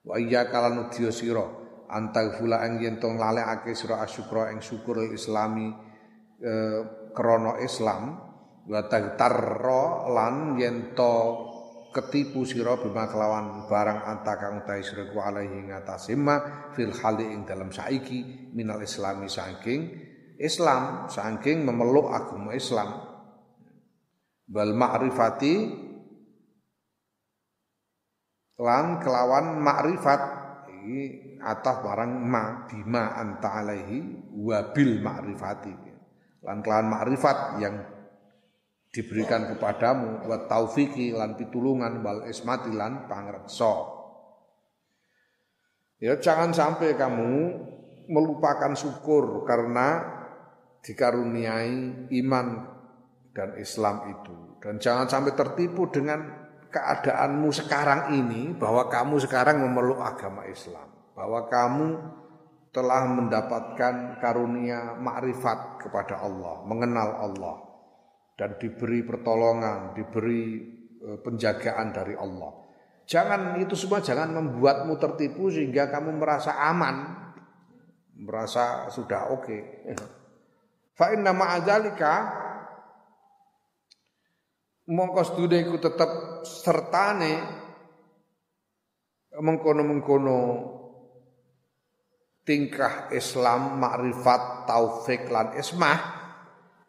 Wa 0.00 0.16
iya 0.16 0.48
kalan 0.48 0.88
udya 0.88 1.12
sira 1.12 1.44
antau 1.92 2.32
fula 2.40 2.64
ing 2.64 2.80
yen 2.80 2.96
to 2.96 3.12
nglalekake 3.12 3.76
sira 3.76 4.00
asyukra 4.00 4.54
ing 4.54 4.64
syukur 4.64 5.04
islami 5.10 5.68
e, 6.40 6.52
krana 7.12 7.60
Islam 7.60 8.16
wa 8.64 8.80
tagtarra 8.88 10.08
lan 10.08 10.56
yen 10.56 10.96
ketipu 11.90 12.46
sira 12.46 12.78
bima 12.78 13.10
kelawan 13.10 13.66
barang 13.66 14.00
anta 14.06 14.38
kang 14.38 14.62
utahe 14.62 14.82
sira 14.82 15.10
ku 15.10 15.18
alaihi 15.18 15.70
ngatasé 15.70 16.14
fil 16.74 16.94
hali 16.94 17.26
ing 17.34 17.42
dalam 17.46 17.74
saiki 17.74 18.50
minal 18.54 18.82
islami 18.82 19.26
saking 19.26 20.08
Islam 20.40 21.10
saking 21.12 21.68
memeluk 21.68 22.08
agama 22.08 22.56
Islam. 22.56 22.96
Bal 24.50 24.72
ma'rifati 24.74 25.54
lan 28.60 29.00
kelawan 29.00 29.56
makrifat 29.60 30.20
iki 30.68 31.00
atas 31.40 31.76
barang 31.80 32.12
ma 32.24 32.68
bima 32.68 33.16
anta 33.16 33.62
alaihi 33.62 34.30
wa 34.36 34.60
bil 34.74 35.00
makrifati 35.00 35.72
lan 36.44 36.60
kelawan 36.60 36.88
makrifat 36.92 37.38
yang 37.62 37.74
diberikan 38.90 39.54
kepadamu 39.54 40.26
wa 40.26 40.50
taufiki 40.50 41.14
lan 41.14 41.38
pitulungan 41.38 42.02
wal 42.02 42.26
ismati 42.26 42.74
lan 42.74 43.06
pangreksa. 43.06 44.02
Ya 46.02 46.18
jangan 46.18 46.50
sampai 46.50 46.98
kamu 46.98 47.32
melupakan 48.10 48.74
syukur 48.74 49.46
karena 49.46 50.02
dikaruniai 50.82 52.10
iman 52.24 52.46
dan 53.30 53.54
Islam 53.62 54.10
itu. 54.10 54.58
Dan 54.58 54.82
jangan 54.82 55.06
sampai 55.06 55.38
tertipu 55.38 55.86
dengan 55.88 56.50
keadaanmu 56.68 57.48
sekarang 57.54 58.16
ini 58.16 58.58
bahwa 58.58 58.90
kamu 58.90 59.22
sekarang 59.22 59.62
memeluk 59.62 60.02
agama 60.02 60.44
Islam, 60.50 60.88
bahwa 61.14 61.46
kamu 61.46 61.88
telah 62.70 63.02
mendapatkan 63.06 64.18
karunia 64.18 64.98
makrifat 64.98 65.84
kepada 65.84 66.22
Allah, 66.22 66.62
mengenal 66.64 67.08
Allah 67.28 67.69
dan 68.40 68.56
diberi 68.56 69.04
pertolongan, 69.04 69.92
diberi 69.92 70.64
e, 70.96 71.20
penjagaan 71.20 71.92
dari 71.92 72.16
Allah. 72.16 72.56
Jangan 73.04 73.60
itu 73.60 73.76
semua 73.76 74.00
jangan 74.00 74.32
membuatmu 74.32 74.96
tertipu 74.96 75.52
sehingga 75.52 75.92
kamu 75.92 76.16
merasa 76.16 76.56
aman, 76.56 77.20
merasa 78.16 78.88
sudah 78.88 79.28
oke. 79.36 79.84
Fa 80.96 81.12
inna 81.12 81.36
ma'adzalika 81.36 82.14
mongko 84.88 85.20
sedune 85.20 85.60
iku 85.60 85.76
tetep 85.76 86.40
sertane 86.48 87.34
mengkono-mengkono 89.36 90.40
tingkah 92.48 93.12
Islam, 93.12 93.76
makrifat, 93.76 94.64
taufik 94.64 95.28
lan 95.28 95.52
ismah 95.60 95.98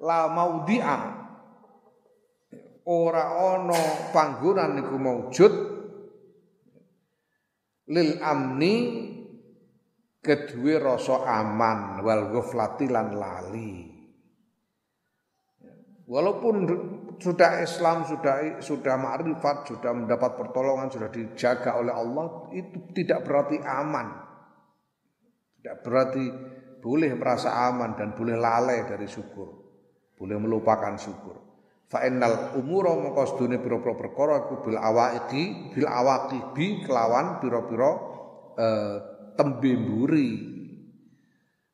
la 0.02 0.32
maudhi'a 0.32 1.21
ora 2.88 3.38
ana 3.54 4.10
panggonan 4.10 4.82
iku 4.82 4.96
maujud 4.98 5.54
lil 7.92 8.12
amni 8.24 8.76
kedue 10.22 10.78
rasa 10.82 11.26
aman 11.26 12.02
wal 12.02 12.30
ghaflati 12.34 12.86
lan 12.90 13.08
lali 13.18 13.92
walaupun 16.12 16.56
sudah 17.22 17.62
Islam, 17.64 18.04
sudah 18.04 18.60
sudah 18.60 18.98
ma'rifat, 18.98 19.70
sudah 19.70 19.94
mendapat 19.94 20.36
pertolongan, 20.36 20.90
sudah 20.90 21.08
dijaga 21.08 21.78
oleh 21.78 21.94
Allah, 21.96 22.52
itu 22.52 22.92
tidak 22.98 23.24
berarti 23.24 23.62
aman. 23.62 24.10
Tidak 25.62 25.78
berarti 25.86 26.26
boleh 26.82 27.14
merasa 27.14 27.54
aman 27.70 27.94
dan 27.94 28.18
boleh 28.18 28.34
lalai 28.34 28.84
dari 28.90 29.06
syukur. 29.06 29.54
Boleh 30.18 30.42
melupakan 30.42 30.98
syukur. 30.98 31.41
Fa 31.92 32.08
innal 32.08 32.56
umura 32.56 32.96
mongko 32.96 33.36
sedune 33.36 33.60
pira-pira 33.60 34.00
perkara 34.00 34.48
iku 34.48 34.64
bil 34.64 34.80
awaiqi 34.80 35.76
bil 35.76 35.88
awaqibi 35.92 36.88
kelawan 36.88 37.44
pira-pira 37.44 37.92
eh, 38.56 38.98
tembe 39.36 39.72
mburi. 39.76 40.32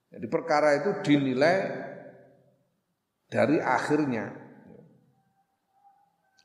Jadi 0.09 0.25
perkara 0.25 0.73
itu 0.81 1.05
dinilai 1.05 1.85
dari 3.29 3.61
akhirnya 3.61 4.47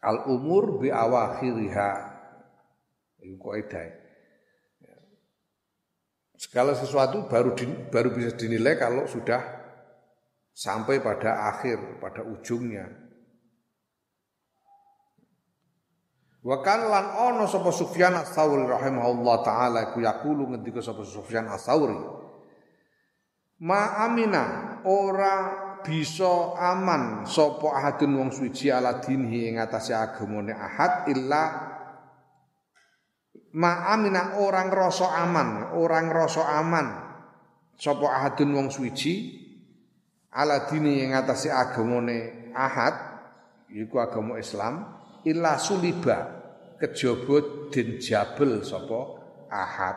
Al 0.03 0.27
umur 0.27 0.83
bi 0.83 0.91
awakhiriha. 0.91 1.91
Itu 3.23 3.39
kaidah. 3.39 4.03
Segala 6.35 6.75
sesuatu 6.75 7.31
baru 7.31 7.55
di, 7.55 7.71
baru 7.87 8.11
bisa 8.11 8.35
dinilai 8.35 8.75
kalau 8.75 9.07
sudah 9.07 9.39
sampai 10.51 10.99
pada 10.99 11.55
akhir, 11.55 12.03
pada 12.03 12.27
ujungnya. 12.27 12.91
Wa 16.43 16.59
kan 16.59 16.91
lan 16.91 17.07
ono 17.31 17.47
sapa 17.47 17.71
Sufyan 17.71 18.19
Ats-Tsauri 18.19 18.67
rahimahullah 18.67 19.37
taala 19.47 19.79
iku 19.91 20.03
yaqulu 20.03 20.51
ngendika 20.51 20.83
sapa 20.83 21.07
Sufyan 21.07 21.47
Ats-Tsauri. 21.47 21.95
Ma 23.63 24.03
amina 24.03 24.43
ora 24.83 25.35
bisa 25.87 26.59
aman 26.59 27.27
sapa 27.27 27.67
ahadun 27.79 28.19
wong 28.19 28.31
suci 28.35 28.71
ala 28.71 28.99
dinhi 28.99 29.55
ing 29.55 29.63
atase 29.63 29.95
agamane 29.95 30.55
ahad 30.55 31.11
illa 31.11 31.43
ma 33.55 33.91
amina 33.95 34.39
orang 34.43 34.71
rasa 34.71 35.11
aman, 35.27 35.75
orang 35.79 36.11
rasa 36.11 36.43
aman 36.59 36.87
sapa 37.79 38.07
ahadun 38.07 38.51
wong 38.51 38.69
suci 38.71 39.43
ala 40.33 40.65
dini 40.71 41.05
ing 41.05 41.13
atase 41.13 41.53
agamane 41.53 42.51
ahad 42.55 42.95
iku 43.69 44.01
agama 44.01 44.39
Islam 44.41 45.02
illa 45.29 45.59
suliba 45.59 46.43
kejaba 46.79 47.69
den 47.71 47.99
jabel 48.03 48.63
sapa 48.67 49.01
ahad 49.51 49.97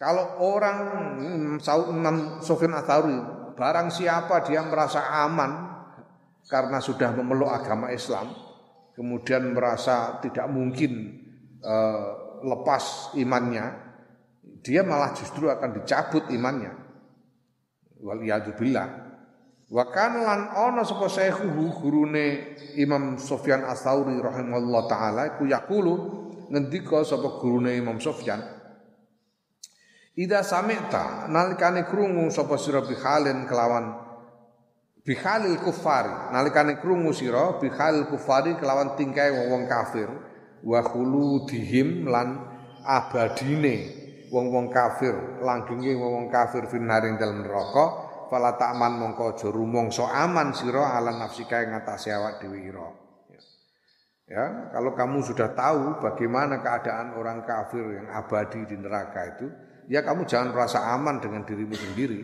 kalau 0.00 0.40
orang 0.40 0.78
Imam 1.92 2.40
Sofyan 2.40 2.72
Atsauri 2.72 3.20
barang 3.52 3.92
siapa 3.92 4.40
dia 4.48 4.64
merasa 4.64 5.04
aman 5.28 5.70
karena 6.48 6.82
sudah 6.82 7.12
memeluk 7.14 7.52
agama 7.52 7.92
Islam, 7.92 8.32
kemudian 8.98 9.52
merasa 9.54 10.18
tidak 10.18 10.48
mungkin 10.48 11.20
uh, 11.62 12.40
lepas 12.42 13.14
imannya, 13.20 13.70
dia 14.64 14.80
malah 14.82 15.12
justru 15.12 15.46
akan 15.46 15.78
dicabut 15.78 16.26
imannya. 16.32 16.72
Waliyadzubillah. 18.00 19.09
Wa 19.70 19.86
kana 19.86 20.26
lan 20.26 20.40
ana 20.50 20.82
sapa 20.82 21.06
syekhuhu 21.06 21.78
gurune 21.78 22.58
Imam 22.74 23.14
Sufyan 23.22 23.62
Ats-Tsauri 23.62 24.18
rahimahullah 24.18 24.82
taala 24.90 25.22
iku 25.30 25.46
yaqulu 25.46 25.94
ngendika 26.50 27.06
sapa 27.06 27.38
gurune 27.38 27.78
Imam 27.78 28.02
Sufyan 28.02 28.42
Ida 30.18 30.42
sami'ta 30.42 31.30
nalikane 31.30 31.86
krungu 31.86 32.34
sapa 32.34 32.58
sira 32.58 32.82
bihalin 32.82 33.46
kelawan 33.46 33.94
bihalil 35.06 35.62
kufari 35.62 36.34
nalikane 36.34 36.82
krungu 36.82 37.14
sira 37.14 37.54
bihalil 37.62 38.10
kufari 38.10 38.58
kelawan 38.58 38.98
tingkai 38.98 39.30
wong-wong 39.30 39.70
kafir 39.70 40.10
wa 40.66 40.82
khuludihim 40.82 42.10
lan 42.10 42.42
abadine 42.82 43.86
wong-wong 44.34 44.66
kafir 44.74 45.14
langgenge 45.46 45.94
wong-wong 45.94 46.26
kafir 46.26 46.66
finaring 46.66 47.22
dalem 47.22 47.46
neraka 47.46 48.09
fala 48.30 48.54
ta'man 48.54 48.96
mongko 48.96 49.34
aja 49.34 49.48
rumangsa 49.50 50.06
aman 50.06 50.54
sira 50.54 50.94
ala 50.94 51.10
nafsika 51.18 51.66
ing 51.66 51.74
atase 51.74 52.14
awak 52.14 52.38
dhewe 52.38 52.70
Ya, 54.30 54.70
kalau 54.70 54.94
kamu 54.94 55.26
sudah 55.26 55.58
tahu 55.58 55.98
bagaimana 55.98 56.62
keadaan 56.62 57.18
orang 57.18 57.42
kafir 57.42 57.82
yang 57.82 58.14
abadi 58.14 58.62
di 58.62 58.78
neraka 58.78 59.26
itu, 59.34 59.50
ya 59.90 60.06
kamu 60.06 60.22
jangan 60.22 60.54
merasa 60.54 60.86
aman 60.94 61.18
dengan 61.18 61.42
dirimu 61.42 61.74
sendiri. 61.74 62.22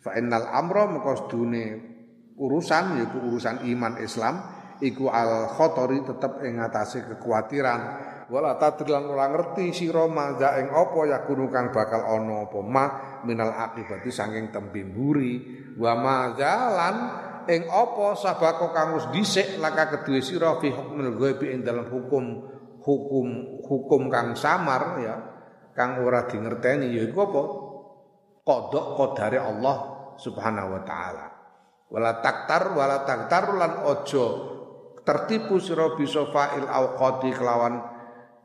Fa 0.00 0.16
innal 0.16 0.48
amra 0.48 0.88
maqasdune 0.88 1.92
urusan 2.40 3.04
yaitu 3.04 3.20
urusan 3.20 3.68
iman 3.68 4.00
Islam 4.00 4.34
iku 4.80 5.12
al 5.12 5.52
khotori 5.52 6.00
tetep 6.08 6.40
ing 6.40 6.56
kekhawatiran. 6.56 7.80
Wala 8.32 8.58
tadrilan 8.58 9.06
ora 9.06 9.30
ngerti 9.30 9.70
sira 9.70 10.08
maza 10.08 10.56
ing 10.58 10.72
apa 10.72 10.98
ya 11.04 11.22
kang 11.28 11.68
bakal 11.70 12.00
ana 12.00 12.48
apa 12.48 12.58
ma 12.64 12.84
minal 13.26 13.50
akibati 13.50 14.08
saking 14.14 14.54
tembe 14.54 14.86
mburi 14.86 15.42
wa 15.74 15.92
mazalan 15.98 16.96
ing 17.50 17.66
apa 17.66 18.14
sabako 18.14 18.70
kang 18.70 18.94
wis 18.94 19.06
dhisik 19.10 19.58
laka 19.58 19.90
kedue 19.98 20.22
sira 20.22 20.54
fi 20.62 20.70
hukmil 20.70 21.18
ghaibi 21.18 21.52
ing 21.54 21.60
dalam 21.66 21.90
hukum 21.90 22.24
hukum 22.82 23.26
hukum 23.66 24.02
kang 24.06 24.38
samar 24.38 24.98
ya 25.02 25.14
kang 25.76 26.00
ora 26.00 26.24
dingerteni 26.24 26.96
yaiku 26.96 27.20
apa? 27.28 27.42
Kodok 28.46 28.86
kodare 28.94 29.42
Allah 29.42 29.76
Subhanahu 30.16 30.78
wa 30.78 30.82
taala. 30.86 31.26
Wala 31.90 32.22
taktar 32.22 32.72
wala 32.72 33.02
taktar 33.04 33.52
lan 33.52 33.82
ojo 33.84 34.26
tertipu 35.06 35.62
sira 35.62 35.94
bisa 35.94 36.26
fa'il 36.30 36.66
auqati 36.66 37.30
kelawan 37.30 37.78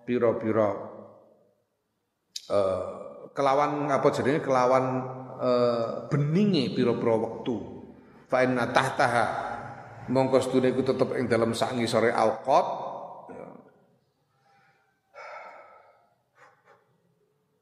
pira-pira 0.06 0.70
uh, 2.54 3.01
kelawan 3.32 3.88
apa 3.88 4.08
jenenge 4.12 4.44
kelawan 4.44 4.86
uh, 5.40 6.08
beninge 6.12 6.76
pira-pira 6.76 7.16
wektu. 7.18 7.84
Fa 8.28 8.44
inna 8.44 8.72
tahtaha 8.72 9.26
mongko 10.12 10.40
sedune 10.44 10.72
iku 10.72 10.84
tetep 10.84 11.16
ing 11.20 11.28
dalam 11.32 11.52
sak 11.56 11.76
ngisore 11.76 12.12
auqat 12.12 12.92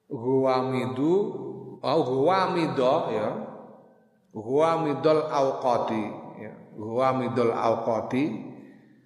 Huwamidu 0.09 1.13
au 1.85 2.03
huwamido 2.03 2.93
ya. 3.13 3.29
Huwamidul 4.33 5.21
auqati 5.31 6.03
ya. 6.41 6.51
Huwamidul 6.77 7.53
auqati 7.53 8.23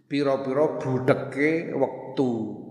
pira-pira 0.07 0.80
budheke 0.80 1.76
wektu. 1.76 2.62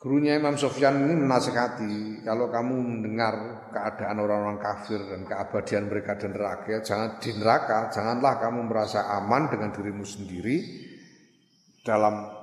Gurunya 0.00 0.40
Imam 0.40 0.56
Sofyan 0.56 0.96
ini 1.04 1.12
menasihati 1.12 2.24
kalau 2.24 2.48
kamu 2.48 2.72
mendengar 2.72 3.68
keadaan 3.68 4.16
orang-orang 4.16 4.56
kafir 4.56 4.96
dan 4.96 5.28
keabadian 5.28 5.92
mereka 5.92 6.16
di 6.16 6.26
neraka, 6.32 6.80
jangan 6.80 7.20
di 7.20 7.30
neraka, 7.36 7.92
janganlah 7.92 8.40
kamu 8.40 8.64
merasa 8.64 9.12
aman 9.20 9.52
dengan 9.52 9.76
dirimu 9.76 10.00
sendiri 10.00 10.56
dalam 11.84 12.40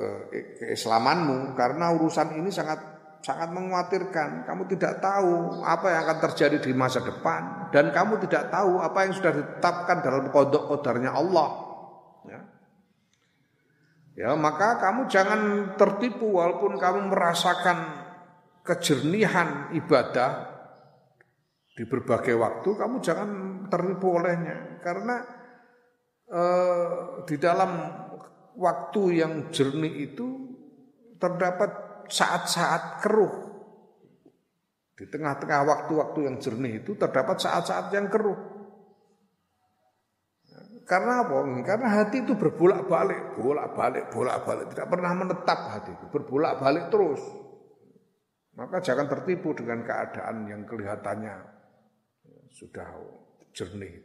Eh, 0.00 0.56
keislamanmu 0.56 1.52
karena 1.52 1.92
urusan 1.92 2.32
ini 2.40 2.48
sangat 2.48 2.80
sangat 3.20 3.52
mengkhawatirkan. 3.52 4.48
Kamu 4.48 4.64
tidak 4.70 4.96
tahu 4.96 5.60
apa 5.60 5.86
yang 5.92 6.00
akan 6.08 6.18
terjadi 6.24 6.56
di 6.56 6.72
masa 6.72 7.04
depan 7.04 7.68
dan 7.68 7.92
kamu 7.92 8.16
tidak 8.24 8.48
tahu 8.48 8.80
apa 8.80 9.04
yang 9.04 9.12
sudah 9.12 9.32
ditetapkan 9.36 10.00
dalam 10.00 10.24
kodok 10.32 10.72
kodarnya 10.72 11.12
Allah. 11.12 11.48
Ya. 12.24 12.40
Ya, 14.20 14.36
maka 14.36 14.76
kamu 14.76 15.08
jangan 15.08 15.40
tertipu 15.80 16.36
walaupun 16.36 16.76
kamu 16.76 17.08
merasakan 17.08 18.04
kejernihan 18.60 19.72
ibadah 19.72 20.44
di 21.72 21.88
berbagai 21.88 22.36
waktu, 22.36 22.76
kamu 22.76 23.00
jangan 23.00 23.30
tertipu 23.72 24.20
olehnya 24.20 24.76
karena 24.84 25.24
eh, 26.28 26.88
di 27.24 27.40
dalam 27.40 27.72
waktu 28.60 29.02
yang 29.24 29.48
jernih 29.48 30.12
itu 30.12 30.28
terdapat 31.16 32.04
saat-saat 32.10 33.00
keruh. 33.00 33.48
Di 35.00 35.08
tengah-tengah 35.08 35.64
waktu-waktu 35.64 36.28
yang 36.28 36.36
jernih 36.36 36.84
itu 36.84 36.92
terdapat 36.98 37.40
saat-saat 37.40 37.88
yang 37.96 38.12
keruh. 38.12 38.36
Karena 40.90 41.22
apa? 41.22 41.38
Karena 41.62 41.88
hati 42.02 42.26
itu 42.26 42.34
berbolak-balik, 42.34 43.38
bolak-balik, 43.38 44.10
bolak-balik, 44.10 44.74
tidak 44.74 44.90
pernah 44.90 45.14
menetap 45.14 45.60
hati 45.70 45.94
itu, 45.94 46.10
berbolak-balik 46.10 46.90
terus. 46.90 47.22
Maka 48.58 48.82
jangan 48.82 49.06
tertipu 49.06 49.54
dengan 49.54 49.86
keadaan 49.86 50.50
yang 50.50 50.66
kelihatannya 50.66 51.46
sudah 52.50 52.90
jernih. 53.54 54.02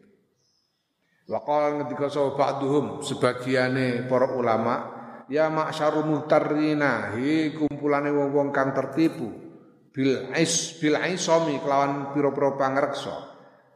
Waqala 1.25 1.81
ngendika 1.81 2.05
sapa 2.05 2.37
ba'duhum 2.37 3.01
sebagiane 3.01 4.05
para 4.05 4.29
ulama 4.29 4.93
ya 5.25 5.49
ma'syaru 5.49 6.05
mutarrina 6.05 7.17
hi 7.17 7.49
kumpulane 7.57 8.13
wong-wong 8.13 8.53
kang 8.53 8.77
tertipu 8.77 9.33
bil 9.89 10.29
is 10.37 10.77
bil 10.77 10.93
isami 11.01 11.57
kelawan 11.65 12.13
pira-pira 12.13 12.53
pangreksa 12.53 13.15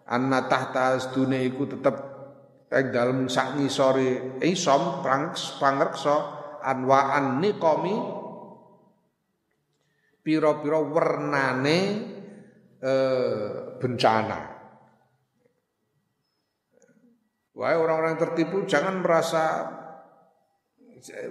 anna 0.05 0.45
tahta 0.45 1.01
sedune 1.01 1.41
iku 1.41 1.65
tetep 1.65 2.08
ing 2.69 2.93
dalem 2.93 3.25
sak 3.25 3.57
ngisore 3.57 4.37
isom 4.45 5.01
pangreksa 5.57 6.15
anwaan 6.61 7.41
niqami 7.41 7.97
pira-pira 10.21 10.77
wernane 10.77 11.79
eh, 12.77 13.49
bencana. 13.81 14.39
Wahai 17.57 17.75
orang-orang 17.75 18.15
yang 18.15 18.23
tertipu 18.23 18.57
jangan 18.69 19.01
merasa 19.01 19.43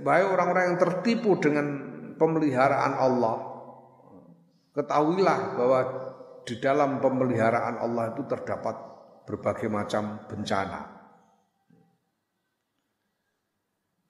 wahai 0.02 0.26
orang-orang 0.26 0.74
yang 0.74 0.78
tertipu 0.82 1.38
dengan 1.38 1.66
pemeliharaan 2.18 2.98
Allah. 2.98 3.36
Ketahuilah 4.74 5.38
bahwa 5.54 5.80
di 6.42 6.58
dalam 6.58 6.98
pemeliharaan 6.98 7.78
Allah 7.78 8.12
itu 8.12 8.26
terdapat 8.26 8.76
berbagai 9.24 9.70
macam 9.70 10.26
bencana. 10.26 10.97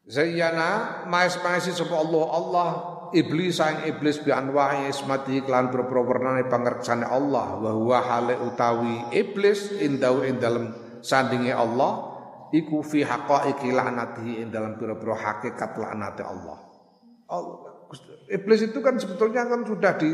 Zayyana 0.08 1.04
maes-maesi 1.04 1.76
sapa 1.76 2.00
Allah 2.00 2.24
Allah 2.32 2.68
iblis 3.12 3.60
sang 3.60 3.84
iblis 3.84 4.24
bi 4.24 4.32
anwa'i 4.32 4.88
ismati 4.88 5.44
klan 5.44 5.68
boro 5.68 6.04
wernane 6.08 6.48
pangreksane 6.48 7.04
Allah 7.04 7.60
wa 7.60 7.70
huwa 7.76 8.00
hale 8.00 8.40
utawi 8.40 9.12
iblis 9.12 9.76
indau 9.76 10.24
ing 10.24 10.40
dalem 10.40 10.72
sandinge 11.04 11.52
Allah 11.52 12.08
iku 12.56 12.80
fi 12.80 13.04
haqaiqi 13.04 13.68
laknatihi 13.68 14.40
ing 14.40 14.48
dalem 14.48 14.80
pira-pira 14.80 15.12
hakikat 15.12 15.76
laknate 15.76 16.24
Allah. 16.24 16.56
Iblis 18.32 18.60
itu 18.64 18.80
kan 18.80 18.96
sebetulnya 18.96 19.44
kan 19.44 19.60
sudah 19.68 19.92
di 20.00 20.10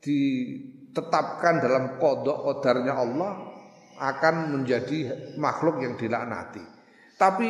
ditetapkan 0.00 1.60
dalam 1.60 1.84
kodok 2.00 2.42
kodarnya 2.42 2.96
Allah 2.96 3.32
akan 4.00 4.58
menjadi 4.58 5.30
makhluk 5.36 5.84
yang 5.84 5.94
dilaknati. 5.94 6.64
Tapi 7.20 7.48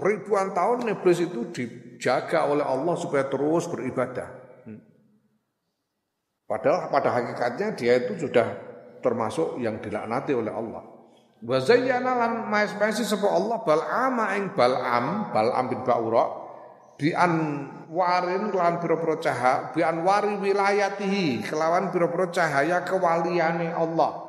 ribuan 0.00 0.56
tahun 0.56 0.88
iblis 0.90 1.22
itu 1.22 1.50
dijaga 1.50 2.48
oleh 2.48 2.64
Allah 2.64 2.94
supaya 2.96 3.28
terus 3.28 3.68
beribadah. 3.68 4.42
Padahal 6.44 6.92
pada 6.92 7.08
hakikatnya 7.14 7.72
dia 7.76 7.98
itu 8.04 8.28
sudah 8.28 8.46
termasuk 9.00 9.60
yang 9.60 9.80
dilaknati 9.80 10.32
oleh 10.36 10.52
Allah. 10.52 10.82
Wa 11.44 11.58
zayyana 11.60 12.16
lan 12.16 12.32
maes-maesi 12.48 13.04
sapa 13.04 13.28
Allah 13.28 13.60
Bal'am 13.64 14.16
ing 14.38 14.44
Bal'am, 14.56 15.28
Bal'am 15.28 15.64
bin 15.68 15.80
Ba'ura 15.84 16.24
bi 16.94 17.10
warin 17.90 18.54
kelawan 18.54 18.78
pira-pira 18.78 19.16
cahaya, 19.18 19.74
bi 19.74 19.82
anwari 19.82 20.38
wilayatihi 20.40 21.42
kelawan 21.44 21.90
pira-pira 21.90 22.30
cahaya 22.30 22.86
kewaliane 22.86 23.74
Allah 23.74 24.23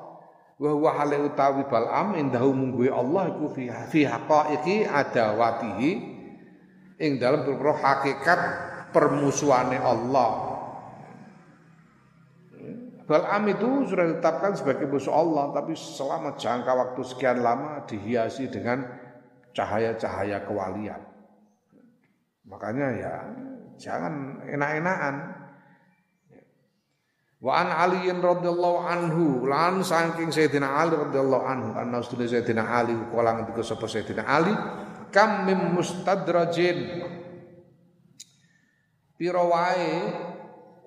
wa 0.56 0.72
huwa 0.72 0.92
hale 0.96 1.20
utawi 1.20 1.68
Bal'am 1.68 2.16
indahu 2.16 2.56
mungguhe 2.56 2.88
Allah 2.88 3.36
iku 3.36 3.52
fi 3.52 3.68
fi 3.92 4.08
haqaiqi 4.08 4.88
adawatihi 4.88 5.90
ing 6.96 7.12
dalam 7.20 7.44
perkara 7.44 7.76
hakikat 7.76 8.40
permusuhane 8.96 9.76
Allah. 9.76 10.56
Bal'am 13.06 13.44
itu 13.52 13.86
sudah 13.86 14.16
ditetapkan 14.16 14.58
sebagai 14.58 14.90
musuh 14.90 15.14
Allah 15.14 15.54
tapi 15.54 15.78
selama 15.78 16.34
jangka 16.40 16.72
waktu 16.74 17.02
sekian 17.06 17.44
lama 17.46 17.86
dihiasi 17.86 18.50
dengan 18.50 18.82
cahaya-cahaya 19.54 20.42
kewalian. 20.48 21.04
Makanya 22.50 22.88
ya 22.98 23.14
jangan 23.78 24.42
enak-enakan 24.50 25.16
Wa 27.46 27.62
an 27.62 27.70
Ali 27.70 28.10
radhiyallahu 28.10 28.80
anhu. 28.82 29.46
Lan 29.46 29.86
saking 29.86 30.34
Sayyidina 30.34 30.82
Ali 30.82 30.98
radhiyallahu 30.98 31.46
anhu. 31.46 31.70
Anna 31.78 32.02
ustune 32.02 32.26
Sayyidina 32.26 32.66
Ali 32.66 32.98
kala 33.14 33.38
ngendika 33.38 33.62
sapa 33.62 33.86
Sayyidina 33.86 34.26
Ali? 34.26 34.50
Kam 35.14 35.46
mim 35.46 35.78
mustadrajin. 35.78 37.06
Pira 39.14 39.46
wae 39.46 39.94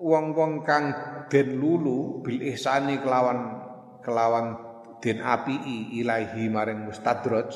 wong-wong 0.03 0.67
kang 0.67 0.85
den 1.31 1.63
lulu 1.63 2.19
bil 2.27 2.43
ihsani 2.43 2.99
kelawan 2.99 3.63
kelawan 4.03 4.59
den 4.99 5.23
apii 5.23 5.95
ilahi 5.95 6.51
maring 6.51 6.91
mustadraj. 6.91 7.55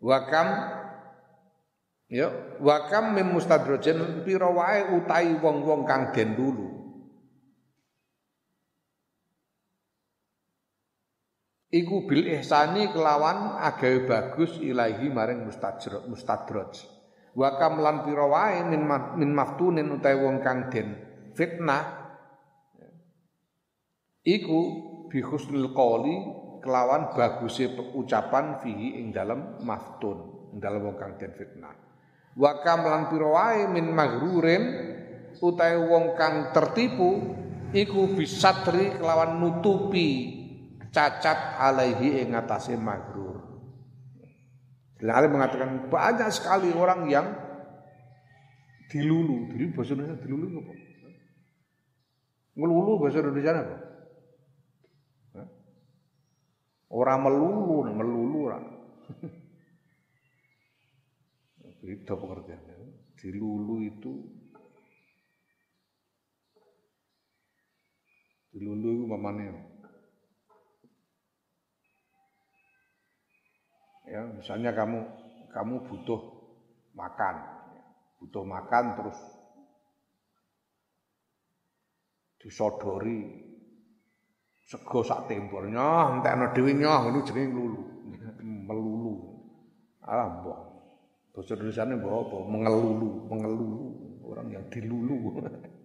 Wa 0.00 0.24
kam 0.24 0.48
ya 2.08 2.56
wa 2.64 2.88
kam 2.88 3.12
mim 3.12 3.36
mustadrajin. 3.36 4.24
Pira 4.24 4.48
wae 4.48 4.88
utahi 4.96 5.36
wong-wong 5.36 5.84
kang 5.84 6.16
den 6.16 6.32
lulu 6.32 6.69
iku 11.70 12.04
bil 12.04 12.26
ihsani 12.26 12.90
kelawan 12.90 13.58
agawe 13.62 14.06
bagus 14.06 14.58
ilahi 14.58 15.06
maring 15.10 15.46
mustajrot 15.46 16.10
mustadraj 16.10 17.00
wa 17.34 17.48
kam 17.56 17.78
lan 17.78 18.02
pira 18.02 18.26
wae 18.26 18.66
min, 18.66 18.82
min 19.16 19.30
maftunin 19.30 19.86
utawi 19.90 20.18
wong 20.18 20.42
kang 20.42 20.70
den 20.70 20.98
fitnah. 21.34 21.98
Iku 24.20 24.60
bi 25.08 25.24
husnul 25.24 25.72
qawli 25.72 26.16
kelawan 26.60 27.16
baguse 27.16 27.72
ucapan 27.96 28.60
fihi 28.60 29.00
ing 29.00 29.16
dalem 29.16 29.64
maftun 29.64 30.52
ing 30.52 30.58
dalem 30.60 30.92
wong 30.92 30.96
kang 30.98 31.16
den 31.16 31.32
fitnah. 31.32 31.72
Wa 32.36 32.60
kam 32.62 32.84
lan 32.84 33.08
pira 33.08 33.28
wae 33.30 33.64
min 33.70 33.90
maghrurin 33.90 34.64
utawi 35.40 35.78
wong 35.88 36.18
kang 36.18 36.52
tertipu 36.52 37.10
iku 37.72 38.12
bisatri 38.12 38.98
kelawan 38.98 39.40
nutupi 39.40 40.39
cacat 40.90 41.58
alaihi 41.58 42.26
ing 42.26 42.34
atase 42.34 42.74
magrur. 42.74 43.50
Ali 45.00 45.32
mengatakan 45.32 45.88
banyak 45.88 46.28
sekali 46.28 46.68
orang 46.76 47.08
yang 47.08 47.26
dilulu. 48.92 49.48
Dilulu 49.48 49.72
bahasa 49.72 49.96
Indonesia 49.96 50.20
dilulu 50.20 50.46
apa? 50.60 50.72
Ngelulu 52.58 52.92
bahasa 53.00 53.18
Indonesia 53.24 53.52
apa? 53.56 53.76
Orang 56.90 57.22
melulu, 57.22 57.86
melulu 57.86 58.38
orang. 58.50 58.66
Beda 61.80 62.12
pengertiannya. 62.18 62.76
Dilulu 63.14 63.76
itu 63.86 64.12
dilulu 68.50 68.88
itu 68.90 69.04
mamane 69.06 69.69
Ya, 74.10 74.26
misalnya 74.26 74.74
kamu 74.74 75.06
kamu 75.54 75.86
butuh 75.86 76.20
makan, 76.98 77.34
butuh 78.18 78.42
makan 78.42 78.98
terus 78.98 79.18
disodori 82.42 83.46
sego 84.66 85.06
sak 85.06 85.30
tempur. 85.30 85.70
Nyoh 85.70 86.18
entekno 86.18 86.50
dhewe 86.50 86.74
nyoh 86.74 86.98
ngono 87.06 87.18
jenenge 87.22 87.54
lulu 87.54 87.82
melulu. 88.66 89.14
Alah 90.02 90.42
mbok. 90.42 90.58
Basa 91.30 91.54
Indonesiane 91.54 91.94
mbok 91.94 92.10
apa? 92.10 92.38
Mengelulu 92.50 93.10
mengelulu. 93.30 93.88
Orang 94.26 94.50
yang 94.50 94.66
dilulu. 94.74 95.18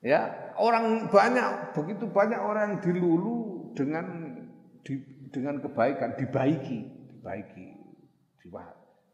Ya 0.00 0.56
orang 0.56 1.12
banyak 1.12 1.76
begitu 1.76 2.08
banyak 2.08 2.40
orang 2.40 2.72
yang 2.72 2.80
dilulu 2.80 3.68
dengan 3.76 4.32
di, 4.80 4.96
dengan 5.28 5.60
kebaikan 5.60 6.16
dibaiki 6.16 6.99
diperbaiki, 7.20 7.68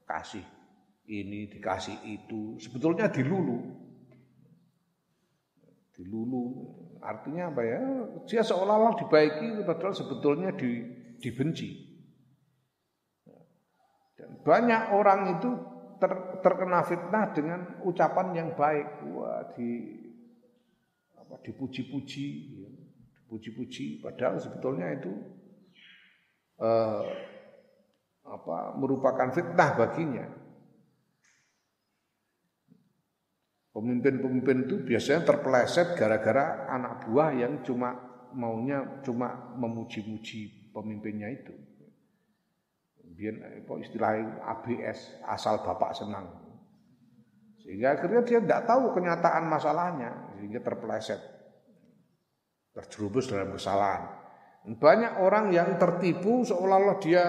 kasih 0.06 0.46
ini 1.10 1.50
dikasih 1.50 1.98
itu, 2.06 2.58
sebetulnya 2.62 3.10
dilulu. 3.10 3.82
Dilulu 5.98 6.44
artinya 7.02 7.50
apa 7.50 7.62
ya? 7.62 7.82
Dia 8.26 8.42
seolah-olah 8.46 8.94
dibaiki 9.00 9.64
padahal 9.66 9.94
sebetulnya 9.94 10.52
di, 10.54 10.82
dibenci. 11.18 11.70
Dan 14.18 14.42
banyak 14.42 14.82
orang 14.92 15.38
itu 15.38 15.50
ter, 15.96 16.12
terkena 16.42 16.84
fitnah 16.84 17.32
dengan 17.32 17.60
ucapan 17.86 18.26
yang 18.36 18.48
baik. 18.58 19.02
Wah, 19.14 19.46
di 19.56 19.94
apa 21.16 21.40
dipuji-puji, 21.42 22.26
ya. 22.60 22.70
dipuji-puji 23.24 24.04
padahal 24.04 24.36
sebetulnya 24.36 25.00
itu 25.00 25.12
eh, 26.60 27.04
apa 28.26 28.74
merupakan 28.74 29.30
fitnah 29.30 29.70
baginya. 29.78 30.26
Pemimpin-pemimpin 33.76 34.64
itu 34.64 34.76
biasanya 34.88 35.28
terpeleset 35.28 36.00
gara-gara 36.00 36.64
anak 36.72 37.04
buah 37.04 37.36
yang 37.36 37.60
cuma 37.60 37.92
maunya 38.32 39.04
cuma 39.04 39.52
memuji-muji 39.56 40.72
pemimpinnya 40.72 41.28
itu. 41.28 41.52
Biar 43.16 43.64
istilahnya 43.80 44.40
ABS 44.44 45.20
asal 45.28 45.60
bapak 45.60 45.92
senang. 45.92 46.24
Sehingga 47.60 47.96
akhirnya 47.96 48.24
dia 48.24 48.40
tidak 48.40 48.64
tahu 48.64 48.96
kenyataan 48.96 49.44
masalahnya 49.44 50.36
sehingga 50.36 50.60
terpeleset 50.64 51.20
terjerumus 52.76 53.28
dalam 53.32 53.56
kesalahan. 53.56 54.04
Banyak 54.66 55.22
orang 55.22 55.48
yang 55.54 55.80
tertipu 55.80 56.44
seolah-olah 56.44 56.96
dia 57.00 57.24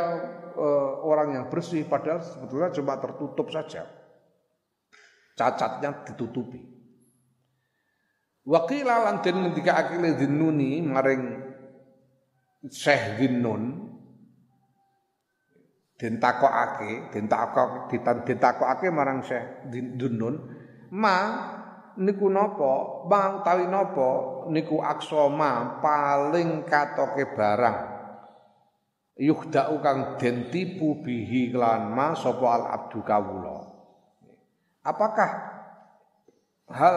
uh, 0.57 1.05
orang 1.05 1.37
yang 1.37 1.45
bersih 1.47 1.85
padahal 1.85 2.19
sebetulnya 2.19 2.73
cuma 2.73 2.97
tertutup 2.97 3.47
saja. 3.53 3.85
Cacatnya 5.37 6.01
ditutupi. 6.01 6.57
Wakila 8.47 9.05
lan 9.05 9.21
den 9.21 9.43
ngendika 9.43 9.77
akile 9.77 10.17
dinuni 10.17 10.81
maring 10.81 11.45
Syekh 12.65 13.21
Dinnun 13.21 13.85
den 15.97 16.21
takokake, 16.21 17.09
den 17.13 17.25
takok 17.29 17.89
ditakokake 18.25 18.87
marang 18.93 19.21
Syekh 19.25 19.69
Dinnun, 19.69 20.35
ma 20.93 21.17
niku 21.97 22.29
napa, 22.29 23.05
bang 23.09 23.41
tawi 23.41 23.65
napa 23.65 24.09
niku 24.53 24.79
aksoma 24.81 25.81
paling 25.81 26.63
katoke 26.69 27.33
barang 27.33 27.96
yuhdau 29.17 29.81
kang 29.81 30.21
den 30.21 30.53
tipu 30.53 31.01
bihi 31.01 31.49
klan 31.49 31.89
ma 31.91 32.13
sapa 32.13 32.45
al 32.45 32.63
abdu 32.69 33.01
kawula. 33.01 33.65
Apakah 34.85 35.29
hal 36.71 36.95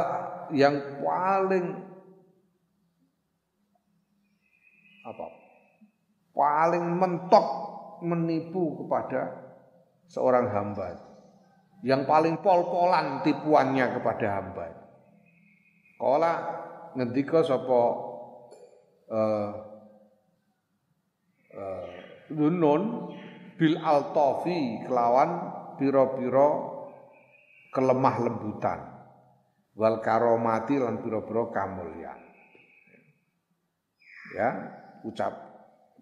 yang 0.54 1.00
paling 1.00 1.66
apa? 5.08 5.26
Paling 6.30 6.84
mentok 6.96 7.46
menipu 8.06 8.84
kepada 8.84 9.34
seorang 10.06 10.46
hamba? 10.54 10.96
Yang 11.80 12.04
paling 12.04 12.34
pol-polan 12.44 13.24
tipuannya 13.24 13.96
kepada 13.96 14.26
hamba? 14.38 14.66
Kala 15.96 16.32
ngendika 16.94 17.40
sapa 17.42 17.80
eh 19.10 19.50
uh, 21.50 21.89
dunun 22.30 23.12
bil 23.58 23.76
altafi 23.76 24.86
kelawan 24.86 25.30
pira-pira 25.76 26.48
kelemah 27.74 28.16
lembutan. 28.22 28.80
Wal 29.74 30.02
karomati 30.02 30.76
lan 30.76 31.00
pira-pira 31.00 31.50
kamulyan. 31.54 32.18
Ya 34.36 34.50
ucap 35.02 35.32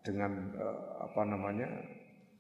dengan 0.05 0.53
uh, 0.57 1.09
apa 1.09 1.23
namanya 1.25 1.69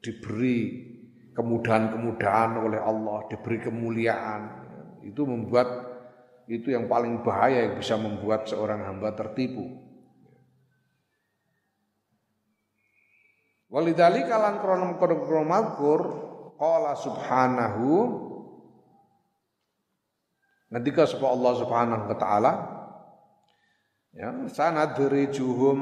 diberi 0.04 0.88
kemudahan-kemudahan 1.32 2.58
oleh 2.58 2.80
Allah 2.82 3.24
diberi 3.30 3.58
kemuliaan. 3.62 4.66
Itu 5.06 5.24
membuat 5.24 5.68
itu 6.48 6.72
yang 6.72 6.88
paling 6.88 7.22
bahaya 7.22 7.68
yang 7.68 7.76
bisa 7.76 7.94
membuat 8.00 8.48
seorang 8.48 8.82
hamba 8.82 9.12
tertipu. 9.14 9.87
Walidali 13.68 14.24
kalan 14.24 14.64
kronom 14.64 14.96
kronom 14.96 15.44
makur 15.44 16.00
qala 16.56 16.96
subhanahu. 16.96 17.88
Ketika 20.68 21.08
sebab 21.08 21.32
Allah 21.32 21.52
Subhanahu 21.64 22.04
wa 22.12 22.16
taala? 22.20 22.52
Ya 24.12 24.32
sanadrijuhum 24.52 25.80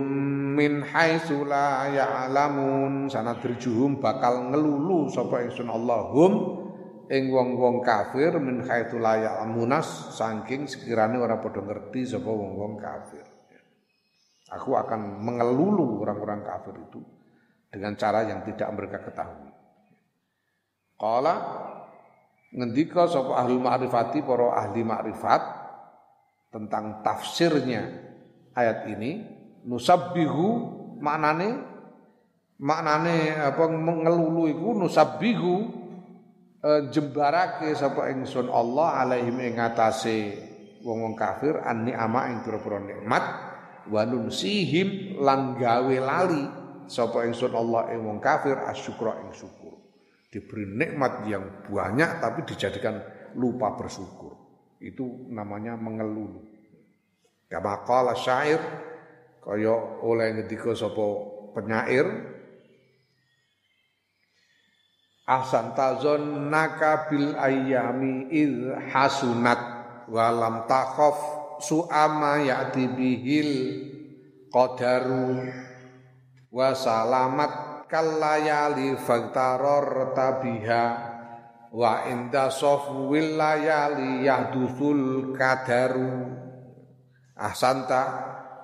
min 0.55 0.83
haitsu 0.83 1.43
la 1.47 1.91
ya'lamun. 1.91 3.11
Sanadrijuhum 3.11 3.99
bakal 3.99 4.51
ngelulu 4.51 5.11
sapa 5.11 5.43
ingsun 5.47 5.71
Allahum 5.71 6.33
ing 7.07 7.31
wong-wong 7.31 7.83
kafir 7.87 8.35
min 8.39 8.63
haitsu 8.67 8.99
la 9.03 9.19
ya'lamunas 9.19 10.15
saking 10.15 10.71
sekirane 10.71 11.19
ora 11.19 11.39
padha 11.39 11.63
ngerti 11.63 12.07
sapa 12.07 12.31
wong-wong 12.31 12.79
kafir. 12.79 13.27
Aku 14.55 14.75
akan 14.79 15.23
mengelulu 15.23 16.07
orang-orang 16.07 16.47
kafir 16.47 16.79
itu 16.79 17.16
dengan 17.77 17.93
cara 18.01 18.25
yang 18.25 18.41
tidak 18.49 18.73
mereka 18.73 19.05
ketahui. 19.05 19.53
Qala 20.97 21.35
ngendika 22.57 23.05
sapa 23.05 23.37
ahli 23.37 23.61
ma'rifati 23.61 24.25
para 24.25 24.57
ahli 24.57 24.81
ma'rifat 24.81 25.43
tentang 26.57 27.05
tafsirnya 27.05 27.85
ayat 28.57 28.89
ini 28.89 29.21
nusabbihu 29.69 30.49
maknane 31.05 31.61
maknane 32.57 33.37
apa 33.37 33.69
mengelulu 33.69 34.49
iku 34.49 34.73
nusabbihu 34.73 35.85
Eh, 36.67 36.91
jembarake 36.91 37.71
sapa 37.79 38.11
ingsun 38.11 38.51
Allah 38.51 39.07
alaihim 39.07 39.39
ing 39.39 39.55
ngatasé 39.55 40.35
wong-wong 40.83 41.15
kafir 41.15 41.63
anni 41.63 41.95
ama 41.95 42.27
ing 42.27 42.43
pira-pira 42.43 42.83
nikmat 42.83 43.23
wa 43.87 44.03
nunsihim 44.03 45.15
lan 45.23 45.55
gawe 45.55 45.97
lali 46.03 46.43
sapa 46.87 47.27
ingsun 47.27 47.53
Allah 47.55 47.93
ing 47.95 48.03
wong 48.03 48.19
kafir 48.19 48.57
asyukra 48.67 49.23
ing 49.27 49.31
syukur. 49.35 49.79
Diberi 50.31 50.67
nikmat 50.67 51.27
yang 51.31 51.67
banyak 51.71 52.19
tapi 52.19 52.43
dijadikan 52.45 52.99
lupa 53.39 53.75
bersyukur. 53.79 54.35
Itu 54.83 55.31
namanya 55.31 55.79
mengeluh. 55.79 56.43
Kama 57.47 57.87
qala 57.87 58.19
syair 58.19 58.59
kaya 59.47 60.03
oleh 60.03 60.35
ngendika 60.35 60.75
sapa 60.75 61.07
penyair 61.55 62.07
ahsan 65.27 65.75
tazon 65.79 66.51
naka 66.51 67.07
bil 67.07 67.39
ayami 67.39 68.27
id 68.31 68.75
hasunat 68.91 69.59
walam 70.11 70.67
takhaf 70.67 71.19
su'ama 71.63 72.43
ya'ti 72.43 72.91
bihil 72.91 73.53
qadaru 74.51 75.47
wa 76.51 76.71
salamat 76.75 77.53
kallayali 77.91 78.99
fagtaror 78.99 80.13
tabiha. 80.13 80.85
Wa 81.77 82.09
inda 82.09 82.49
sofwil 82.49 83.37
layali 83.37 84.25
yahdusul 84.25 85.35
kadaru. 85.37 86.35
Ahsanta 87.37 88.03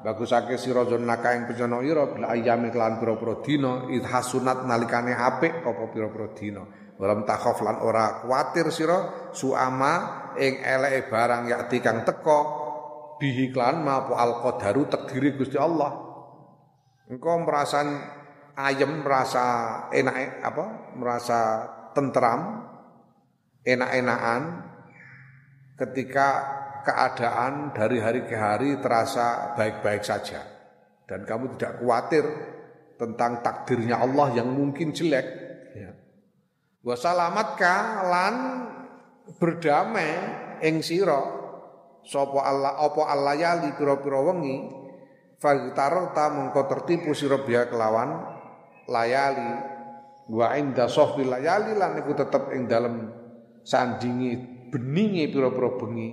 bagusake 0.00 0.56
sira 0.56 0.82
naka 0.96 1.36
ing 1.36 1.44
bencana 1.44 1.84
ira 1.84 2.08
bil 2.08 2.24
ayami 2.24 2.72
kelan 2.72 2.96
pira-pira 2.96 3.44
dina 3.44 3.84
id 3.92 4.02
hasunat 4.08 4.64
nalikane 4.64 5.12
apik 5.12 5.60
apa 5.60 5.82
pira-pira 5.92 6.32
dina. 6.32 6.62
Walam 6.96 7.26
takhaf 7.28 7.60
lan 7.60 7.82
ora 7.84 8.22
kuatir 8.24 8.72
sira 8.72 9.30
suama 9.34 10.32
ing 10.38 10.62
eleke 10.62 11.10
barang 11.12 11.50
yakti 11.52 11.78
kang 11.84 12.06
teka 12.06 12.40
bihi 13.20 13.52
klan 13.52 13.84
maapa 13.84 14.16
al 14.16 14.40
qadaru 14.40 14.88
takdiri 14.88 15.36
Gusti 15.36 15.60
Allah 15.60 16.11
engkau 17.12 17.44
merasa 17.44 17.84
ayem 18.56 19.04
merasa 19.04 19.44
enak 19.92 20.40
apa 20.40 20.64
merasa 20.96 21.38
tentram 21.92 22.64
enak-enakan 23.68 24.42
ketika 25.76 26.28
keadaan 26.88 27.76
dari 27.76 28.00
hari 28.00 28.24
ke 28.24 28.32
hari 28.32 28.80
terasa 28.80 29.52
baik-baik 29.52 30.00
saja 30.00 30.40
dan 31.04 31.28
kamu 31.28 31.60
tidak 31.60 31.84
khawatir 31.84 32.24
tentang 32.96 33.44
takdirnya 33.44 34.00
Allah 34.00 34.32
yang 34.32 34.48
mungkin 34.48 34.96
jelek 34.96 35.26
ya. 35.76 35.92
Wassalamatka 36.80 38.08
lan 38.08 38.34
berdamai 39.36 40.10
ing 40.64 40.80
sira 40.80 41.20
sapa 42.08 42.40
Allah 42.40 42.80
apa 42.80 43.02
Allah 43.04 43.36
yali 43.36 43.70
pira-pira 43.76 44.18
wengi 44.32 44.81
fagtarta 45.42 46.30
mongko 46.30 46.70
tertipu 46.70 47.10
sira 47.18 47.42
biya 47.42 47.66
kelawan 47.66 48.22
layali. 48.86 49.74
Wa 50.30 50.54
inda 50.54 50.86
sahbi 50.86 51.26
layali 51.26 51.74
lan 51.74 51.98
iku 51.98 52.14
tetep 52.14 52.54
ing 52.54 52.70
dalem 52.70 53.10
sandingi 53.66 54.38
beningi 54.70 55.26
pira-pira 55.34 55.74
bengi. 55.74 56.08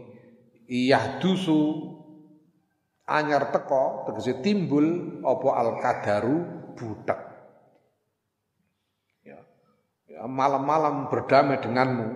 Dusu 1.21 1.89
anyar 3.09 3.49
teko 3.49 4.05
tegese 4.09 4.41
timbul 4.41 5.17
apa 5.25 5.49
al 5.57 5.69
kadaru 5.81 6.37
budak 6.77 7.19
ya, 9.25 9.41
ya 10.05 10.29
malam-malam 10.29 11.09
berdamai 11.09 11.57
denganmu 11.57 12.09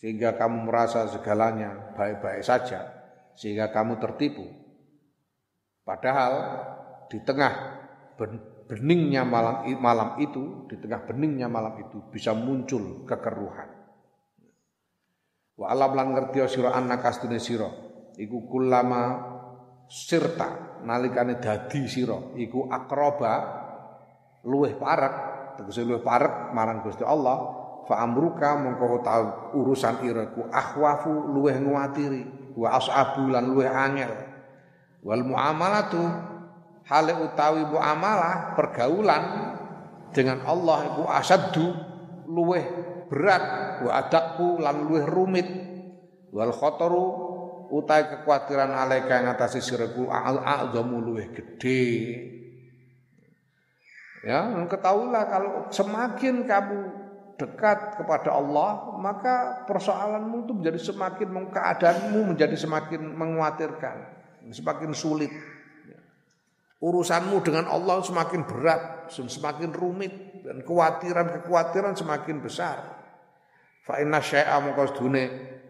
sehingga 0.00 0.40
kamu 0.40 0.72
merasa 0.72 1.04
segalanya 1.12 1.92
baik-baik 1.92 2.40
saja 2.40 2.99
sehingga 3.40 3.72
kamu 3.72 3.96
tertipu. 3.96 4.44
Padahal 5.80 6.32
di 7.08 7.16
tengah 7.24 7.80
beningnya 8.68 9.24
malam 9.24 9.64
malam 9.80 10.20
itu 10.20 10.68
di 10.68 10.76
tengah 10.76 11.08
beningnya 11.08 11.48
malam 11.48 11.80
itu 11.80 12.04
bisa 12.12 12.36
muncul 12.36 13.08
kekeruhan. 13.08 13.72
Wa 15.56 15.72
alam 15.72 15.96
lan 15.96 16.12
ngerti 16.12 16.44
sira 16.52 16.76
annaka 16.76 17.16
astune 17.16 17.40
sira. 17.40 17.72
Iku 18.20 18.44
kulama 18.44 19.02
sirta 19.88 20.84
nalikane 20.84 21.40
dadi 21.40 21.88
sira. 21.88 22.36
Iku 22.36 22.68
akroba 22.68 23.32
luweh 24.44 24.76
parek 24.76 25.14
tegese 25.56 25.88
luweh 25.88 26.04
parek 26.04 26.52
marang 26.52 26.84
Gusti 26.84 27.08
Allah 27.08 27.56
fa 27.88 28.04
amruka 28.04 28.56
mongko 28.60 29.00
urusan 29.56 30.04
ira 30.04 30.28
ku 30.32 30.44
akhwafu 30.48 31.32
luweh 31.32 31.56
nguatiri 31.56 32.39
wa 32.56 32.68
asabu 32.76 33.30
lan 33.30 33.50
luweh 33.50 33.68
angel. 33.68 34.12
Wal 35.00 35.24
muamalatu 35.24 36.00
hale 36.84 37.14
utawi 37.16 37.64
muamalah 37.64 38.52
pergaulan 38.58 39.24
dengan 40.10 40.44
Allah 40.44 40.92
iku 40.92 41.02
asaddu 41.08 41.66
luweh 42.28 42.66
berat 43.08 43.44
wa 43.86 43.90
adakku 43.96 44.60
lan 44.60 44.86
luweh 44.86 45.04
rumit. 45.06 45.48
Wal 46.30 46.54
khataru 46.54 47.04
utai 47.70 48.06
kekhawatiran 48.06 48.70
alaika 48.70 49.22
ngatasi 49.24 49.62
siraku 49.62 50.10
a'zamu 50.10 51.00
luweh 51.00 51.30
gede. 51.30 51.86
Ya 54.20 54.44
ketahuilah 54.68 55.24
kalau 55.32 55.52
semakin 55.72 56.44
kamu 56.44 56.99
dekat 57.40 57.96
kepada 57.96 58.36
Allah 58.36 58.92
maka 59.00 59.64
persoalanmu 59.64 60.44
itu 60.44 60.52
menjadi 60.52 60.80
semakin 60.92 61.28
keadaanmu 61.48 62.36
menjadi 62.36 62.56
semakin 62.60 63.16
mengkhawatirkan 63.16 63.96
semakin 64.52 64.92
sulit 64.92 65.32
urusanmu 66.80 67.44
dengan 67.44 67.68
Allah 67.68 68.00
semakin 68.00 68.48
berat, 68.48 69.12
semakin 69.12 69.70
rumit 69.70 70.42
dan 70.42 70.64
kekhawatiran-kekhawatiran 70.64 71.92
semakin 71.92 72.40
besar. 72.40 72.80
Fa 73.84 74.00
inna 74.00 74.24
syai'a 74.24 74.56
mongko 74.64 74.96
sedune 74.96 75.24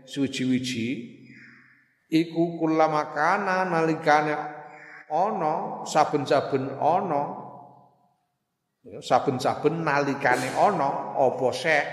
suci-wiji 0.07 1.19
iku 2.11 2.59
kullama 2.59 3.11
kana 3.15 3.67
nalikane 3.67 4.35
ana 5.11 5.83
saben-saben 5.87 6.79
ana 6.79 7.50
saben-saben 8.85 9.85
nalikane 9.85 10.49
ana 10.57 11.17
apa 11.17 11.49
sek? 11.53 11.87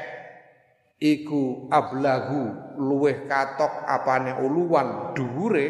Iku 0.97 1.69
ablahu 1.69 2.73
luweh 2.81 3.29
katok 3.29 3.85
apane 3.85 4.33
uluwan 4.41 5.13
dhuwure. 5.13 5.67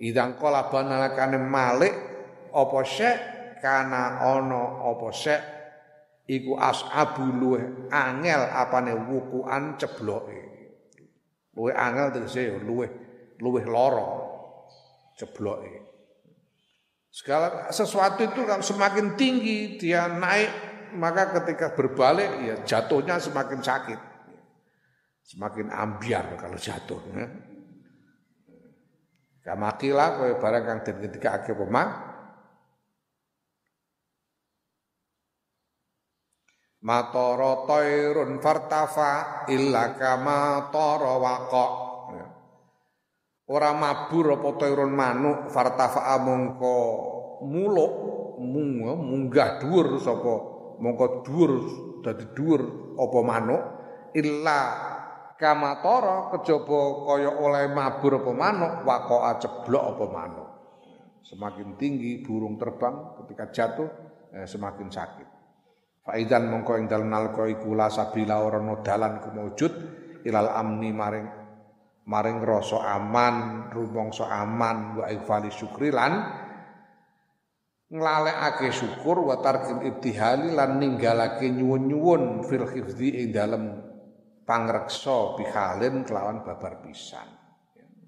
Idang 0.00 0.38
kala 0.38 0.70
banalakane 0.70 1.36
malik 1.36 1.92
apa 2.54 2.78
syek 2.86 3.16
kana 3.60 4.22
ana 4.22 4.86
apa 4.86 5.08
syek 5.12 5.40
iku 6.30 6.56
asabu 6.56 7.26
luweh 7.26 7.90
angel 7.90 8.48
apane 8.54 8.94
wukuan 8.94 9.74
cebloke. 9.76 10.40
Luweh 11.58 11.74
angel 11.74 12.14
tegese 12.14 12.54
ya 12.54 12.56
luweh 12.62 12.88
luweh 13.42 13.66
lara 13.66 14.08
cebloke 15.18 15.89
segala 17.10 17.68
sesuatu 17.74 18.22
itu 18.22 18.46
kan 18.46 18.62
semakin 18.62 19.18
tinggi 19.18 19.76
dia 19.76 20.06
naik 20.06 20.50
maka 20.94 21.34
ketika 21.42 21.74
berbalik 21.74 22.30
ya 22.46 22.54
jatuhnya 22.62 23.18
semakin 23.18 23.60
sakit 23.62 24.00
semakin 25.26 25.70
ambiar 25.70 26.38
kalau 26.38 26.58
jatuh 26.58 27.02
ya. 27.14 27.26
Kamakila 29.40 30.20
kowe 30.20 30.36
barang 30.36 30.64
kang 30.68 30.78
den 30.84 30.96
ketika 31.00 31.40
ake 31.40 31.56
pemah 31.56 32.10
Matoro 36.80 37.68
toirun 37.68 38.40
fartafa 38.40 39.44
illa 39.52 39.92
kama 40.00 40.72
toro 40.72 41.20
waqa. 41.20 41.89
Ora 43.50 43.74
mabur 43.74 44.38
apa 44.38 44.48
toirun 44.62 44.94
manuk 44.94 45.50
fartafa 45.50 46.06
mongko 46.22 46.76
muluk 47.42 47.92
mung, 48.38 48.78
munggah 48.78 49.58
dhuwur 49.58 49.98
sapa 49.98 50.34
mongko 50.78 51.26
dhuwur 51.26 51.52
dadi 51.98 52.30
dhuwur 52.30 52.94
apa 52.94 53.18
manuk 53.26 53.62
illa 54.14 54.60
kama 55.34 55.82
toro 55.82 56.30
kejaba 56.30 56.78
kaya 57.10 57.30
oleh 57.42 57.66
mabur 57.74 58.22
apa 58.22 58.30
manuk 58.30 58.72
waqa 58.86 59.42
ceblok 59.42 59.84
apa 59.98 60.04
manuk. 60.06 60.48
Semakin 61.26 61.74
tinggi 61.74 62.22
burung 62.22 62.54
terbang 62.54 63.18
ketika 63.18 63.50
jatuh 63.50 63.90
eh, 64.30 64.46
semakin 64.46 64.94
sakit. 64.94 65.28
Faidan 66.06 66.46
mongko 66.54 66.78
ing 66.78 66.86
dalem 66.86 67.10
nalika 67.10 67.50
iku 67.50 67.74
la 67.74 67.90
sabila 67.90 68.46
ora 68.46 68.62
dalan 68.78 69.18
kumujud 69.18 69.72
ilal 70.22 70.54
amni 70.54 70.94
maring 70.94 71.39
maring 72.10 72.42
rasa 72.42 72.98
aman, 72.98 73.70
rumangsa 73.70 74.26
aman 74.26 74.98
wa 74.98 75.06
ifali 75.06 75.46
syukri 75.54 75.94
lan 75.94 76.26
nglalekake 77.86 78.74
syukur 78.74 79.22
wa 79.22 79.38
tarkil 79.38 79.78
ibtihali 79.86 80.50
lan 80.50 80.82
ninggalake 80.82 81.46
nyuwun-nyuwun 81.46 82.42
fil 82.50 82.66
khifdi 82.66 83.22
ing 83.22 83.30
dalem 83.30 83.78
pangreksa 84.42 85.38
bihalin 85.38 86.02
kelawan 86.02 86.42
babar 86.42 86.82
pisan. 86.82 87.30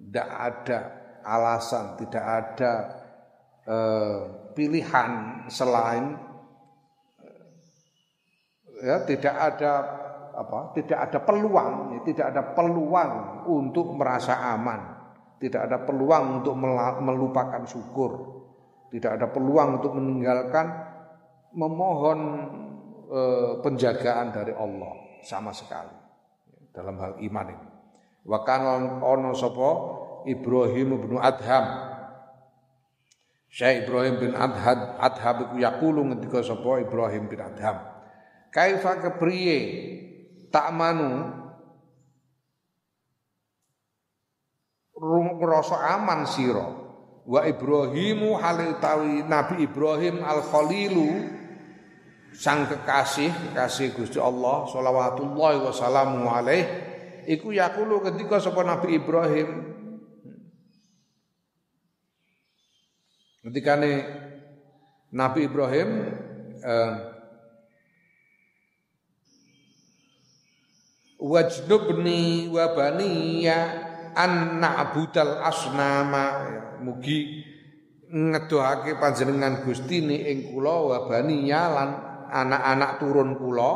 Tidak 0.03 0.29
ada 0.29 0.79
alasan, 1.23 1.95
tidak 2.03 2.25
ada 2.27 2.73
eh, 3.71 4.19
pilihan 4.59 5.47
selain 5.47 6.19
ya 8.83 9.07
tidak 9.07 9.35
ada 9.39 9.73
apa 10.33 10.73
tidak 10.77 10.99
ada 11.11 11.19
peluang 11.21 11.97
ya, 11.97 12.01
tidak 12.09 12.27
ada 12.33 12.43
peluang 12.57 13.13
untuk 13.49 13.93
merasa 13.93 14.41
aman. 14.53 15.03
Tidak 15.43 15.59
ada 15.59 15.83
peluang 15.83 16.39
untuk 16.39 16.55
melupakan 17.03 17.67
syukur. 17.67 18.13
Tidak 18.95 19.19
ada 19.19 19.27
peluang 19.27 19.83
untuk 19.83 19.99
meninggalkan 19.99 20.71
memohon 21.51 22.21
e, 23.11 23.21
penjagaan 23.59 24.31
dari 24.31 24.55
Allah 24.55 25.19
sama 25.27 25.51
sekali. 25.51 25.99
Dalam 26.71 26.95
hal 27.03 27.19
iman 27.19 27.47
ini. 27.51 27.69
Wa 28.23 28.47
kana 28.47 29.03
ono 29.03 29.35
sapa? 29.35 29.71
Ibrahim 30.31 31.11
bin 31.11 31.19
Adham. 31.19 31.91
Syekh 33.51 33.85
Ibrahim 33.85 34.23
bin 34.23 34.33
Adham 34.39 35.37
iku 35.43 35.55
yaqulu 35.59 36.07
ngendika 36.07 36.39
sapa 36.47 36.87
Ibrahim 36.87 37.27
bin 37.27 37.43
Adham. 37.43 37.83
Kaifa 38.55 39.03
kepriye 39.03 39.59
tak 40.53 40.69
manu. 40.77 41.33
Ngrasa 45.43 45.99
aman 45.99 46.29
sira. 46.31 46.69
Wa 47.27 47.43
Ibrahimu 47.49 48.39
halitawi 48.39 49.27
Nabi 49.27 49.67
Ibrahim 49.67 50.23
al 50.23 50.43
Khalilu 50.47 51.11
sang 52.35 52.67
kekasih 52.67 53.31
kekasih 53.31 53.95
Gusti 53.95 54.19
Allah 54.23 54.67
sholawatullahi 54.71 55.59
wassalamu 55.63 56.31
alaih. 56.31 56.67
Iku 57.27 57.55
yakulu 57.55 58.03
ketika 58.03 58.39
sapa 58.43 58.63
Nabi 58.63 58.99
Ibrahim. 58.99 59.49
Ketika 63.43 63.75
Nabi 65.11 65.41
Ibrahim 65.47 65.89
eh, 66.63 67.12
wajnubni 71.23 72.51
wa 72.51 72.75
baniya 72.75 73.59
an 74.19 74.59
asnama. 75.47 76.25
Ya, 76.51 76.63
mugi 76.83 77.47
ngedohake 78.13 79.01
panjenengan 79.01 79.65
Gusti 79.65 80.05
ni 80.05 80.19
ing 80.29 80.53
kula 80.53 80.75
wa 80.85 80.99
baniya 81.09 81.63
lan 81.71 81.91
anak-anak 82.29 83.01
turun 83.01 83.39
kula 83.41 83.73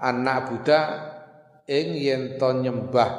anak 0.00 0.38
buddha 0.48 0.80
ing 1.68 1.88
yen 1.98 2.22
to 2.40 2.48
nyembah 2.64 3.10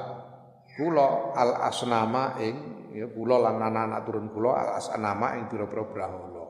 kula 0.73 1.37
al 1.37 1.69
asnama 1.69 2.41
ing 2.41 2.55
ya 2.97 3.05
kula 3.13 3.45
lan 3.45 3.61
anak-anak 3.61 4.01
turun 4.09 4.27
kula 4.33 4.51
al 4.57 4.69
asnama 4.81 5.37
ing 5.37 5.45
pira-pira 5.53 5.85
brahala 5.85 6.42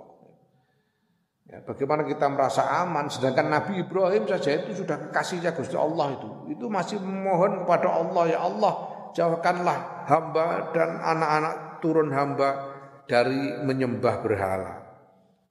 Ya, 1.54 1.62
bagaimana 1.62 2.02
kita 2.02 2.26
merasa 2.34 2.66
aman 2.82 3.14
sedangkan 3.14 3.46
Nabi 3.46 3.86
Ibrahim 3.86 4.26
saja 4.26 4.58
itu 4.58 4.82
sudah 4.82 4.98
kekasihnya 4.98 5.54
Gusti 5.54 5.78
Allah 5.78 6.18
itu. 6.18 6.30
Itu 6.50 6.66
masih 6.66 6.98
memohon 6.98 7.62
kepada 7.62 7.94
Allah 7.94 8.24
ya 8.26 8.40
Allah 8.42 8.74
jauhkanlah 9.14 10.10
hamba 10.10 10.74
dan 10.74 10.98
anak-anak 10.98 11.78
turun 11.78 12.10
hamba 12.10 12.74
dari 13.06 13.62
menyembah 13.62 14.26
berhala. 14.26 14.82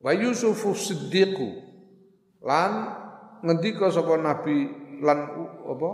Wa 0.03 0.11
Yusufu 0.11 0.74
Siddiqu 0.74 1.62
lan 2.42 2.98
ngendika 3.46 3.86
sapa 3.94 4.18
Nabi 4.18 4.74
lan 5.07 5.30
apa? 5.70 5.90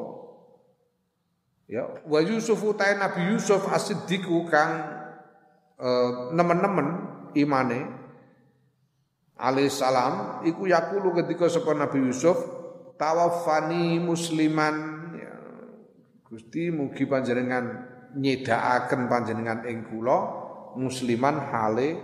Ya, 1.68 1.84
wa 2.08 2.20
Yusufu 2.24 2.72
ta 2.80 2.88
Nabi 2.96 3.28
Yusuf 3.36 3.60
As-Siddiqu 3.68 4.48
kang 4.48 4.72
eh, 5.76 6.10
nemen-nemen 6.32 6.88
imane 7.36 7.97
alaihissalam 9.38 10.42
iku 10.44 10.66
yakulu 10.66 11.14
ketika 11.22 11.46
sapa 11.46 11.72
Nabi 11.72 12.10
Yusuf 12.10 12.36
tawaffani 12.98 14.02
musliman. 14.02 14.76
Ya, 15.14 15.34
Gusti 16.26 16.74
mugi 16.74 17.06
panjenengan 17.06 17.86
nyedakaken 18.18 19.06
panjenengan 19.06 19.62
ing 19.64 19.86
musliman 20.74 21.38
hale 21.38 21.96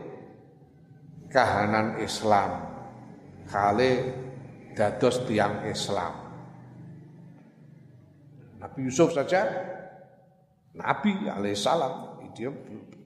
kahanan 1.28 1.98
Islam 2.00 2.70
hale 3.50 3.90
dados 4.72 5.26
tiang 5.26 5.66
Islam. 5.68 6.14
Nabi 8.62 8.80
Yusuf 8.88 9.12
saja 9.12 9.44
Nabi 10.74 11.28
alaihissalam 11.28 12.14
dia 12.34 12.50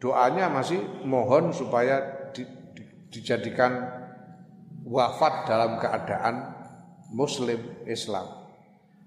doanya 0.00 0.48
masih 0.48 0.80
mohon 1.04 1.52
supaya 1.52 2.30
dijadikan 3.12 3.84
wafat 4.88 5.44
dalam 5.44 5.76
keadaan 5.76 6.34
muslim 7.12 7.84
Islam. 7.84 8.24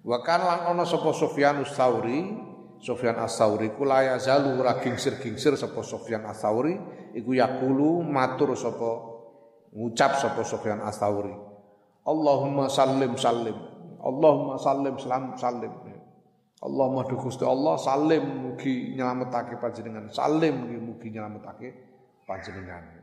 Wa 0.02 0.22
kan 0.22 0.42
lan 0.42 0.60
ana 0.74 0.86
sapa 0.86 1.14
Sufyan 1.14 1.62
Tsauri, 1.66 2.38
Sufyan 2.82 3.18
Ats-Tsauri 3.22 3.74
kula 3.78 4.02
ya 4.02 4.16
zalu 4.18 4.58
ora 4.58 4.82
gingsir-gingsir 4.82 5.54
sapa 5.58 5.82
Sufyan 5.86 6.26
Ats-Tsauri 6.26 6.78
iku 7.18 7.34
yakulu 7.34 8.02
matur 8.06 8.54
sapa 8.58 8.90
ngucap 9.74 10.18
sapa 10.22 10.42
Sufyan 10.46 10.82
Ats-Tsauri. 10.82 11.34
Allahumma 12.06 12.66
sallim 12.70 13.14
sallim. 13.18 13.58
Allahumma 14.02 14.58
sallim 14.58 14.98
salam 14.98 15.38
sallim. 15.38 15.74
Allahumma 16.62 17.10
duh 17.10 17.18
Gusti 17.18 17.42
Allah 17.42 17.74
salim 17.82 18.22
mugi 18.46 18.94
nyelametake 18.94 19.58
panjenengan. 19.58 20.14
Salim 20.14 20.70
mugi 20.78 21.10
nyelametake 21.10 21.74
panjenengan. 22.30 23.01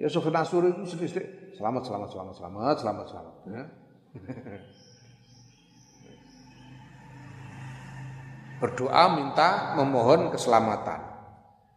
Ya 0.00 0.08
Sufyan 0.08 0.40
Asuri 0.40 0.72
itu 0.72 0.88
sedih-sedih. 0.88 1.52
Selamat, 1.60 1.84
selamat, 1.84 2.08
selamat, 2.08 2.40
selamat, 2.40 2.80
selamat, 2.80 3.06
selamat. 3.12 3.34
Ya. 3.52 3.68
Berdoa 8.64 9.04
minta 9.12 9.76
memohon 9.76 10.32
keselamatan. 10.32 11.04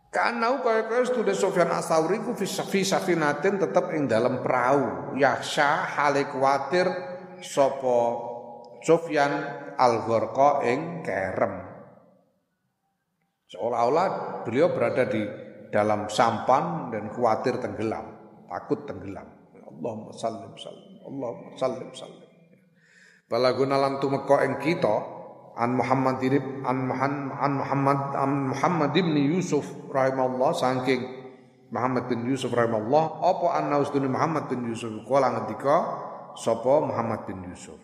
Karena 0.07 0.55
kaya 0.61 0.85
kaya 0.87 1.03
sudah 1.09 1.33
Sofyan 1.35 1.73
Asauri 1.73 2.21
ku 2.21 2.37
fi 2.37 2.45
safinatin 2.85 3.57
tetap 3.59 3.91
ing 3.91 4.07
dalam 4.07 4.39
perahu. 4.39 5.19
Yaksha 5.19 5.83
hale 5.89 6.29
kuatir 6.31 6.87
sopo 7.43 8.31
Sofyan 8.85 9.33
al 9.75 10.07
ing 10.63 11.03
kerem. 11.03 11.59
Seolah-olah 13.51 14.07
beliau 14.47 14.71
berada 14.71 15.03
di 15.09 15.43
dalam 15.73 16.05
sampan 16.05 16.93
dan 16.93 17.09
khawatir 17.09 17.57
tenggelam, 17.57 18.12
takut 18.53 18.85
tenggelam. 18.85 19.25
Allahumma 19.65 20.13
sallim 20.13 20.53
sallim, 20.53 21.01
Allahumma 21.01 21.57
sallim 21.57 21.89
sallim. 21.97 22.29
Balaguna 23.25 23.81
lan 23.81 23.97
tumeka 23.97 24.45
ing 24.45 24.61
kita 24.61 24.95
an 25.57 25.73
Muhammad 25.73 26.21
dirib 26.21 26.45
an 26.61 26.77
Muhammad 26.85 27.33
an 27.41 27.51
Muhammad 27.57 27.99
an 28.13 28.31
Muhammad 28.53 28.89
bin 28.93 29.09
Yusuf 29.17 29.65
rahimahullah 29.89 30.53
saking 30.53 31.01
Muhammad 31.73 32.05
bin 32.05 32.29
Yusuf 32.29 32.53
rahimahullah 32.53 33.03
apa 33.25 33.47
an 33.57 33.63
nausduni 33.73 34.05
Muhammad 34.05 34.45
bin 34.49 34.69
Yusuf 34.69 34.93
kala 35.09 35.33
ngendika 35.33 35.77
sapa 36.37 36.85
Muhammad 36.85 37.25
bin 37.25 37.41
Yusuf 37.49 37.81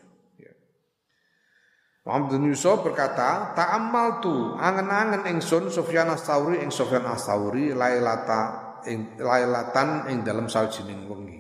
Muhammad 2.08 2.42
bin 2.42 2.50
Yusuf 2.50 2.82
berkata, 2.82 3.54
"Ta'ammal 3.54 4.18
tu 4.18 4.34
angen-angen 4.58 5.30
ingsun 5.30 5.70
Sufyan 5.70 6.10
Ats-Tsauri 6.10 6.58
ing 6.58 6.74
Sufyan 6.74 7.06
Ats-Tsauri 7.06 7.76
lailata 7.76 8.69
ing 8.88 9.20
lailatan 9.20 10.08
ing 10.12 10.24
dalam 10.24 10.48
sawijining 10.48 11.10
wengi." 11.10 11.40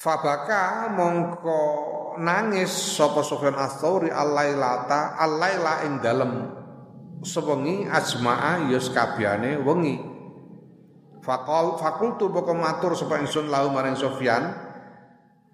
Fabaka 0.00 0.88
mongko 0.96 1.60
nangis 2.24 2.72
sapa 2.72 3.20
Sufyan 3.20 3.52
Ats-Tsauri 3.52 4.08
al-lailata 4.08 5.20
al-laila 5.20 5.84
ing 5.84 6.00
dalam 6.00 6.30
sewengi 7.20 7.84
ajma'a 7.84 8.72
yus 8.72 8.88
kabehane 8.88 9.60
wengi. 9.60 10.00
Fakul 11.20 11.76
fakultu 11.76 12.32
pokok 12.32 12.56
matur 12.56 12.96
sapa 12.96 13.20
ingsun 13.20 13.52
lahu 13.52 13.68
maring 13.76 13.92
Sufyan 13.92 14.70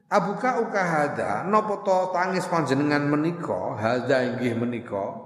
Abuka 0.06 0.62
uka 0.62 0.82
hada 0.86 1.42
napa 1.50 1.82
to 1.82 2.14
tangis 2.14 2.46
panjenengan 2.46 3.10
menika 3.10 3.74
hada 3.74 4.22
inggih 4.22 4.54
menika 4.54 5.18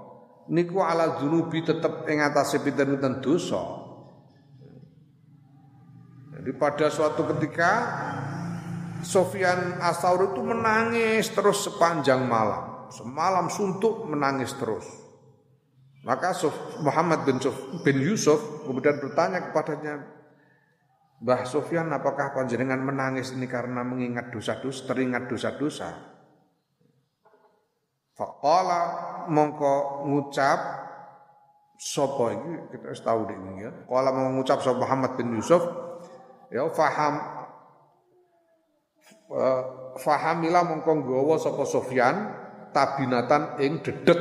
niku 0.49 0.81
ala 0.81 1.21
dzunubi 1.21 1.61
tetep 1.61 2.09
ing 2.09 2.17
atase 2.17 2.57
pinten-pinten 2.65 3.21
dosa. 3.21 3.80
Jadi 6.41 6.57
pada 6.57 6.89
suatu 6.89 7.21
ketika 7.37 7.71
Sofyan 9.05 9.77
Asaur 9.77 10.33
itu 10.33 10.41
menangis 10.41 11.29
terus 11.37 11.61
sepanjang 11.69 12.25
malam. 12.25 12.89
Semalam 12.89 13.45
suntuk 13.53 14.09
menangis 14.09 14.49
terus. 14.57 14.89
Maka 16.01 16.33
Muhammad 16.81 17.29
bin, 17.29 17.37
bin 17.85 17.97
Yusuf 18.01 18.65
kemudian 18.65 18.97
bertanya 18.97 19.53
kepadanya, 19.53 20.01
Mbah 21.21 21.45
Sofyan 21.45 21.93
apakah 21.93 22.33
panjenengan 22.33 22.81
menangis 22.81 23.37
ini 23.37 23.45
karena 23.45 23.85
mengingat 23.85 24.33
dosa-dosa, 24.33 24.89
teringat 24.89 25.29
dosa-dosa? 25.29 25.93
Faqala 28.17 28.81
mongko 29.29 30.09
ngucap 30.09 30.59
sapa 31.77 32.25
iki 32.33 32.53
kita 32.73 32.97
tahu 33.05 33.29
ini 33.29 33.61
ya. 33.61 33.69
Qala 33.85 34.09
mau 34.09 34.33
ngucap 34.33 34.65
sapa 34.65 34.81
Muhammad 34.81 35.21
bin 35.21 35.37
Yusuf 35.37 35.90
ya 36.51 36.67
faham. 36.69 37.15
Uh, 39.31 39.63
fahamila 39.95 40.67
mongko 40.67 40.91
nggawa 40.91 41.39
sapa 41.39 41.63
tabinatan 42.75 43.59
ing 43.63 43.79
dedek. 43.79 44.19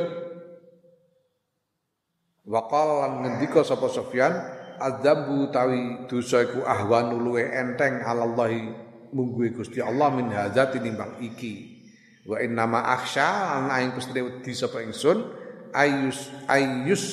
Wa 2.47 2.67
qala 2.71 3.07
lan 3.07 3.13
ngendika 3.27 3.63
sapa 3.67 3.91
Sofyan 3.91 4.33
adzambu 4.79 5.51
tawi 5.55 6.07
dosa 6.07 6.47
iku 6.47 6.67
ahwanu 6.67 7.21
luwe 7.21 7.47
enteng 7.47 8.03
alallahi 8.03 8.71
mungguhe 9.15 9.55
Gusti 9.55 9.79
Allah 9.83 10.09
min 10.15 10.31
hadza 10.31 10.71
tinimbang 10.71 11.19
iki. 11.23 11.83
Wa 12.27 12.39
innama 12.43 12.87
akhsha 12.95 13.59
ana 13.59 13.83
ing 13.83 13.95
Gusti 13.95 14.19
wedi 14.19 14.53
sapa 14.55 14.83
ingsun 14.83 15.27
ayus 15.75 16.31
ayus 16.47 17.05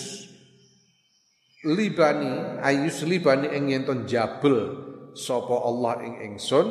libani 1.66 2.62
ayus 2.62 3.02
libani 3.06 3.50
ing 3.54 3.74
yen 3.74 3.84
jabel 4.06 4.86
sapa 5.18 5.56
Allah 5.66 6.06
ing 6.06 6.16
ingsun 6.34 6.68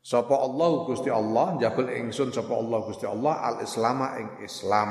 sapa 0.00 0.34
Allah 0.34 0.70
Gusti 0.88 1.12
Allah 1.12 1.60
jabel 1.60 1.92
ingsun 1.92 2.32
sapa 2.32 2.56
Allah 2.56 2.78
Gusti 2.88 3.04
Allah 3.04 3.34
al 3.44 3.56
islama 3.60 4.16
ing 4.16 4.28
Islam 4.40 4.90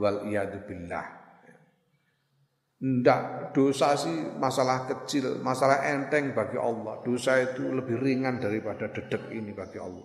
wal 0.00 0.24
iyadu 0.24 0.64
billah 0.64 1.16
Ndak, 2.76 3.56
dosa 3.56 3.96
sih 3.96 4.36
masalah 4.36 4.84
kecil, 4.84 5.40
masalah 5.40 5.80
enteng 5.88 6.36
bagi 6.36 6.60
Allah. 6.60 7.00
Dosa 7.00 7.40
itu 7.40 7.72
lebih 7.72 7.96
ringan 7.96 8.36
daripada 8.36 8.92
dedek 8.92 9.32
ini 9.32 9.56
bagi 9.56 9.80
Allah. 9.80 10.04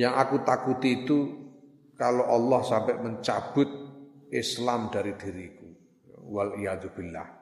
Yang 0.00 0.14
aku 0.16 0.36
takuti 0.48 1.04
itu 1.04 1.18
kalau 2.00 2.24
Allah 2.24 2.64
sampai 2.64 3.04
mencabut 3.04 3.68
Islam 4.32 4.88
dari 4.88 5.12
diriku. 5.12 5.68
Wal 6.24 6.56
billah. 6.96 7.35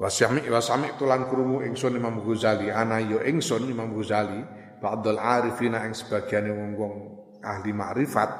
Wasami 0.00 0.48
wasami 0.48 0.96
tulan 0.96 1.28
krungu 1.28 1.60
ingsun 1.60 1.92
Imam 1.92 2.24
Ghazali. 2.24 2.72
Ana 2.72 3.04
yo 3.04 3.20
ingsun 3.20 3.68
Imam 3.68 3.92
Ghazali. 3.92 4.40
Ba'dul 4.80 5.20
arifina 5.20 5.84
ing 5.84 5.92
sebagian 5.92 6.48
wong-wong 6.48 6.94
ahli 7.44 7.76
makrifat 7.76 8.30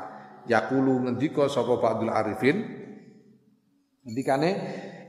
yaqulu 0.49 1.05
ngendika 1.05 1.53
sapa 1.53 1.77
ba'dul 1.77 2.09
arifin? 2.09 2.65
Ngendikane 4.09 4.51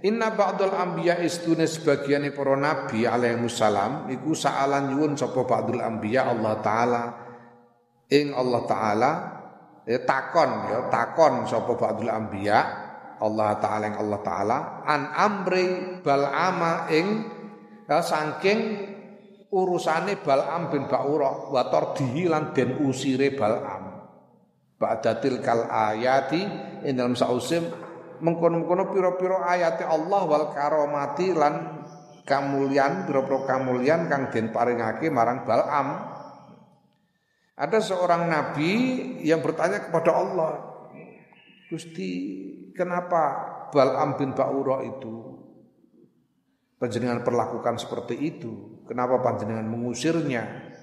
inna 0.04 0.36
ba'dul 0.36 0.76
anbiya 0.76 1.24
istune 1.24 1.72
sebagiane 1.72 2.36
para 2.36 2.60
nabi 2.60 3.08
alaihi 3.08 3.48
salam 3.48 4.12
iku 4.12 4.36
saalan 4.36 4.92
nyuwun 4.92 5.16
sapa 5.16 5.48
ba'dul 5.48 5.80
anbiya 5.80 6.36
Allah 6.36 6.60
taala. 6.60 7.04
Ing 8.12 8.36
Allah 8.36 8.62
taala 8.68 9.12
ya 9.88 10.04
takon 10.04 10.52
ya 10.68 10.80
takon 10.92 11.48
sapa 11.48 11.80
ba'dul 11.80 12.12
anbiya 12.12 12.60
Allah 13.22 13.62
taala 13.62 13.84
ing 13.88 13.98
Allah 14.02 14.20
taala 14.26 14.58
an 14.84 15.02
amri 15.14 15.66
bal'ama 16.02 16.90
ing 16.90 17.08
ya, 17.86 18.02
saking 18.02 18.60
urusane 19.54 20.18
Bal'am 20.20 20.74
bin 20.74 20.90
Ba'ura 20.90 21.54
wa 21.54 21.62
tardihi 21.70 22.28
lan 22.28 22.52
den 22.52 22.82
usire 22.82 23.32
Bal'am 23.38 23.92
ba'datil 24.82 25.38
kal 25.46 25.70
ayati 25.70 26.42
ing 26.82 26.94
dalam 26.98 27.14
sausim 27.14 27.70
mengkono-mengkono 28.22 28.90
piro-piro 28.94 29.42
ayat 29.42 29.82
Allah 29.86 30.22
wal 30.26 30.50
karomati 30.54 31.34
lan 31.34 31.86
kamulian 32.26 33.10
piro-piro 33.10 33.44
kamulian 33.46 34.10
kang 34.10 34.30
den 34.30 34.54
paringake 34.54 35.10
marang 35.10 35.44
Balam. 35.44 35.88
Ada 37.62 37.78
seorang 37.78 38.26
nabi 38.26 38.72
yang 39.22 39.44
bertanya 39.46 39.86
kepada 39.86 40.18
Allah, 40.18 40.52
Gusti, 41.70 42.42
kenapa 42.82 43.22
Balam 43.70 44.18
bin 44.18 44.34
Ba'ura 44.34 44.82
itu 44.82 45.38
panjenengan 46.82 47.22
perlakukan 47.22 47.78
seperti 47.78 48.18
itu? 48.18 48.84
Kenapa 48.90 49.22
panjenengan 49.22 49.70
mengusirnya? 49.70 50.74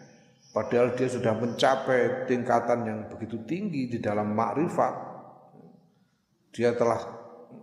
Padahal 0.55 0.96
dia 0.96 1.11
sudah 1.11 1.34
mencapai 1.36 2.24
tingkatan 2.30 2.78
yang 2.86 3.01
begitu 3.11 3.42
tinggi 3.44 3.90
di 3.90 3.99
dalam 4.01 4.32
makrifat. 4.32 4.94
Dia 6.55 6.72
telah 6.72 7.03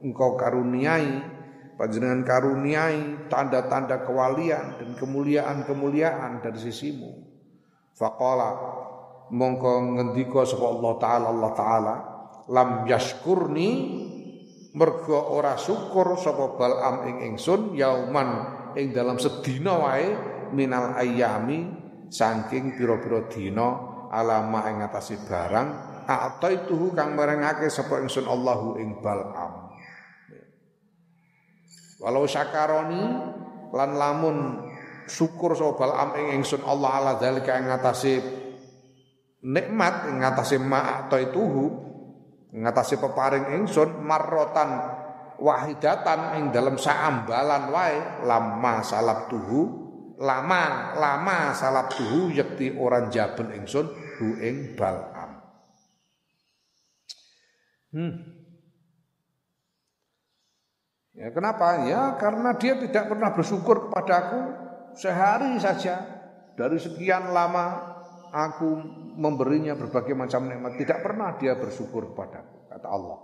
engkau 0.05 0.38
karuniai 0.38 1.36
panjenengan 1.75 2.23
karuniai 2.23 3.27
tanda-tanda 3.27 4.05
kewalian 4.05 4.79
dan 4.79 4.89
kemuliaan-kemuliaan 4.95 6.39
dari 6.39 6.59
sisimu 6.59 7.11
faqala 7.95 8.51
mongko 9.31 9.99
ngendika 9.99 10.47
sapa 10.47 10.65
Allah 10.71 10.93
taala 10.99 11.27
Allah 11.31 11.51
taala 11.55 11.95
lam 12.47 12.69
yaskurni 12.86 13.69
mergo 14.76 15.15
ora 15.32 15.55
syukur 15.55 16.19
sapa 16.19 16.59
Balam 16.59 17.07
ing 17.07 17.15
ingsun 17.34 17.73
yauman 17.80 18.30
ing 18.76 18.91
dalam 18.91 19.15
sedina 19.15 19.80
wae 19.80 20.07
minal 20.51 20.99
ayami 20.99 21.71
saking 22.11 22.76
pira-pira 22.76 23.26
dina 23.32 23.67
alama 24.11 24.67
ing 24.67 24.84
atase 24.84 25.15
barang 25.23 25.67
ataituhu 26.05 26.91
kang 26.91 27.15
merengake 27.15 27.71
sapa 27.71 28.03
ingsun 28.03 28.28
Allahu 28.28 28.76
ing 28.84 28.99
Balam 28.99 29.71
walau 32.03 32.28
syakaroni 32.28 33.03
lan 33.71 33.91
lamun 33.95 34.38
syukur 35.07 35.55
sapa 35.55 35.80
Balam 35.80 36.19
ing 36.19 36.43
ingsun 36.43 36.67
Allah 36.67 36.91
ala 36.99 37.11
zalika 37.15 37.55
ing 37.55 37.71
atase 37.71 38.19
nikmat 39.39 40.11
ing 40.11 40.19
atase 40.19 40.59
ma 40.59 41.07
ataituhu 41.07 41.94
ngatasi 42.56 42.95
peparing 43.03 43.51
ingsun 43.60 43.99
marrotan 43.99 44.80
wahidatan 45.36 46.39
ing 46.39 46.43
dalam 46.56 46.80
saambalan 46.80 47.68
wae 47.68 48.24
lama 48.24 48.80
salap 48.80 49.28
tuhu 49.28 49.84
lama 50.16 50.95
lama 50.95 51.51
salap 51.51 51.91
tuhu 51.91 52.32
yakti 52.32 52.72
orang 52.80 53.12
jaben 53.12 53.51
ingsun 53.51 53.91
hu 53.91 54.39
ing 54.39 54.80
balam 54.80 55.43
hmm. 57.91 58.14
ya 61.16 61.28
kenapa? 61.36 61.84
Ya 61.84 62.16
karena 62.16 62.56
dia 62.56 62.80
tidak 62.80 63.12
pernah 63.12 63.36
bersyukur 63.36 63.88
kepadaku 63.88 64.41
sehari 64.95 65.60
saja. 65.60 66.16
Dari 66.56 66.80
sekian 66.80 67.36
lama 67.36 67.94
aku 68.36 68.67
memberinya 69.15 69.79
berbagai 69.79 70.11
macam 70.11 70.51
nikmat. 70.51 70.75
Tidak 70.75 70.99
pernah 70.99 71.39
dia 71.39 71.55
bersyukur 71.55 72.11
kepadaku, 72.11 72.67
kata 72.67 72.88
Allah. 72.91 73.19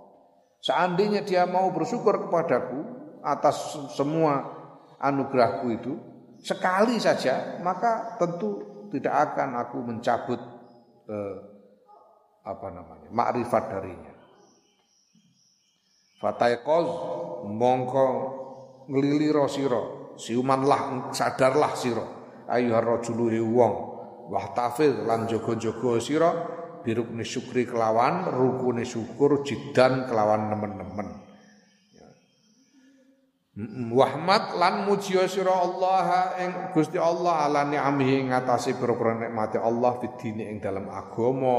Seandainya 0.64 1.28
dia 1.28 1.44
mau 1.44 1.68
bersyukur 1.76 2.30
kepadaku 2.30 2.80
atas 3.20 3.76
semua 3.92 4.48
anugerahku 5.04 5.68
itu, 5.76 5.94
sekali 6.40 6.96
saja, 6.96 7.60
maka 7.60 8.16
tentu 8.16 8.88
tidak 8.88 9.36
akan 9.36 9.60
aku 9.60 9.78
mencabut 9.84 10.40
eh, 11.12 11.38
apa 12.48 12.68
namanya 12.72 13.10
makrifat 13.12 13.64
darinya. 13.68 14.14
Fatayqoz 16.22 16.88
mongko 17.50 18.08
nglilira 18.88 19.50
sira, 19.50 20.14
siumanlah 20.16 21.10
sadarlah 21.12 21.74
sira 21.74 22.06
ayuhar 22.46 22.86
rajulu 22.86 23.32
wong 23.50 23.91
wahtafil 24.32 25.04
lan 25.04 25.28
jogo-jogo 25.28 26.00
sira 26.00 26.32
birukni 26.82 27.28
syukri 27.28 27.68
kelawan 27.68 28.32
rukune 28.32 28.88
syukur 28.88 29.44
jidan 29.44 30.08
kelawan 30.08 30.48
nemen-nemen. 30.48 31.08
Ya. 31.92 32.08
Wahmat 33.92 34.56
lan 34.56 34.88
mujiya 34.88 35.28
sira 35.28 35.52
Allah 35.52 36.34
ing 36.42 36.52
Gusti 36.72 36.96
Allah 36.96 37.46
ala 37.46 37.68
ni'amihi 37.68 38.32
ngatasi 38.32 38.80
pira-pira 38.80 39.20
nikmate 39.20 39.60
Allah 39.60 40.00
fidini 40.00 40.48
ing 40.48 40.64
dalam 40.64 40.88
agama. 40.88 41.58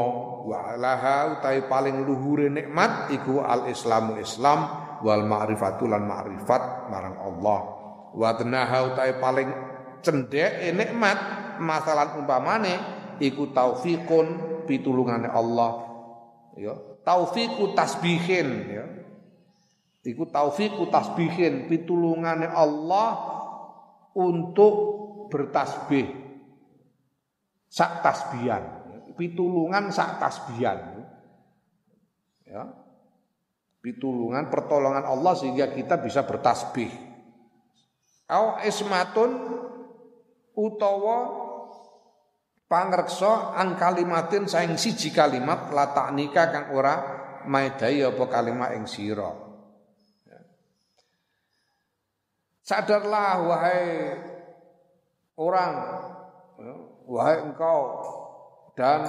Wa 0.48 0.72
alaha 0.72 1.38
utai 1.38 1.68
paling 1.68 2.02
luhure 2.08 2.48
nikmat 2.48 3.12
iku 3.12 3.44
al 3.44 3.68
islamu 3.68 4.16
islam 4.16 4.64
wal 5.04 5.22
ma'rifatu 5.28 5.86
lan 5.86 6.08
ma'rifat 6.08 6.88
marang 6.88 7.20
Allah. 7.20 7.60
Wa 8.16 8.32
utai 8.34 9.12
paling 9.22 9.48
cendek 10.02 10.74
nikmat 10.74 11.41
masalah 11.62 12.18
umpamane 12.18 12.74
iku 13.22 13.54
taufikun 13.54 14.26
pitulungane 14.66 15.30
Allah. 15.30 15.88
Ya 16.58 16.74
taufiku 17.06 17.72
tasbihin 17.72 18.48
ya. 18.68 18.84
Iku 20.02 20.26
taufiku 20.26 20.90
tasbihin 20.90 21.70
pitulungane 21.70 22.50
Allah 22.50 23.14
untuk 24.18 24.74
bertasbih. 25.30 26.10
Sak 27.70 28.04
tasbihan 28.04 28.82
pitulungan 29.14 29.92
sak 29.92 30.18
tasbihan 30.18 31.04
ya. 32.48 32.64
Pitulungan 33.82 34.46
pertolongan 34.46 35.02
Allah 35.02 35.34
sehingga 35.34 35.74
kita 35.74 35.98
bisa 35.98 36.22
bertasbih. 36.22 36.86
Au 38.30 38.62
ismatun 38.62 39.58
utawa 40.54 41.18
pangreksa 42.72 43.52
an 43.52 43.76
kalimatin 43.76 44.48
saing 44.48 44.80
siji 44.80 45.12
kalimat 45.12 45.68
la 45.76 45.92
nikah 46.08 46.48
kang 46.48 46.66
ora 46.72 46.96
maedai 47.44 48.00
apa 48.00 48.24
kalimat 48.32 48.72
ing 48.72 48.88
sira. 48.88 49.28
Ya. 50.24 50.40
sadarlah 52.64 53.44
wahai 53.44 53.84
orang 55.36 55.72
ya, 56.56 56.74
wahai 57.12 57.36
engkau 57.44 57.80
dan 58.72 59.04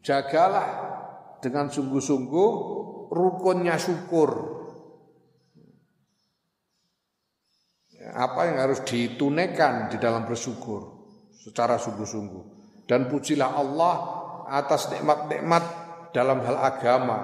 jagalah 0.00 0.68
dengan 1.44 1.68
sungguh-sungguh 1.68 2.50
rukunnya 3.12 3.76
syukur. 3.76 4.56
Ya, 8.00 8.16
apa 8.16 8.48
yang 8.48 8.64
harus 8.64 8.80
ditunaikan 8.88 9.92
di 9.92 10.00
dalam 10.00 10.24
bersyukur 10.24 10.99
secara 11.40 11.80
sungguh-sungguh 11.80 12.44
dan 12.84 13.08
pujilah 13.08 13.56
Allah 13.56 13.94
atas 14.50 14.90
nikmat-nikmat 14.90 15.64
dalam 16.10 16.42
hal 16.42 16.58
agama. 16.58 17.18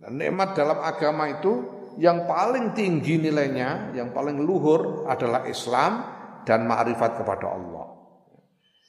Dan 0.00 0.20
nikmat 0.20 0.56
dalam 0.56 0.80
agama 0.80 1.28
itu 1.28 1.52
yang 2.00 2.26
paling 2.26 2.74
tinggi 2.74 3.20
nilainya, 3.20 3.94
yang 3.94 4.10
paling 4.10 4.40
luhur 4.42 5.06
adalah 5.06 5.46
Islam 5.46 6.02
dan 6.42 6.64
ma'rifat 6.64 7.20
kepada 7.20 7.46
Allah. 7.52 7.86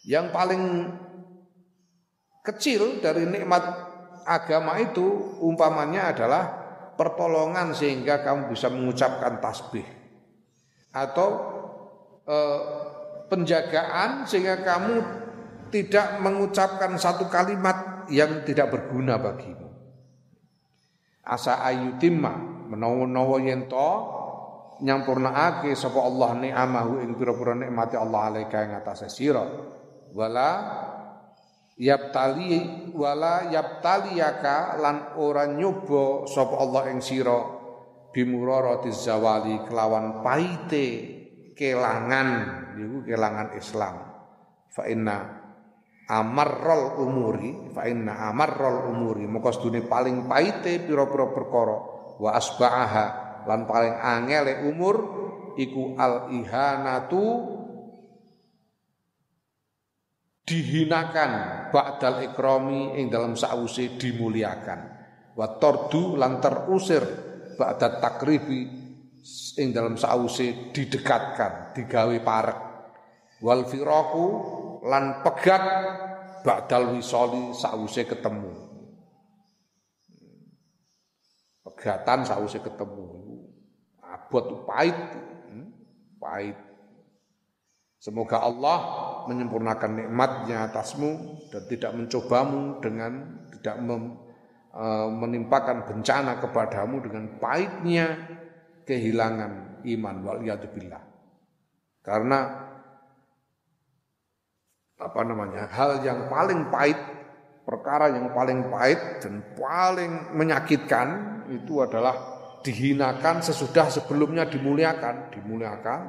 Yang 0.08 0.28
paling 0.32 0.64
kecil 2.46 3.04
dari 3.04 3.28
nikmat 3.28 3.64
agama 4.26 4.80
itu 4.82 5.38
umpamanya 5.44 6.14
adalah 6.14 6.44
pertolongan 6.96 7.76
sehingga 7.76 8.24
kamu 8.24 8.54
bisa 8.54 8.72
mengucapkan 8.72 9.44
tasbih 9.44 9.86
atau 10.96 11.30
eh, 12.24 12.60
penjagaan 13.28 14.26
sehingga 14.30 14.62
kamu 14.62 14.96
tidak 15.74 16.22
mengucapkan 16.22 16.96
satu 16.96 17.28
kalimat 17.28 18.08
yang 18.10 18.46
tidak 18.46 18.72
berguna 18.72 19.18
bagimu. 19.18 19.68
Asa 21.26 21.60
ayu 21.66 21.98
timma 21.98 22.38
menawa-nawa 22.70 23.42
yen 23.42 23.66
to 23.66 23.92
nyampurnaake 24.86 25.74
sapa 25.74 26.00
Allah 26.06 26.38
ni'amahu 26.38 27.02
ing 27.02 27.18
pira-pira 27.18 27.58
nikmate 27.58 27.98
Allah 27.98 28.30
alaika 28.30 28.62
ing 28.62 28.78
atase 28.78 29.10
sira. 29.10 29.42
Wala 30.16 30.50
yaptali 31.76 32.88
wala 32.96 33.52
yaptaliyaka 33.52 34.80
lan 34.80 35.18
ora 35.20 35.50
nyoba 35.50 36.30
sapa 36.30 36.56
Allah 36.62 36.94
ing 36.94 37.02
sira 37.04 37.42
bimuraratiz 38.16 39.12
zawali 39.12 39.66
kelawan 39.68 40.24
paite 40.24 40.88
kelangan 41.52 42.64
niku 42.76 43.08
kelangan 43.08 43.56
Islam. 43.56 43.96
Fa 44.70 44.84
inna 44.92 45.46
amarrol 46.06 47.02
umuri, 47.02 47.74
fa 47.74 47.90
inna 47.90 48.30
amarrol 48.30 48.92
umuri. 48.94 49.26
Moko 49.26 49.50
sedune 49.50 49.82
paling 49.88 50.30
paite 50.30 50.84
pira-pira 50.84 51.32
perkara 51.34 51.78
wa 52.20 52.30
asba'aha 52.36 53.06
lan 53.46 53.66
paling 53.66 53.96
angele 53.98 54.54
umur 54.68 54.96
iku 55.58 55.96
al 55.98 56.30
ihanatu 56.34 57.24
dihinakan 60.46 61.32
ba'dal 61.74 62.22
ikrami 62.32 63.02
ing 63.02 63.10
dalam 63.10 63.34
sause 63.34 63.98
dimuliakan. 63.98 64.80
Wa 65.36 65.58
tordu 65.58 66.16
lan 66.16 66.38
terusir 66.40 67.04
ba'dat 67.58 68.00
takribi 68.00 68.62
ing 69.58 69.68
dalam 69.74 69.98
sause 69.98 70.70
didekatkan 70.70 71.74
digawe 71.74 72.16
parek 72.22 72.65
wal 73.42 73.64
firaku 73.68 74.26
lan 74.86 75.26
pegat 75.26 75.64
ba'dal 76.46 76.96
wisoli 76.96 77.52
sause 77.58 78.06
ketemu 78.06 78.54
pegatan 81.66 82.24
sause 82.24 82.62
ketemu 82.62 83.08
abot 84.00 84.64
pahit 84.70 84.96
hmm? 85.50 85.68
pahit 86.22 86.58
Semoga 88.06 88.38
Allah 88.38 88.78
menyempurnakan 89.26 89.98
nikmatnya 89.98 90.70
atasmu 90.70 91.42
dan 91.50 91.66
tidak 91.66 91.98
mencobamu 91.98 92.78
dengan 92.78 93.42
tidak 93.50 93.82
mem, 93.82 94.14
e, 94.70 94.86
menimpakan 95.10 95.90
bencana 95.90 96.38
kepadamu 96.38 97.02
dengan 97.02 97.42
pahitnya 97.42 98.30
kehilangan 98.86 99.82
iman 99.82 100.16
wal 100.22 100.38
billah. 100.46 101.02
Karena 102.06 102.65
apa 104.96 105.20
namanya? 105.28 105.68
hal 105.68 106.00
yang 106.04 106.32
paling 106.32 106.72
pahit, 106.72 107.00
perkara 107.68 108.12
yang 108.16 108.32
paling 108.32 108.72
pahit 108.72 109.20
dan 109.20 109.44
paling 109.56 110.32
menyakitkan 110.36 111.08
itu 111.52 111.84
adalah 111.84 112.16
dihinakan 112.64 113.44
sesudah 113.46 113.92
sebelumnya 113.92 114.48
dimuliakan, 114.50 115.30
dimuliakan 115.36 116.02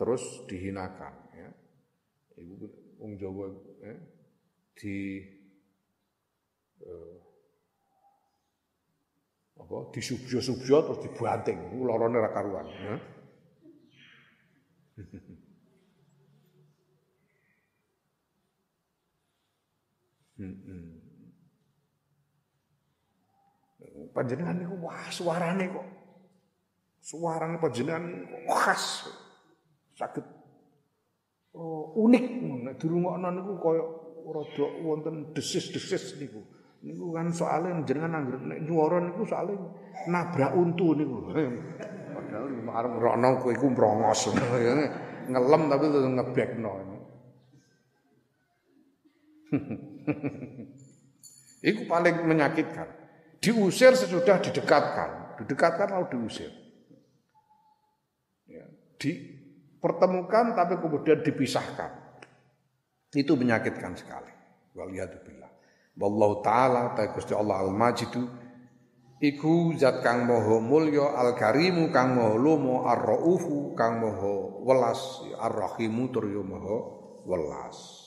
terus 0.00 0.22
dihinakan 0.48 1.12
ya. 1.36 1.50
Ibu 2.40 2.54
wong 2.96 3.12
Jawa 3.20 3.52
ya, 3.84 3.94
di 4.80 5.20
eh, 6.80 7.16
apa 9.60 9.76
disubjo-subjo 9.92 10.76
terus 10.88 11.00
dibanting, 11.04 11.84
lorone 11.84 12.16
ra 12.16 12.32
ya. 12.32 12.96
Hmm. 20.40 20.96
Panjenengan 24.16 24.56
niku 24.56 24.74
wah 24.80 25.04
suarane 25.12 25.68
kok. 25.68 25.86
Suarane 27.04 27.60
panjenengan 27.60 28.24
khas. 28.48 29.04
Saged 29.92 30.24
oh, 31.52 31.92
unik 31.92 32.24
nek 32.64 32.74
dirungokno 32.80 33.28
niku 33.36 33.52
kaya 33.60 33.84
rada 34.32 34.66
wonten 34.80 35.36
desis-desis 35.36 36.16
niku. 36.16 36.40
Niku 36.80 37.12
kan 37.12 37.28
soalnya 37.28 37.84
jenengan 37.84 38.24
anggere 38.24 38.40
nek 38.40 38.64
nyuwara 38.64 39.04
niku 39.04 39.28
soalnya 39.28 39.60
nabrak 40.08 40.56
untu 40.56 40.96
niku. 40.96 41.16
Padahal 42.16 42.48
arep 42.48 42.92
ngrokno 42.96 43.28
kowe 43.44 43.52
iku 43.52 43.66
mrongos. 43.68 44.32
Ngelem 45.30 45.62
tapi 45.68 45.86
ngebekno. 45.92 46.72
Itu 51.70 51.84
paling 51.84 52.24
menyakitkan. 52.24 52.88
Diusir 53.40 53.92
sesudah 53.96 54.40
didekatkan. 54.40 55.40
Didekatkan 55.40 55.96
lalu 55.96 56.06
diusir. 56.12 56.52
Ya, 58.48 58.64
dipertemukan 59.00 60.56
tapi 60.56 60.76
kemudian 60.80 61.24
dipisahkan. 61.24 61.90
Itu 63.12 63.36
menyakitkan 63.36 63.96
sekali. 63.96 64.32
Waliyadzubillah. 64.76 65.50
Wallahu 66.00 66.40
ta'ala 66.40 66.96
ta 66.96 67.12
Gusti 67.12 67.36
Allah 67.36 67.60
al-Majidu 67.60 68.24
iku 69.20 69.76
zat 69.76 70.00
kang 70.00 70.24
moho 70.24 70.62
mulya 70.64 71.12
al-karimu 71.12 71.92
kang 71.92 72.16
moho 72.16 72.40
lomo 72.40 72.88
ar-raufu 72.88 73.76
kang 73.76 74.00
moho 74.00 74.64
welas 74.64 75.20
ar-rahimu 75.36 76.08
tur 76.08 76.24
yo 76.24 76.40
moho 76.40 76.76
welas. 77.28 77.99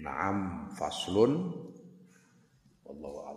Naam 0.00 0.68
faslun 0.80 1.52
wallahu. 2.84 3.29